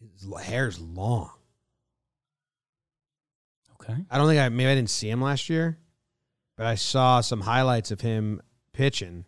[0.01, 1.31] his hair's long?
[3.75, 3.97] Okay.
[4.11, 5.79] I don't think I maybe I didn't see him last year,
[6.57, 8.41] but I saw some highlights of him
[8.73, 9.25] pitching,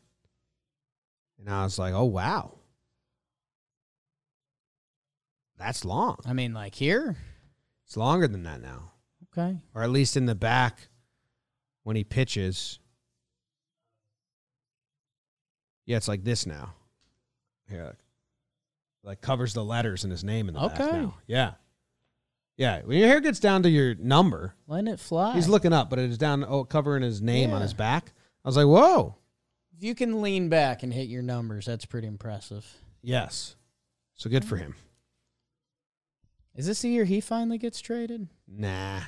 [1.38, 2.58] and I was like, "Oh wow,
[5.58, 6.16] that's long.
[6.26, 7.16] I mean, like here.
[7.88, 8.92] It's longer than that now,
[9.32, 9.56] Okay.
[9.74, 10.88] or at least in the back
[11.84, 12.78] when he pitches.
[15.86, 16.74] Yeah, it's like this now.
[17.72, 17.92] Yeah,
[19.02, 20.98] like covers the letters in his name in the back Okay.
[20.98, 21.14] now.
[21.26, 21.52] Yeah,
[22.58, 22.82] yeah.
[22.84, 25.32] When your hair gets down to your number, Letting it fly.
[25.34, 28.12] He's looking up, but it is down oh, covering his name on his back.
[28.44, 29.16] I was like, whoa.
[29.74, 32.66] if you can lean back and hit your numbers, that's pretty impressive.
[33.02, 33.56] Yes.
[34.14, 34.74] So good for him.
[36.58, 38.26] Is this the year he finally gets traded?
[38.48, 38.98] Nah.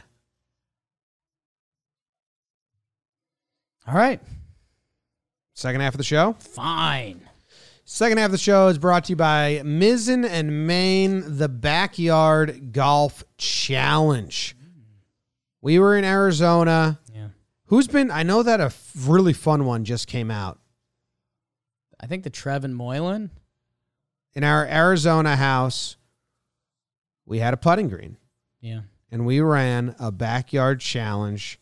[3.89, 4.21] All right.
[5.55, 6.35] Second half of the show.
[6.39, 7.23] Fine.
[7.85, 12.73] Second half of the show is brought to you by Mizzen and Main, the Backyard
[12.73, 14.57] Golf Challenge.
[15.61, 17.01] We were in Arizona.
[17.13, 17.31] Yeah.
[17.65, 18.13] Who's been?
[18.13, 20.61] I know that a really fun one just came out
[21.99, 23.31] I think the Trevin Moylan.
[24.35, 25.97] in our Arizona house.
[27.31, 28.17] We had a putting green.
[28.61, 28.81] Yeah.
[29.11, 31.59] and we ran a backyard challenge.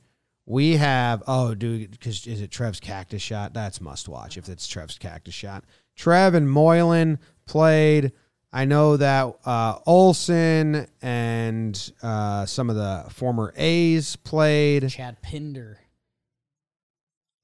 [0.46, 3.52] We have oh dude, because is it Trev's cactus shot?
[3.52, 5.64] That's must watch if it's Trev's cactus shot.
[5.94, 8.12] Trev and Moylan played.
[8.50, 14.88] I know that uh, Olson and uh, some of the former A's played.
[14.88, 15.80] Chad Pinder.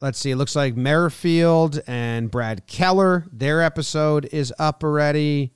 [0.00, 0.30] Let's see.
[0.30, 3.26] It looks like Merrifield and Brad Keller.
[3.32, 5.53] Their episode is up already.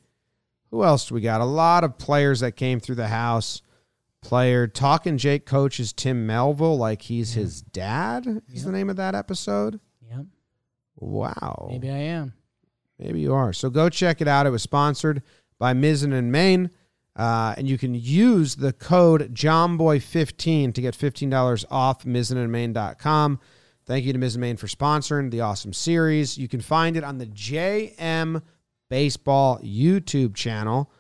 [0.71, 1.41] Who else do we got?
[1.41, 3.63] A lot of players that came through the house.
[4.21, 8.43] Player talking Jake coach is Tim Melville, like he's his dad.
[8.53, 9.81] Is the name of that episode?
[10.11, 10.27] Yep.
[10.97, 11.69] Wow.
[11.71, 12.35] Maybe I am.
[12.99, 13.53] Maybe you are.
[13.53, 14.47] So go check it out.
[14.47, 15.23] It was sponsored
[15.59, 16.71] by Mizzen and Main.
[17.15, 23.41] Uh, and you can use the code JOMBOY15 to get $15 off MizzenandMain.com.
[23.87, 26.39] Thank you to Mizzen and Main for sponsoring the awesome series.
[26.39, 28.43] You can find it on the JM
[28.89, 30.91] Baseball YouTube channel.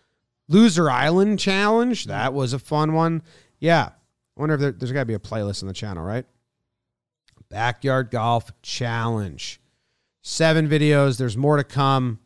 [0.49, 2.05] Loser Island Challenge.
[2.07, 3.23] That was a fun one.
[3.59, 3.91] Yeah.
[4.37, 6.25] I wonder if there, there's got to be a playlist on the channel, right?
[7.49, 9.61] Backyard Golf Challenge.
[10.23, 11.19] Seven videos.
[11.19, 12.21] There's more to come.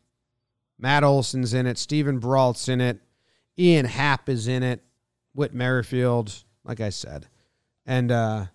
[0.79, 1.79] Matt Olson's in it.
[1.79, 3.01] Steven Brault's in it.
[3.59, 4.83] Ian Happ is in it.
[5.35, 7.27] Whit Merrifield, like I said,
[7.87, 8.47] and uh,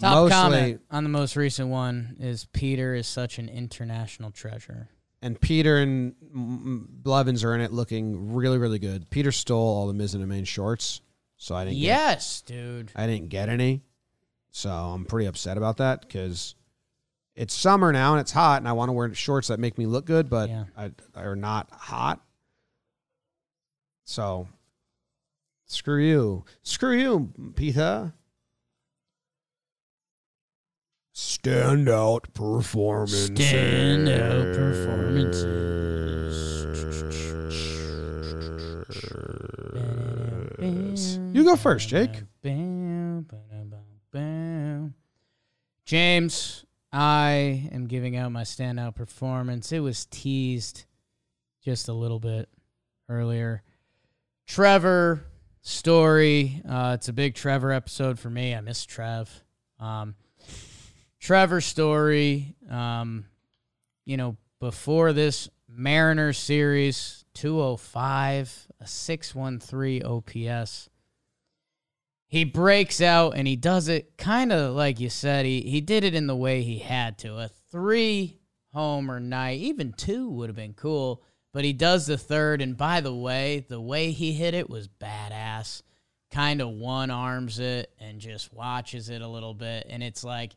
[0.00, 4.88] Top mostly comment on the most recent one is Peter is such an international treasure.
[5.22, 9.08] And Peter and Blevins are in it, looking really really good.
[9.10, 11.00] Peter stole all the Miz and main shorts,
[11.36, 11.78] so I didn't.
[11.78, 12.90] Get, Yes, dude.
[12.94, 13.82] I didn't get any,
[14.50, 16.54] so I'm pretty upset about that because
[17.34, 19.86] it's summer now and it's hot, and I want to wear shorts that make me
[19.86, 20.64] look good, but Yeah.
[20.76, 22.20] I, are not hot.
[24.04, 24.48] So
[25.66, 28.12] screw you, screw you, Peter.
[31.14, 33.30] Standout performance.
[33.30, 35.72] Standout performances.
[41.34, 42.22] You go first, Jake.
[45.84, 49.72] James, I am giving out my standout performance.
[49.72, 50.84] It was teased
[51.62, 52.48] just a little bit
[53.08, 53.62] earlier.
[54.46, 55.24] Trevor
[55.60, 56.62] Story.
[56.68, 58.54] Uh, it's a big Trevor episode for me.
[58.54, 59.44] I miss Trev.
[59.78, 60.14] Um,
[61.22, 62.56] Trevor Story.
[62.68, 63.26] Um,
[64.04, 70.90] you know, before this Mariners series, 205, a 613 OPS.
[72.26, 75.46] He breaks out and he does it kind of like you said.
[75.46, 77.36] He, he did it in the way he had to.
[77.36, 78.40] A three
[78.72, 81.22] homer night, even two would have been cool,
[81.52, 82.60] but he does the third.
[82.60, 85.82] And by the way, the way he hit it was badass.
[86.32, 89.86] Kind of one arms it and just watches it a little bit.
[89.88, 90.54] And it's like,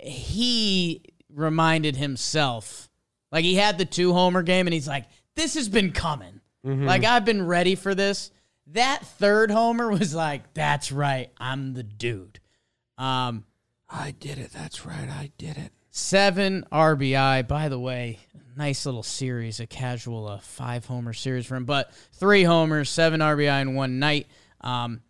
[0.00, 1.02] he
[1.32, 2.88] reminded himself
[3.32, 5.04] like he had the two homer game and he's like
[5.34, 6.40] this has been coming
[6.86, 8.30] like i've been ready for this
[8.68, 12.40] that third homer was like that's right i'm the dude
[12.98, 13.44] um
[13.88, 14.50] I did it.
[14.50, 15.08] That's right.
[15.08, 15.70] I did it.
[15.92, 18.18] seven rbi by the way
[18.56, 23.20] nice little series a casual uh, five homer series for him but three homers seven
[23.20, 24.26] rbi in one night
[24.62, 25.02] um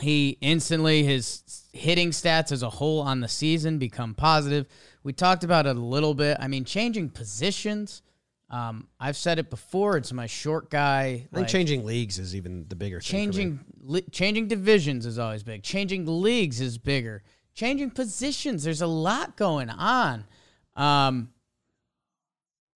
[0.00, 1.42] he instantly his
[1.72, 4.66] hitting stats as a whole on the season become positive.
[5.02, 6.36] We talked about it a little bit.
[6.40, 8.02] I mean, changing positions.
[8.50, 9.96] Um, I've said it before.
[9.96, 11.02] It's my short guy.
[11.02, 13.10] I think like, changing leagues is even the bigger thing.
[13.10, 15.62] changing li- changing divisions is always big.
[15.62, 17.22] Changing leagues is bigger.
[17.54, 18.64] Changing positions.
[18.64, 20.24] There's a lot going on.
[20.76, 21.30] Um,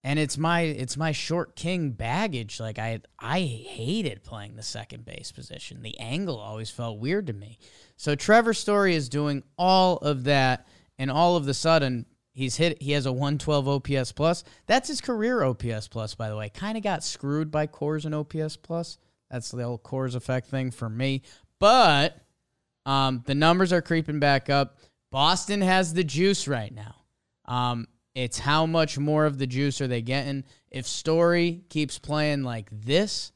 [0.04, 2.60] and it's my it's my short king baggage.
[2.60, 5.82] Like I I hated playing the second base position.
[5.82, 7.58] The angle always felt weird to me.
[7.96, 10.66] So Trevor Story is doing all of that,
[10.98, 12.80] and all of the sudden he's hit.
[12.80, 14.44] He has a 112 OPS plus.
[14.66, 16.48] That's his career OPS plus, by the way.
[16.48, 18.98] Kind of got screwed by Coors and OPS plus.
[19.30, 21.22] That's the old Coors effect thing for me.
[21.58, 22.20] But
[22.86, 24.78] um, the numbers are creeping back up.
[25.10, 26.94] Boston has the juice right now.
[27.44, 27.88] Um,
[28.18, 30.42] it's how much more of the juice are they getting?
[30.72, 33.30] If Story keeps playing like this,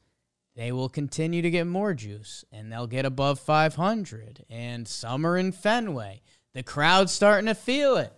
[0.57, 4.43] they will continue to get more juice and they'll get above 500.
[4.49, 6.21] And summer in Fenway,
[6.53, 8.11] the crowd's starting to feel it.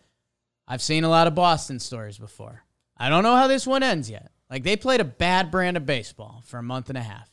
[0.67, 2.63] I've seen a lot of Boston stories before.
[2.97, 4.31] I don't know how this one ends yet.
[4.49, 7.29] Like they played a bad brand of baseball for a month and a half,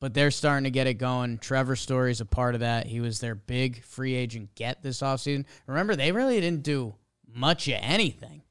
[0.00, 1.38] but they're starting to get it going.
[1.38, 2.86] Trevor Story's a part of that.
[2.86, 5.44] He was their big free agent get this offseason.
[5.66, 6.94] Remember, they really didn't do
[7.34, 8.42] much of anything.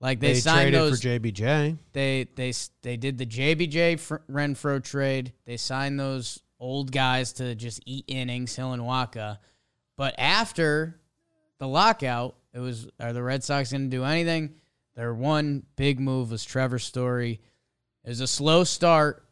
[0.00, 1.78] Like they, They, signed traded those for JBJ.
[1.92, 2.52] they they
[2.82, 5.32] they did the JBJ Fr- Renfro trade.
[5.46, 9.38] They signed those old guys to just eat innings, Hill and Wacha.
[9.96, 11.00] But after
[11.58, 14.54] the lockout, it was are the Red Sox going to do anything?
[14.94, 17.40] Their one big move was Trevor Story.
[18.04, 19.24] It was a slow start,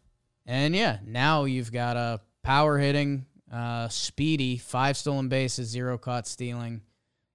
[0.47, 6.27] and yeah, now you've got a power hitting, uh, speedy, five stolen bases, zero caught
[6.27, 6.81] stealing,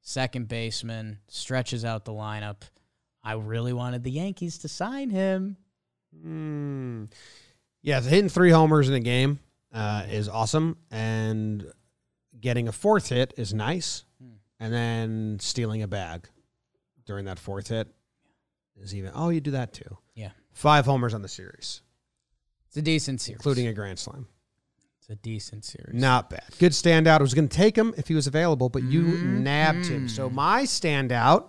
[0.07, 2.61] second baseman, stretches out the lineup.
[3.23, 5.57] I really wanted the Yankees to sign him.
[6.21, 7.05] Hmm.
[7.81, 9.39] Yeah, so hitting three homers in a game
[9.73, 11.69] uh, is awesome, and
[12.39, 14.05] getting a fourth hit is nice,
[14.61, 16.27] and then stealing a bag
[17.05, 17.87] during that fourth hit
[18.81, 19.11] is even.
[19.13, 19.97] Oh, you do that too.
[20.15, 20.31] Yeah.
[20.53, 21.81] Five homers on the series,
[22.67, 23.39] It's a decent series.
[23.39, 24.27] including a grand slam.
[25.09, 25.93] It's a decent series.
[25.93, 26.43] Not bad.
[26.59, 27.19] Good standout.
[27.19, 30.09] I was going to take him if he was available, but you nabbed him.
[30.09, 31.45] So my standout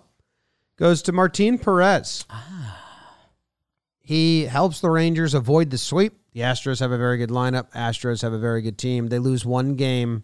[0.77, 2.25] goes to Martin Perez.
[2.29, 2.77] Ah.
[3.99, 6.13] He helps the Rangers avoid the sweep.
[6.31, 7.69] The Astros have a very good lineup.
[7.73, 9.07] Astros have a very good team.
[9.07, 10.23] They lose one game.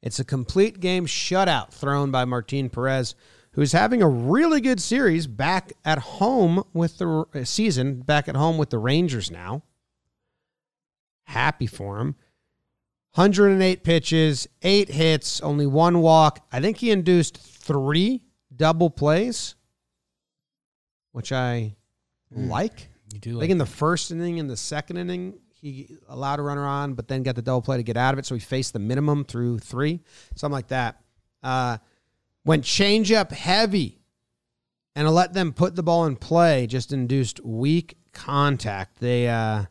[0.00, 3.14] It's a complete game shutout thrown by Martin Perez,
[3.52, 8.56] who's having a really good series back at home with the season, back at home
[8.56, 9.64] with the Rangers now.
[11.24, 12.16] Happy for him.
[13.14, 16.46] 108 pitches, eight hits, only one walk.
[16.52, 18.22] I think he induced three
[18.54, 19.56] double plays,
[21.12, 21.74] which I
[22.30, 22.88] like.
[23.12, 26.38] You do I like think in the first inning and the second inning, he allowed
[26.38, 28.26] a runner on, but then got the double play to get out of it.
[28.26, 30.00] So he faced the minimum through three,
[30.36, 31.00] something like that.
[31.42, 31.78] Uh,
[32.44, 34.00] went change up heavy
[34.94, 39.00] and let them put the ball in play just induced weak contact.
[39.00, 39.64] They uh,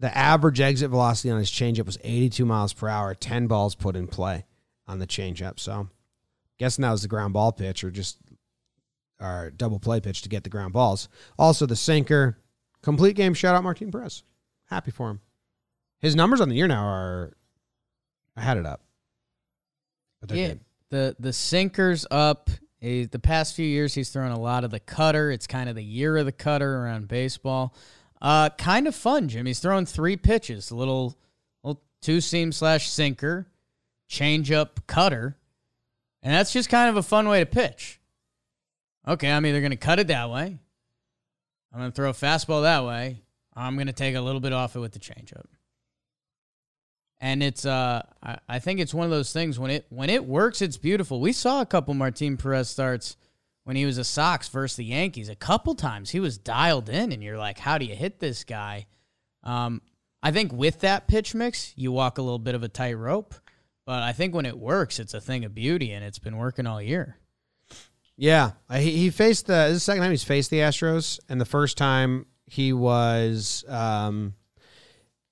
[0.00, 3.14] the average exit velocity on his changeup was 82 miles per hour.
[3.14, 4.44] 10 balls put in play
[4.86, 5.58] on the changeup.
[5.58, 5.88] So,
[6.58, 8.18] guessing that was the ground ball pitch or just
[9.20, 11.08] our double play pitch to get the ground balls.
[11.38, 12.38] Also, the sinker,
[12.82, 14.22] complete game shout out Martin Perez,
[14.66, 15.20] happy for him.
[16.00, 17.36] His numbers on the year now are,
[18.36, 18.82] I had it up,
[20.20, 20.60] but yeah, good.
[20.90, 22.50] the the sinker's up.
[22.78, 25.30] He, the past few years, he's thrown a lot of the cutter.
[25.30, 27.74] It's kind of the year of the cutter around baseball.
[28.20, 29.46] Uh, kind of fun, Jim.
[29.46, 31.16] He's thrown three pitches: a little,
[31.62, 33.46] little two seam slash sinker,
[34.08, 35.36] change up, cutter,
[36.22, 38.00] and that's just kind of a fun way to pitch.
[39.06, 40.58] Okay, I'm either going to cut it that way,
[41.72, 43.22] I'm going to throw a fastball that way,
[43.54, 45.46] I'm going to take a little bit off it with the changeup.
[47.18, 50.26] And it's uh I, I think it's one of those things when it when it
[50.26, 51.18] works, it's beautiful.
[51.18, 53.16] We saw a couple Martin Perez starts
[53.66, 55.28] when he was a Sox versus the Yankees.
[55.28, 58.44] A couple times he was dialed in and you're like, how do you hit this
[58.44, 58.86] guy?
[59.42, 59.82] Um,
[60.22, 63.34] I think with that pitch mix, you walk a little bit of a tightrope.
[63.84, 66.64] But I think when it works, it's a thing of beauty and it's been working
[66.64, 67.16] all year.
[68.16, 69.70] Yeah, he, he faced the.
[69.72, 74.34] The second time he's faced the Astros, and the first time he was um,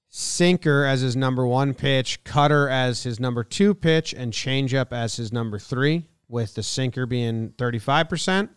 [0.09, 5.17] sinker as his number one pitch, cutter as his number two pitch, and changeup as
[5.17, 8.51] his number three, with the sinker being thirty five percent.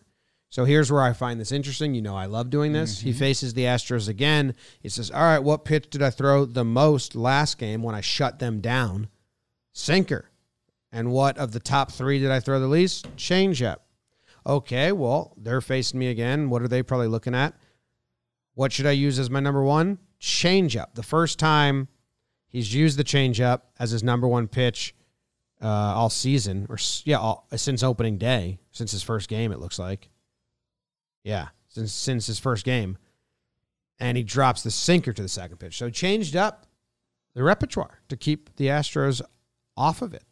[0.50, 1.94] So here's where I find this interesting.
[1.94, 3.00] You know, I love doing this.
[3.00, 3.18] He mm-hmm.
[3.18, 4.54] faces the Astros again.
[4.80, 8.00] He says, "All right, what pitch did I throw the most last game when I
[8.00, 9.08] shut them down?
[9.72, 10.28] Sinker."
[10.90, 13.14] And what of the top three did I throw the least?
[13.16, 13.76] Changeup.
[14.46, 16.50] Okay, well, they're facing me again.
[16.50, 17.54] What are they probably looking at?
[18.54, 19.98] What should I use as my number one?
[20.20, 20.94] Changeup.
[20.94, 21.88] The first time
[22.48, 24.94] he's used the changeup as his number one pitch
[25.62, 29.78] uh, all season, or yeah, all, since opening day, since his first game, it looks
[29.78, 30.08] like.
[31.24, 32.96] Yeah, since since his first game,
[33.98, 35.76] and he drops the sinker to the second pitch.
[35.76, 36.66] So he changed up
[37.34, 39.20] the repertoire to keep the Astros
[39.76, 40.24] off of it.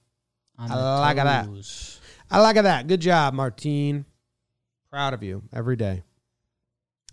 [0.58, 1.48] I the like that.
[2.30, 2.86] I like that.
[2.86, 4.06] Good job, Martine.
[4.90, 6.02] Proud of you every day.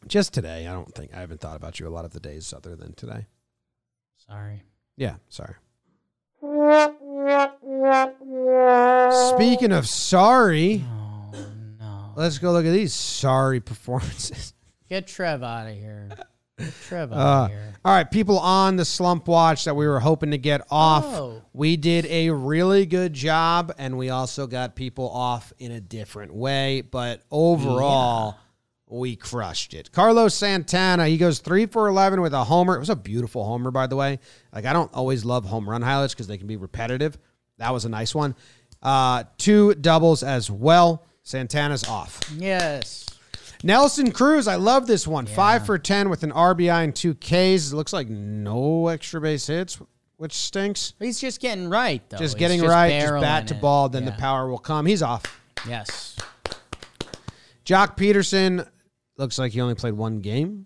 [0.07, 0.67] Just today.
[0.67, 2.93] I don't think I haven't thought about you a lot of the days other than
[2.93, 3.27] today.
[4.27, 4.63] Sorry.
[4.95, 5.55] Yeah, sorry.
[9.35, 11.31] Speaking of sorry, Oh
[11.79, 12.13] no.
[12.15, 14.53] let's go look at these sorry performances.
[14.89, 16.09] Get Trev out of here.
[16.59, 17.73] Get Trev out Uh, of here.
[17.85, 21.03] All right, people on the slump watch that we were hoping to get off.
[21.05, 21.41] Oh.
[21.53, 26.33] We did a really good job, and we also got people off in a different
[26.33, 26.81] way.
[26.81, 28.37] But overall,
[28.93, 29.91] we crushed it.
[29.91, 32.75] Carlos Santana, he goes three for 11 with a homer.
[32.75, 34.19] It was a beautiful homer, by the way.
[34.53, 37.17] Like, I don't always love home run highlights because they can be repetitive.
[37.57, 38.35] That was a nice one.
[38.81, 41.03] Uh, two doubles as well.
[41.23, 42.19] Santana's off.
[42.37, 43.05] Yes.
[43.63, 45.25] Nelson Cruz, I love this one.
[45.25, 47.71] Five for 10 with an RBI and two Ks.
[47.71, 49.79] It looks like no extra base hits,
[50.17, 50.93] which stinks.
[50.99, 52.17] He's just getting right though.
[52.17, 54.85] just He's getting right, just bat to ball, then the power will come.
[54.85, 55.23] He's off.
[55.67, 56.17] Yes.
[57.65, 58.67] Joc Pederson
[59.17, 60.65] looks like he only played one game.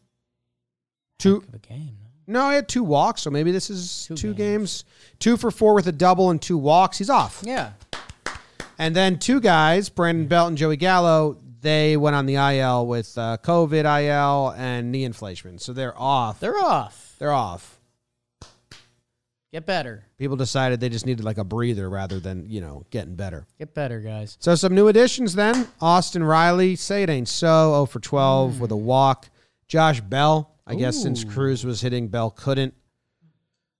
[1.19, 1.39] Two.
[1.41, 1.97] Heck of a game.
[2.27, 2.41] no?
[2.41, 4.83] No, he had two walks, so maybe this is two, Two games.
[5.19, 6.97] Two for four with a double and two walks.
[6.97, 7.41] He's off.
[7.45, 7.71] Yeah.
[8.77, 13.17] And then two guys, Brandon Belt and Joey Gallo, they went on the IL with
[13.17, 15.57] uh, COVID IL and knee inflation.
[15.57, 16.39] So they're off.
[16.39, 17.15] They're off.
[17.17, 17.76] They're off.
[19.53, 20.03] Get better.
[20.17, 23.47] People decided they just needed like a breather rather than, you know, getting better.
[23.57, 24.37] Get better, guys.
[24.41, 25.67] So some new additions then.
[25.79, 29.29] Austin Riley, say it ain't so, 0 for 12 with a walk.
[29.67, 32.73] Josh Bell, I guess since Cruz was hitting, Bell couldn't.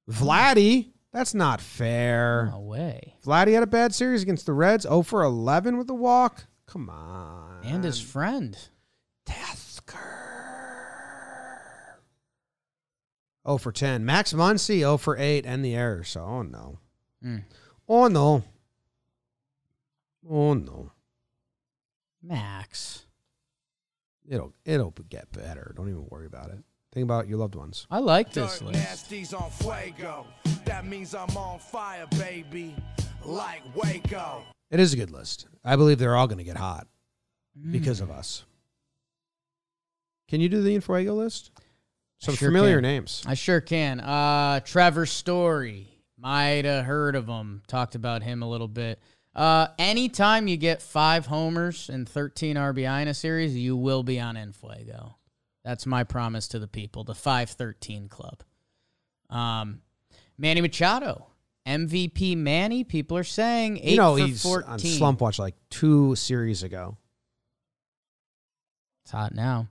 [0.10, 2.50] Vladdy, that's not fair.
[2.52, 3.16] No way.
[3.26, 6.46] Vladdy had a bad series against the Reds, 0 for 11 with a walk.
[6.66, 7.62] Come on.
[7.64, 8.58] And his friend.
[9.26, 10.17] Teoscar.
[13.48, 14.06] 0 for 10.
[14.06, 16.04] Max Muncy, 0 for 8, and the error.
[16.04, 16.80] So, oh no.
[17.24, 17.44] Mm.
[17.88, 18.44] Oh no.
[20.30, 20.92] Oh no.
[22.22, 23.06] Max.
[24.28, 25.74] It'll it'll get better.
[25.76, 26.60] Don't even worry about it.
[26.92, 27.86] Think about your loved ones.
[27.90, 28.80] I like this Dirt list.
[28.80, 30.26] Nasty's on fuego.
[30.66, 32.76] That means I'm on fire, baby.
[33.24, 34.44] Like Waco.
[34.72, 35.48] It is a good list.
[35.64, 36.88] I believe they're all going to get hot
[37.72, 38.04] because Mm.
[38.04, 38.44] of us.
[40.28, 41.52] Can you do the Infuego list?
[42.20, 42.84] Some sure familiar can.
[42.84, 43.24] names.
[43.28, 44.00] I sure can.
[44.00, 45.88] Uh, Trevor Story.
[46.20, 47.62] Might have heard of him.
[47.68, 49.00] Talked about him a little bit.
[49.36, 54.20] Uh, anytime you get five homers and 13 RBI in a series, you will be
[54.20, 55.14] on Enfuego.
[55.64, 58.42] That's my promise to the people, the 513 club.
[59.30, 59.82] Um,
[60.40, 61.28] Manny Machado,
[61.68, 62.84] MVP Manny.
[62.84, 64.72] People are saying eight you know for he's 14.
[64.72, 66.98] on slump watch like two series ago.
[69.04, 69.68] It's hot now.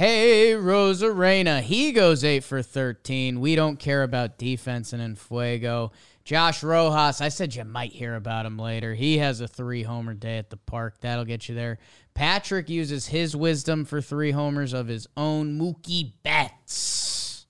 [0.00, 1.60] Arozarena.
[1.60, 3.38] He goes 8 for 13.
[3.38, 5.92] We don't care about defense and Fuego.
[6.24, 8.94] Josh Rojas, I said you might hear about him later.
[8.94, 11.00] He has a three homer day at the park.
[11.00, 11.78] That'll get you there.
[12.14, 15.58] Patrick uses his wisdom for three homers of his own.
[15.58, 17.46] Mookie Betts.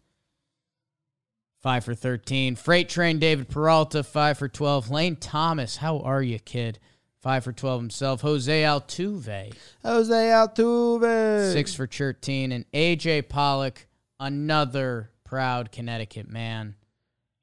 [1.63, 2.57] 5 for 13.
[2.57, 4.91] Freight Train David Peralta, 5 for 12.
[4.91, 6.81] Lane Thomas, how are you, kid?
[7.21, 8.21] 5 for 12 himself.
[8.23, 9.53] Jose Altuve.
[9.85, 11.53] Jose Altuve.
[11.53, 12.53] Six for 13.
[12.53, 13.87] And AJ Pollock,
[14.19, 16.77] another proud Connecticut man.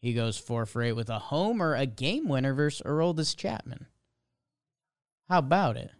[0.02, 3.88] He goes four for eight with a homer, a game winner versus Aroldis Chapman.
[5.30, 5.92] How about it?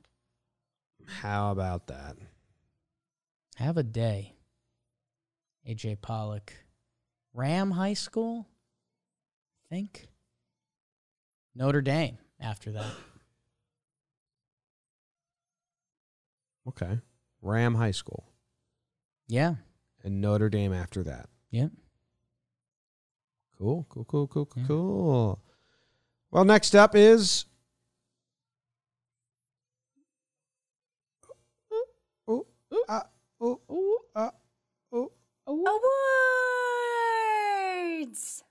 [1.22, 2.16] How about that?
[3.58, 4.34] Have a day.
[5.68, 6.54] AJ Pollock.
[7.36, 8.48] RHAM High School?
[9.70, 10.08] I think.
[11.56, 12.86] Notre Dame after that.
[16.68, 17.00] Okay.
[17.44, 18.26] RHAM High School
[19.28, 19.56] Yeah.
[20.04, 21.30] and Notre Dame after that.
[21.52, 21.72] Yep.
[23.58, 24.68] Cool, cool, cool, cool, cool, Yeah.
[24.68, 25.44] cool.
[26.32, 27.46] Well, next up is.
[32.30, 32.46] Ooh, ooh,
[33.72, 34.32] ooh, ah,
[34.94, 35.12] ooh.
[37.98, 38.44] Awards.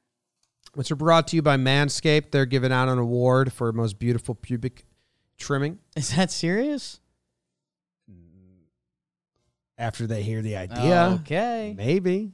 [0.74, 2.30] Which are brought to you by Manscaped.
[2.30, 4.84] They're giving out an award for most beautiful pubic
[5.38, 7.00] trimming Is that serious?
[9.78, 11.18] After they hear the idea.
[11.20, 11.74] Okay.
[11.76, 12.32] Maybe.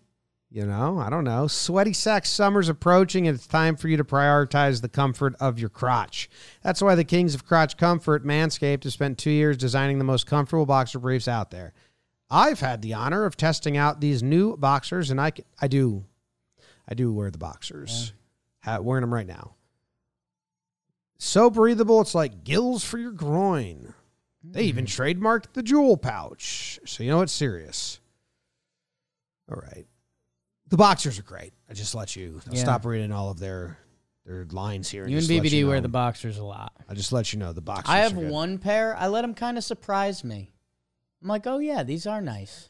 [0.50, 1.46] You know, I don't know.
[1.46, 5.70] Sweaty sack summer's approaching and it's time for you to prioritize the comfort of your
[5.70, 6.28] crotch.
[6.62, 10.26] That's why the kings of crotch comfort, Manscaped, has spent two years designing the most
[10.26, 11.72] comfortable boxer briefs out there.
[12.30, 16.04] I've had the honor of testing out these new boxers, and I, I do,
[16.86, 18.12] I do wear the boxers.
[18.64, 19.54] Ha- wearing them right now.
[21.16, 23.94] So breathable, it's like gills for your groin.
[24.44, 24.88] They even hmm.
[24.88, 28.00] trademarked the jewel pouch, so you know it's serious.
[29.50, 29.86] All right.
[30.68, 31.52] The boxers are great.
[31.68, 32.60] I just let you I'll Yeah.
[32.62, 33.78] stop reading all of their
[34.24, 35.02] their lines here.
[35.06, 35.82] You and just let BBD you wear know.
[35.82, 36.72] the boxers a lot.
[36.88, 37.90] I just let you know the boxers.
[37.92, 38.30] I have are good.
[38.30, 38.96] one pair.
[38.96, 40.52] I let them kind of surprise me.
[41.20, 42.68] I'm like, oh yeah, these are nice.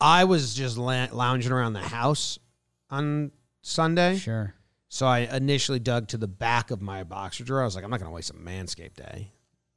[0.00, 2.38] I was just la- lounging around the house
[2.88, 3.32] on
[3.62, 4.54] Sunday, Sure.
[4.88, 7.62] so I initially dug to the back of my boxer drawer.
[7.62, 9.32] I was like, I'm not going to waste a Manscaped day.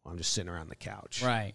[0.05, 1.21] I'm just sitting around the couch.
[1.23, 1.53] Right.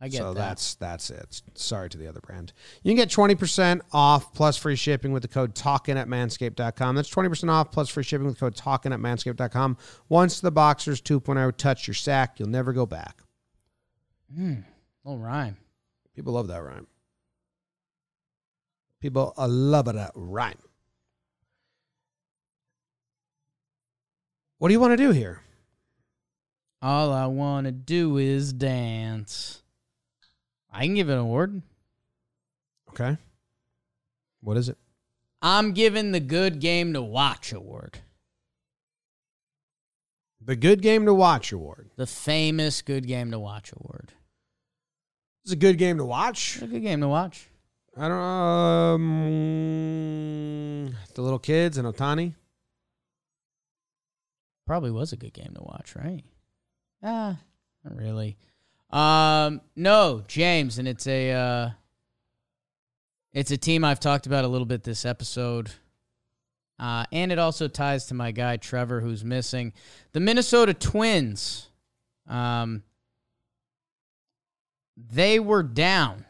[0.00, 0.40] I get so that.
[0.40, 1.40] that's that's it.
[1.54, 2.52] Sorry to the other brand.
[2.82, 6.96] You can get 20% off plus free shipping with the code talking at manscaped.com.
[6.96, 9.78] That's 20% off plus free shipping with the code talking at manscaped.com.
[10.10, 13.22] Once the boxers 2.0 touch your sack, you'll never go back.
[14.38, 14.64] Mm,
[15.04, 15.56] little rhyme.
[16.14, 16.86] People love that rhyme.
[19.00, 20.58] People uh, love that rhyme.
[24.58, 25.40] What do you want to do here?
[26.82, 29.62] All I want to do is dance.
[30.70, 31.62] I can give it an award.
[32.90, 33.16] Okay.
[34.40, 34.76] What is it?
[35.42, 38.00] I'm giving the good game to watch award.
[40.46, 41.90] The Good Game to Watch Award.
[41.96, 44.12] The famous good game to watch award.
[45.42, 46.54] It's a good game to watch.
[46.54, 47.48] It's a good game to watch.
[47.96, 48.94] I don't know.
[48.94, 52.34] Um, the little kids and Ohtani.
[54.68, 56.22] Probably was a good game to watch, right?
[57.02, 57.38] Ah,
[57.84, 58.36] not really.
[58.90, 61.70] Um, no, James, and it's a uh,
[63.32, 65.70] it's a team I've talked about a little bit this episode.
[66.78, 69.72] Uh, and it also ties to my guy Trevor, who's missing.
[70.12, 71.68] The Minnesota Twins.
[72.28, 72.82] Um,
[74.96, 76.24] they were down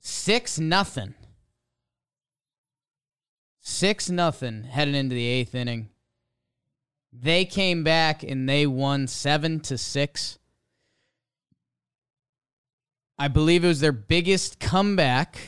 [0.00, 1.14] six nothing.
[3.60, 5.88] Six nothing heading into the eighth inning.
[7.16, 10.38] They came back and they won seven to six.
[13.16, 15.38] I believe it was their biggest comeback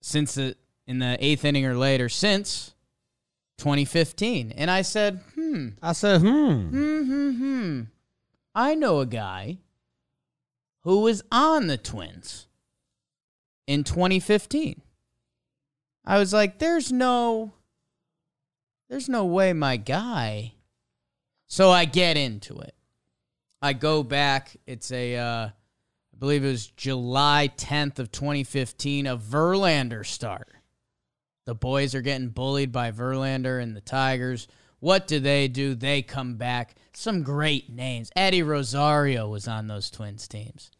[0.00, 0.56] since the
[0.86, 2.74] in the eighth inning or later since
[3.58, 4.52] 2015.
[4.52, 6.68] And I said, hmm, I said, hmm.
[6.68, 7.80] hmm, hmm, hmm.
[8.54, 9.58] I know a guy
[10.82, 12.46] who was on the Twins
[13.66, 14.80] in 2015.
[16.04, 17.52] I was like, there's no
[18.88, 20.54] there's no way my guy.
[21.46, 22.74] So I get into it.
[23.62, 24.56] I go back.
[24.66, 30.48] It's a uh I believe it was July 10th of 2015, a Verlander start.
[31.44, 34.48] The boys are getting bullied by Verlander and the Tigers.
[34.80, 35.74] What do they do?
[35.74, 36.74] They come back.
[36.94, 38.10] Some great names.
[38.16, 40.70] Eddie Rosario was on those Twins teams.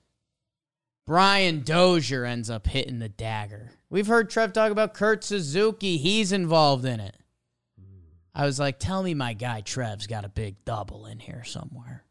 [1.06, 3.70] Brian Dozier ends up hitting the dagger.
[3.90, 5.98] We've heard Trev talk about Kurt Suzuki.
[5.98, 7.16] He's involved in it.
[8.36, 12.04] I was like, tell me my guy Trev's got a big double in here somewhere.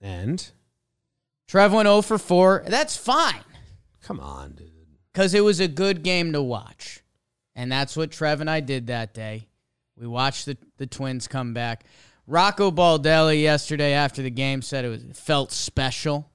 [0.00, 0.48] And
[1.48, 2.64] Trev went 0 for 4.
[2.68, 3.42] That's fine
[4.08, 4.70] come on, dude.
[5.12, 7.02] because it was a good game to watch.
[7.54, 9.48] And that's what Trev and I did that day.
[9.98, 11.84] We watched the, the Twins come back.
[12.26, 16.30] Rocco Baldelli yesterday after the game said it was it felt special.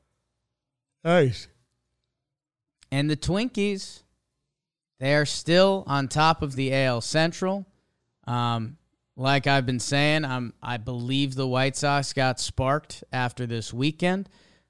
[1.03, 1.47] Nice.
[2.91, 4.03] And the Twinkies,
[4.99, 7.65] they are still on top of the AL Central.
[8.25, 8.77] Um,
[9.15, 14.29] like I've been saying, I'm, I believe the White Sox got sparked after this weekend.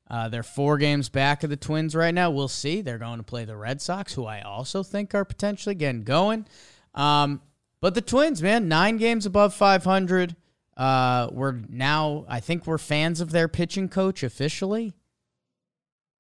[0.09, 2.29] Uh, they're four games back of the Twins right now.
[2.29, 2.81] We'll see.
[2.81, 6.45] They're going to play the Red Sox, who I also think are potentially getting going.
[6.93, 7.41] Um,
[7.79, 10.35] but the Twins, man, nine games above 500.
[10.75, 14.93] Uh, we're now, I think we're fans of their pitching coach officially.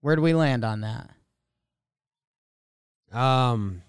[0.01, 1.09] Where do we land on that?
[3.17, 3.81] Um,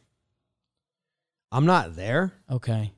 [1.51, 2.33] I'm not there.
[2.51, 2.93] Okay.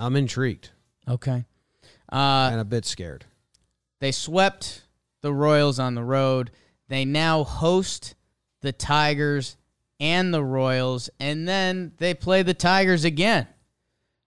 [0.00, 0.70] I'm intrigued
[1.08, 1.44] Okay.
[2.12, 3.24] Uh, and a bit scared.
[4.00, 4.82] they swept
[5.22, 6.50] the Royals on the road.
[6.88, 8.14] They now host
[8.62, 9.56] the Tigers
[10.00, 13.46] and the Royals, and then they play the Tigers again.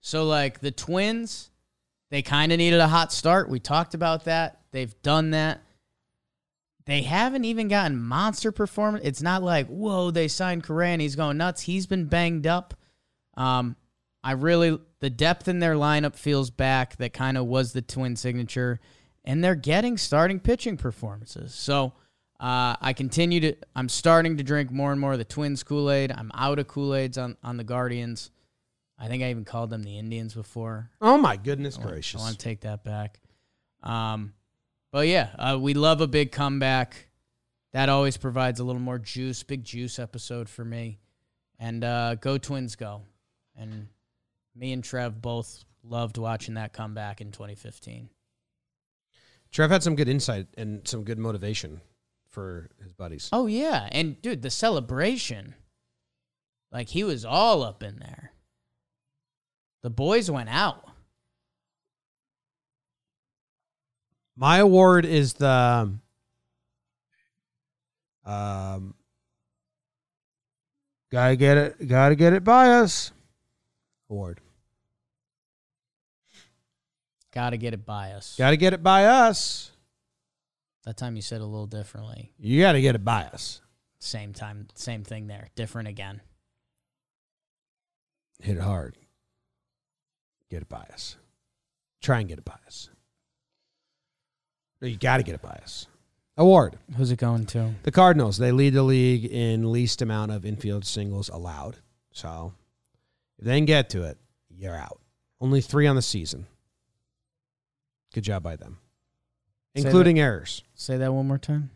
[0.01, 1.49] So, like the Twins,
[2.11, 3.49] they kind of needed a hot start.
[3.49, 4.59] We talked about that.
[4.71, 5.61] They've done that.
[6.85, 9.05] They haven't even gotten monster performance.
[9.05, 11.61] It's not like, whoa, they signed Correa and he's going nuts.
[11.61, 12.73] He's been banged up.
[13.35, 13.75] Um,
[14.23, 16.95] I really the depth in their lineup feels back.
[16.95, 18.79] That kind of was the twin signature,
[19.25, 21.53] and they're getting starting pitching performances.
[21.53, 21.91] So
[22.39, 23.55] uh, I continue to.
[23.75, 26.13] I'm starting to drink more and more of the Twins Kool Aid.
[26.13, 28.31] I'm out of Kool Aids on on the Guardians.
[28.97, 30.89] I think I even called them the Indians before.
[31.01, 32.21] Oh my goodness I want- gracious!
[32.21, 33.19] I want to take that back.
[33.83, 34.31] Um,
[34.93, 37.09] but yeah, uh, we love a big comeback.
[37.73, 39.43] That always provides a little more juice.
[39.43, 40.99] Big juice episode for me.
[41.59, 43.01] And uh, go Twins, go!
[43.57, 43.87] And
[44.55, 48.09] me and Trev both loved watching that comeback in 2015.
[49.51, 51.81] Trev had some good insight and some good motivation
[52.29, 53.29] for his buddies.
[53.31, 55.53] Oh yeah, and dude, the celebration,
[56.71, 58.31] like he was all up in there.
[59.83, 60.89] The boys went out.
[64.35, 65.93] My award is the
[68.25, 68.95] um
[71.11, 73.11] gotta get it gotta get it by us
[74.09, 74.41] award.
[77.33, 78.35] Got to get it by us.
[78.37, 79.71] Gotta get it by us.
[80.83, 82.31] That time you said a little differently.
[82.37, 83.61] You gotta get it by us.
[83.99, 85.47] Same time, same thing there.
[85.55, 86.21] Different again.
[88.41, 88.97] Hit it hard.
[90.49, 91.15] Get it by us.
[92.01, 92.89] Try and get it by us.
[94.81, 95.87] No, you gotta get it by us.
[96.35, 96.77] Award.
[96.97, 97.75] Who's it going to?
[97.83, 101.77] The Cardinals, they lead the league in least amount of infield singles allowed.
[102.11, 102.53] So
[103.51, 104.17] can get to it,
[104.49, 104.99] you're out.
[105.41, 106.47] Only three on the season.
[108.13, 108.77] Good job by them.
[109.75, 110.63] Say Including errors.
[110.75, 111.71] Say that one more time.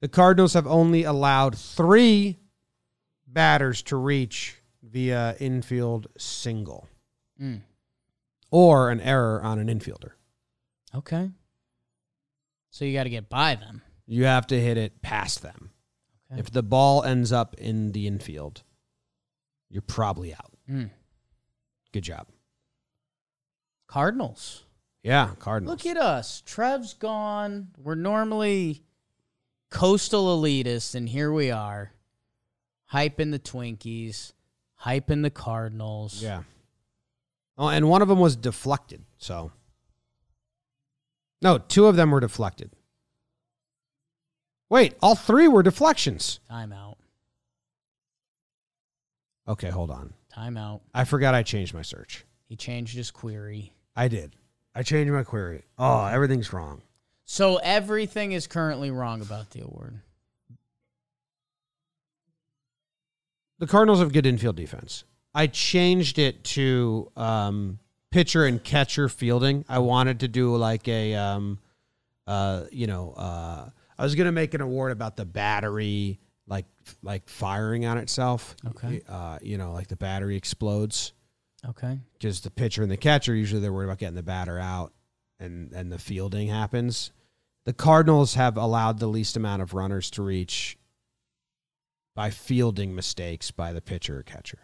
[0.00, 2.38] The Cardinals have only allowed three
[3.26, 6.88] batters to reach via infield single
[7.40, 7.62] Mm.
[8.50, 10.12] or an error on an infielder.
[10.94, 11.30] Okay.
[12.70, 13.82] So you got to get by them.
[14.06, 15.70] You have to hit it past them.
[16.30, 16.40] Okay.
[16.40, 18.62] If the ball ends up in the infield,
[19.68, 20.52] you're probably out.
[20.68, 20.90] Mm.
[21.92, 22.26] Good job.
[23.86, 24.64] Cardinals.
[25.02, 25.84] Yeah, Cardinals.
[25.84, 26.42] Look at us.
[26.46, 27.68] Trev's gone.
[27.76, 28.82] We're normally
[29.70, 31.92] coastal elitists, and here we are,
[32.92, 34.32] hyping the Twinkies,
[34.84, 36.22] hyping the Cardinals.
[36.22, 36.42] Yeah.
[37.58, 39.02] Oh, and one of them was deflected.
[39.18, 39.52] So,
[41.42, 42.70] no, two of them were deflected.
[44.70, 46.40] Wait, all three were deflections.
[46.50, 46.94] Timeout.
[49.46, 50.14] Okay, hold on.
[50.36, 50.80] Timeout.
[50.94, 52.24] I forgot I changed my search.
[52.48, 53.72] He changed his query.
[53.94, 54.34] I did.
[54.74, 55.64] I changed my query.
[55.78, 56.82] Oh, everything's wrong.
[57.24, 60.00] So everything is currently wrong about the award.
[63.58, 65.04] The Cardinals have good infield defense.
[65.34, 67.78] I changed it to um,
[68.10, 69.64] pitcher and catcher fielding.
[69.68, 71.58] I wanted to do like a, um,
[72.26, 76.66] uh, you know, uh, I was gonna make an award about the battery, like
[77.02, 78.56] like firing on itself.
[78.66, 79.02] Okay.
[79.08, 81.12] Uh, you know, like the battery explodes
[81.68, 81.98] Okay.
[82.14, 84.92] because the pitcher and the catcher usually they're worried about getting the batter out,
[85.38, 87.12] and and the fielding happens.
[87.64, 90.76] The Cardinals have allowed the least amount of runners to reach
[92.16, 94.58] by fielding mistakes by the pitcher or catcher.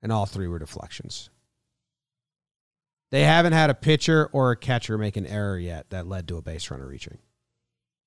[0.00, 1.28] And all three were deflections.
[3.10, 6.38] They haven't had a pitcher or a catcher make an error yet that led to
[6.38, 7.18] a base runner reaching.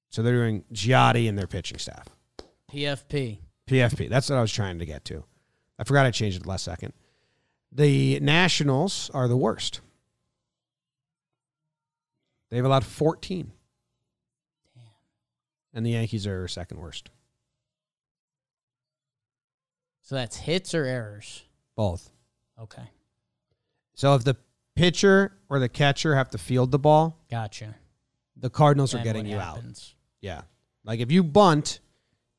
[0.10, 2.08] So they're doing Yadi and their pitching staff.
[2.72, 3.40] PFP.
[3.68, 4.10] PFP.
[4.10, 5.24] That's what I was trying to get to.
[5.78, 6.94] I forgot I changed it last second.
[7.72, 9.82] The Nationals are the worst.
[12.50, 13.52] They've allowed 14.
[14.76, 14.84] Damn.
[15.74, 17.10] And the Yankees are second worst.
[20.02, 21.44] So that's hits or errors.
[21.76, 22.12] Both.
[22.62, 22.84] Okay.
[23.96, 24.38] So if the
[24.76, 27.76] pitcher or the catcher have to field the ball, Gotcha.
[28.38, 29.60] the Cardinals are getting you out.
[30.26, 30.42] Yeah.
[30.84, 31.82] Like if you bunt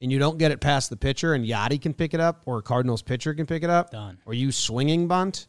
[0.00, 2.58] and you don't get it past the pitcher and Yadi can pick it up or
[2.58, 4.18] a Cardinals pitcher can pick it up, Done.
[4.26, 5.46] or you swinging bunt,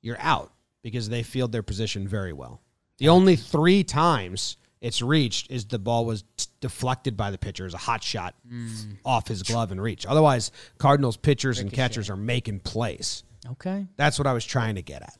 [0.00, 0.50] you're out
[0.82, 2.62] because they field their position very well.
[2.96, 6.22] The only three times it's reached is the ball was
[6.60, 10.06] deflected by the pitcher as a hot shot f- off his glove and reach.
[10.06, 13.24] Otherwise, Cardinals pitchers and catchers are making plays.
[13.50, 13.86] Okay.
[13.96, 15.18] That's what I was trying to get at.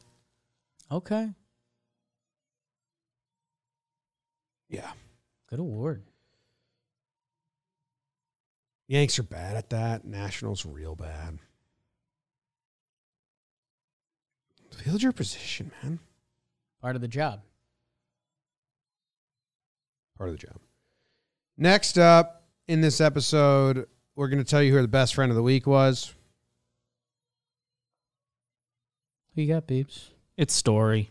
[0.91, 1.29] Okay.
[4.71, 4.91] Yeah.
[5.51, 6.03] Good award.
[8.95, 10.05] Yanks are bad at that.
[10.05, 11.41] Nationals real bad.
[14.71, 15.99] Field your position, man.
[16.81, 17.41] Part of the job.
[20.17, 20.61] Part of the job.
[21.59, 25.35] Next up in this episode, we're going to tell you who the best friend of
[25.35, 26.15] the week was.
[29.35, 30.11] Who you got, Beeps?
[30.37, 31.11] It's story.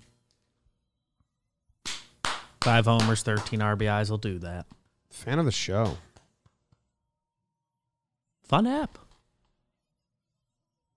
[2.63, 4.67] Five homers, 13 RBIs will do that.
[5.09, 5.97] Fan of the show.
[8.43, 8.97] Fun app.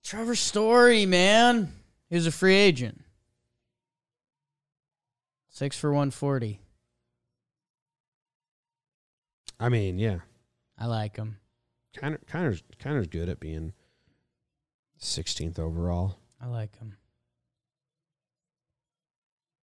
[0.04, 1.72] Trevor Story, man.
[2.08, 3.02] He was a free agent.
[5.48, 6.60] Six for 140.
[9.58, 10.18] I mean, yeah,
[10.78, 11.38] I like him.
[11.96, 13.72] kind of, kind of, kind of good at being
[15.00, 16.18] 16th overall.
[16.40, 16.96] I like him.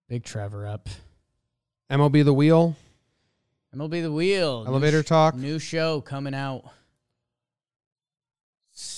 [0.10, 0.90] Big Trevor up.
[1.92, 2.76] MLB the wheel.
[3.76, 4.64] MLB The Wheel.
[4.64, 5.36] new Elevator talk.
[5.36, 6.64] New show coming out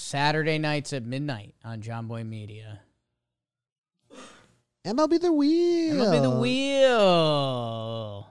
[0.06, 2.80] Saturday nights at midnight on Jomboy Media.
[4.86, 5.95] MLB the wheel.
[5.95, 8.27] MLB The Wheel.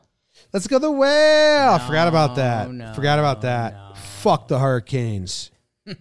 [0.52, 1.70] Let's go the whale.
[1.72, 2.70] I forgot about that.
[2.70, 3.72] No, forgot about that.
[3.74, 3.92] no.
[4.20, 5.51] Fuck the Hurricanes.
[5.88, 5.94] All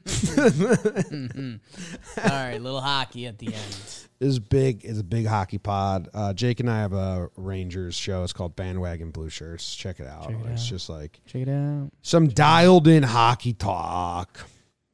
[2.30, 3.56] right, little hockey at the end.
[3.56, 4.86] This is big.
[4.86, 6.08] It's a big hockey pod.
[6.14, 8.24] Uh, Jake and I have a Rangers show.
[8.24, 9.74] It's called Bandwagon Blue Shirts.
[9.76, 10.28] Check it out.
[10.30, 10.68] Check it it's out.
[10.70, 11.90] just like Check it out.
[12.04, 14.46] some dialed in hockey talk.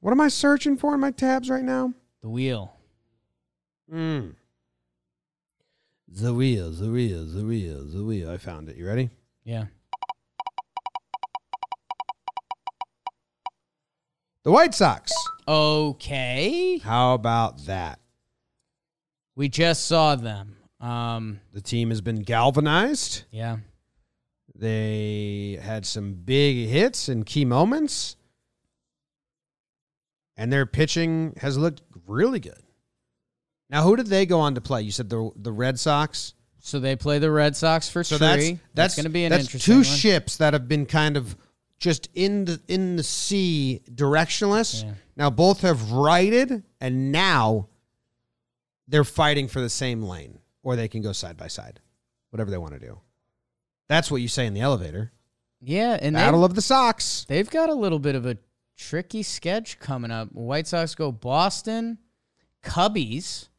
[0.02, 1.94] What am I searching for in my tabs right now?
[2.22, 2.74] The Wheel.
[3.92, 4.36] Mm.
[6.08, 8.30] The wheel, the wheel, the wheel, the wheel.
[8.32, 8.78] I found it.
[8.78, 9.10] You ready?
[9.44, 9.66] Yeah.
[14.44, 15.12] The White Sox.
[15.48, 16.78] Okay.
[16.80, 18.00] How about that?
[19.36, 20.58] We just saw them.
[20.80, 23.24] Um, The team has been galvanized.
[23.32, 23.58] yeah.
[24.56, 28.18] They had some big hits and key moments.
[30.40, 32.64] And their pitching has looked really good.
[33.70, 34.82] Now, who did they go on to play?
[34.84, 36.34] You said the the Red Sox.
[36.60, 38.26] So they play the Red Sox for So Tree.
[38.26, 39.84] that's that's, going to be an that's interesting two one.
[39.84, 41.36] ships that have been kind of
[41.78, 44.86] just in the in the sea directionless.
[44.86, 44.94] Yeah.
[45.18, 47.68] Now both have righted, and now
[48.88, 51.82] they're fighting for the same lane, or they can go side by side,
[52.30, 53.02] whatever they want to do.
[53.90, 55.12] That's what you say in the elevator.
[55.62, 57.26] Yeah, and Battle of the Sox.
[57.28, 58.38] They've got a little bit of a
[58.80, 60.30] tricky sketch coming up.
[60.32, 62.00] White Sox go Boston,
[62.64, 63.50] Cubbies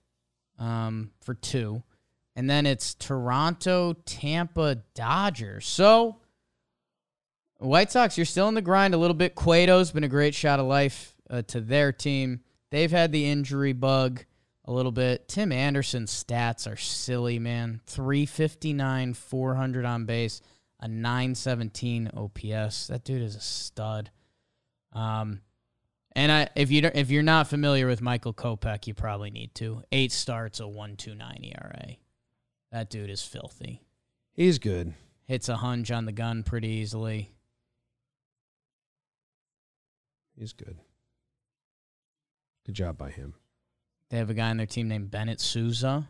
[0.59, 1.82] um, for two,
[2.34, 5.66] and then it's Toronto, Tampa, Dodgers.
[5.66, 6.16] So,
[7.59, 9.34] White Sox, you're still in the grind a little bit.
[9.34, 12.40] Cueto's been a great shot of life uh, to their team.
[12.70, 14.24] They've had the injury bug
[14.64, 15.28] a little bit.
[15.28, 17.80] Tim Anderson's stats are silly, man.
[17.86, 20.40] 359, 400 on base,
[20.78, 22.86] a 917 OPS.
[22.86, 24.10] That dude is a stud.
[24.92, 25.40] Um,
[26.16, 29.54] and I, if you don't, if you're not familiar with Michael Kopech, you probably need
[29.56, 29.82] to.
[29.92, 31.96] Eight starts, a one two nine ERA.
[32.72, 33.82] That dude is filthy.
[34.32, 34.94] He's good.
[35.26, 37.32] Hits a hunch on the gun pretty easily.
[40.36, 40.78] He's good.
[42.66, 43.34] Good job by him.
[44.08, 46.08] They have a guy on their team named Bennett Sousa,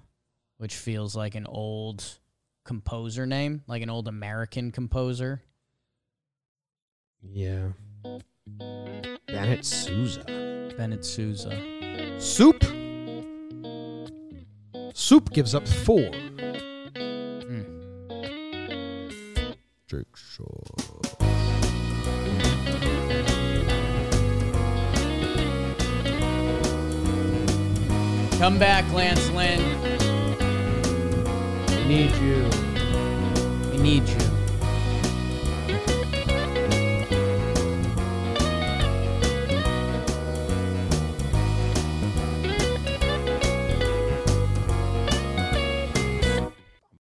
[0.56, 2.18] which feels like an old
[2.64, 5.42] composer name, like an old American composer.
[7.22, 7.68] Yeah.
[9.26, 10.24] Bennett Sousa.
[10.76, 11.50] Bennett Sousa.
[12.18, 12.62] Soup.
[14.94, 16.10] Soup gives up four.
[16.96, 17.66] Mm.
[19.86, 20.44] Jake Shaw.
[28.38, 29.60] Come back, Lance Lynn.
[31.68, 32.48] We need you.
[33.70, 34.29] We need you.